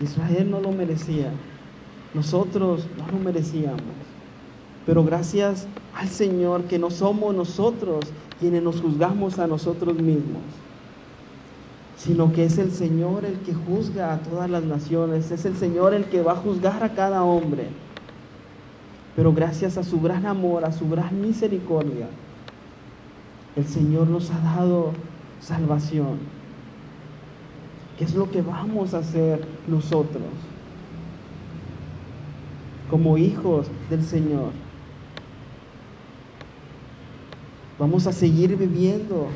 Israel 0.00 0.50
no 0.50 0.58
lo 0.58 0.72
merecía. 0.72 1.30
Nosotros 2.12 2.88
no 2.98 3.06
lo 3.06 3.18
merecíamos. 3.24 3.99
Pero 4.86 5.04
gracias 5.04 5.66
al 5.94 6.08
Señor 6.08 6.64
que 6.64 6.78
no 6.78 6.90
somos 6.90 7.34
nosotros 7.34 8.04
quienes 8.38 8.62
nos 8.62 8.80
juzgamos 8.80 9.38
a 9.38 9.46
nosotros 9.46 9.94
mismos, 9.96 10.42
sino 11.96 12.32
que 12.32 12.44
es 12.44 12.56
el 12.56 12.72
Señor 12.72 13.26
el 13.26 13.38
que 13.40 13.52
juzga 13.52 14.14
a 14.14 14.18
todas 14.20 14.48
las 14.48 14.64
naciones, 14.64 15.30
es 15.30 15.44
el 15.44 15.56
Señor 15.56 15.92
el 15.92 16.06
que 16.06 16.22
va 16.22 16.32
a 16.32 16.36
juzgar 16.36 16.82
a 16.82 16.94
cada 16.94 17.22
hombre. 17.22 17.68
Pero 19.14 19.34
gracias 19.34 19.76
a 19.76 19.84
su 19.84 20.00
gran 20.00 20.24
amor, 20.24 20.64
a 20.64 20.72
su 20.72 20.88
gran 20.88 21.20
misericordia, 21.20 22.08
el 23.56 23.66
Señor 23.66 24.06
nos 24.06 24.30
ha 24.30 24.38
dado 24.38 24.92
salvación. 25.40 26.18
¿Qué 27.98 28.04
es 28.04 28.14
lo 28.14 28.30
que 28.30 28.40
vamos 28.40 28.94
a 28.94 28.98
hacer 28.98 29.46
nosotros 29.66 30.22
como 32.88 33.18
hijos 33.18 33.66
del 33.90 34.02
Señor? 34.02 34.52
Vamos 37.80 38.06
a 38.06 38.12
seguir 38.12 38.58
viviendo 38.58 39.28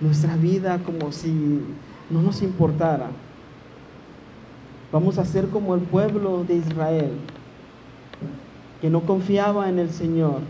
nuestra 0.00 0.34
vida 0.34 0.80
como 0.84 1.12
si 1.12 1.62
no 2.10 2.20
nos 2.20 2.42
importara. 2.42 3.08
Vamos 4.90 5.16
a 5.16 5.24
ser 5.24 5.48
como 5.48 5.76
el 5.76 5.82
pueblo 5.82 6.42
de 6.42 6.56
Israel, 6.56 7.12
que 8.80 8.90
no 8.90 9.02
confiaba 9.02 9.68
en 9.68 9.78
el 9.78 9.90
Señor. 9.90 10.40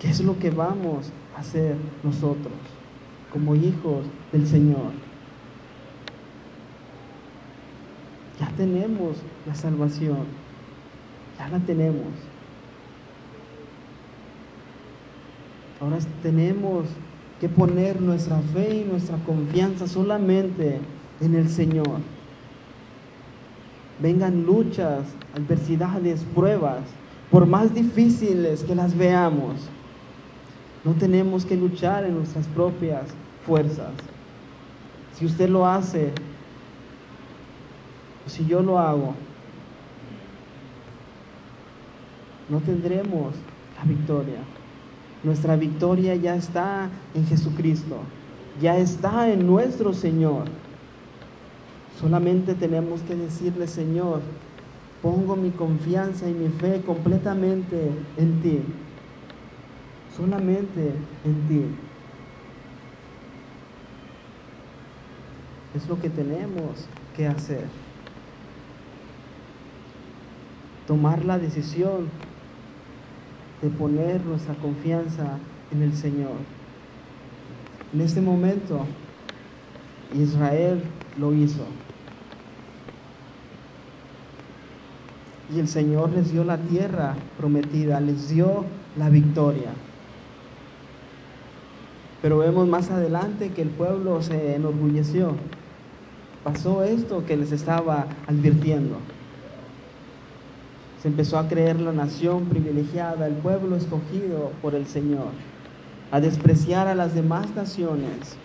¿Qué 0.00 0.10
es 0.10 0.20
lo 0.22 0.36
que 0.40 0.50
vamos 0.50 1.12
a 1.36 1.40
hacer 1.42 1.76
nosotros 2.02 2.54
como 3.32 3.54
hijos 3.54 4.06
del 4.32 4.44
Señor? 4.44 4.90
Ya 8.40 8.48
tenemos 8.56 9.18
la 9.46 9.54
salvación, 9.54 10.24
ya 11.38 11.48
la 11.48 11.60
tenemos. 11.60 12.29
Ahora 15.80 15.98
tenemos 16.22 16.84
que 17.40 17.48
poner 17.48 18.02
nuestra 18.02 18.38
fe 18.52 18.82
y 18.82 18.84
nuestra 18.84 19.16
confianza 19.24 19.88
solamente 19.88 20.78
en 21.20 21.34
el 21.34 21.48
Señor. 21.48 22.00
Vengan 23.98 24.44
luchas, 24.44 25.04
adversidades, 25.34 26.22
pruebas, 26.34 26.82
por 27.30 27.46
más 27.46 27.74
difíciles 27.74 28.62
que 28.62 28.74
las 28.74 28.96
veamos, 28.96 29.56
no 30.84 30.92
tenemos 30.94 31.44
que 31.44 31.56
luchar 31.56 32.04
en 32.04 32.16
nuestras 32.16 32.46
propias 32.48 33.04
fuerzas. 33.46 33.92
Si 35.14 35.24
usted 35.24 35.48
lo 35.48 35.66
hace, 35.66 36.12
o 38.26 38.30
si 38.30 38.44
yo 38.46 38.62
lo 38.62 38.78
hago, 38.78 39.14
no 42.48 42.58
tendremos 42.60 43.34
la 43.78 43.84
victoria. 43.84 44.40
Nuestra 45.22 45.56
victoria 45.56 46.14
ya 46.14 46.34
está 46.34 46.88
en 47.14 47.26
Jesucristo, 47.26 47.98
ya 48.60 48.78
está 48.78 49.28
en 49.30 49.46
nuestro 49.46 49.92
Señor. 49.92 50.44
Solamente 52.00 52.54
tenemos 52.54 53.02
que 53.02 53.14
decirle, 53.14 53.66
Señor, 53.66 54.22
pongo 55.02 55.36
mi 55.36 55.50
confianza 55.50 56.28
y 56.28 56.32
mi 56.32 56.48
fe 56.48 56.80
completamente 56.80 57.90
en 58.16 58.40
ti. 58.40 58.60
Solamente 60.16 60.94
en 61.24 61.48
ti. 61.48 61.64
Es 65.74 65.86
lo 65.86 66.00
que 66.00 66.08
tenemos 66.08 66.86
que 67.14 67.26
hacer. 67.26 67.66
Tomar 70.86 71.24
la 71.26 71.38
decisión 71.38 72.08
de 73.62 73.68
poner 73.68 74.24
nuestra 74.24 74.54
confianza 74.54 75.38
en 75.72 75.82
el 75.82 75.94
Señor. 75.94 76.32
En 77.92 78.00
este 78.00 78.20
momento, 78.20 78.86
Israel 80.14 80.82
lo 81.18 81.32
hizo. 81.32 81.64
Y 85.54 85.58
el 85.58 85.68
Señor 85.68 86.10
les 86.10 86.32
dio 86.32 86.44
la 86.44 86.58
tierra 86.58 87.16
prometida, 87.36 88.00
les 88.00 88.28
dio 88.30 88.64
la 88.96 89.08
victoria. 89.08 89.72
Pero 92.22 92.38
vemos 92.38 92.68
más 92.68 92.90
adelante 92.90 93.50
que 93.50 93.62
el 93.62 93.70
pueblo 93.70 94.22
se 94.22 94.54
enorgulleció. 94.54 95.34
Pasó 96.44 96.84
esto 96.84 97.24
que 97.26 97.36
les 97.36 97.52
estaba 97.52 98.06
advirtiendo. 98.26 98.96
Se 101.02 101.08
empezó 101.08 101.38
a 101.38 101.48
creer 101.48 101.80
la 101.80 101.92
nación 101.92 102.44
privilegiada, 102.46 103.26
el 103.26 103.34
pueblo 103.34 103.76
escogido 103.76 104.52
por 104.60 104.74
el 104.74 104.86
Señor, 104.86 105.28
a 106.10 106.20
despreciar 106.20 106.88
a 106.88 106.94
las 106.94 107.14
demás 107.14 107.54
naciones. 107.54 108.36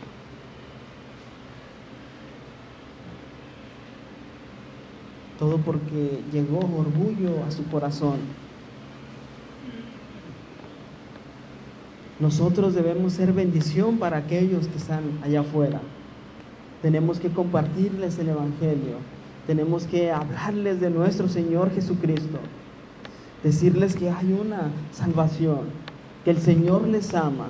Todo 5.37 5.57
porque 5.57 6.21
llegó 6.31 6.59
orgullo 6.59 7.43
a 7.45 7.51
su 7.51 7.65
corazón. 7.65 8.19
Nosotros 12.21 12.73
debemos 12.73 13.11
ser 13.11 13.33
bendición 13.33 13.97
para 13.97 14.15
aquellos 14.15 14.67
que 14.67 14.77
están 14.77 15.03
allá 15.21 15.41
afuera. 15.41 15.81
Tenemos 16.81 17.19
que 17.19 17.29
compartirles 17.29 18.17
el 18.17 18.29
Evangelio 18.29 19.14
tenemos 19.47 19.85
que 19.85 20.11
hablarles 20.11 20.79
de 20.81 20.89
nuestro 20.89 21.27
Señor 21.27 21.71
Jesucristo. 21.73 22.39
Decirles 23.43 23.95
que 23.95 24.09
hay 24.09 24.33
una 24.33 24.71
salvación, 24.91 25.65
que 26.23 26.31
el 26.31 26.39
Señor 26.39 26.87
les 26.87 27.13
ama. 27.13 27.47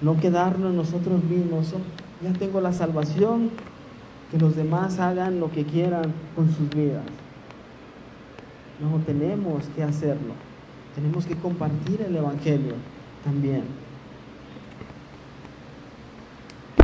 No 0.00 0.18
quedarnos 0.18 0.72
nosotros 0.72 1.22
mismos, 1.24 1.74
oh, 1.74 2.24
ya 2.24 2.32
tengo 2.32 2.60
la 2.60 2.72
salvación, 2.72 3.50
que 4.30 4.38
los 4.38 4.56
demás 4.56 4.98
hagan 4.98 5.40
lo 5.40 5.50
que 5.50 5.64
quieran 5.64 6.12
con 6.34 6.48
sus 6.52 6.70
vidas. 6.70 7.04
No, 8.80 8.98
tenemos 9.04 9.64
que 9.76 9.82
hacerlo. 9.82 10.34
Tenemos 10.94 11.26
que 11.26 11.36
compartir 11.36 12.00
el 12.02 12.16
Evangelio 12.16 12.74
también. 13.24 13.64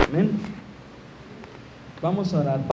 Amén. 0.09 0.60
Vamos 2.03 2.33
a 2.33 2.39
orar. 2.39 2.61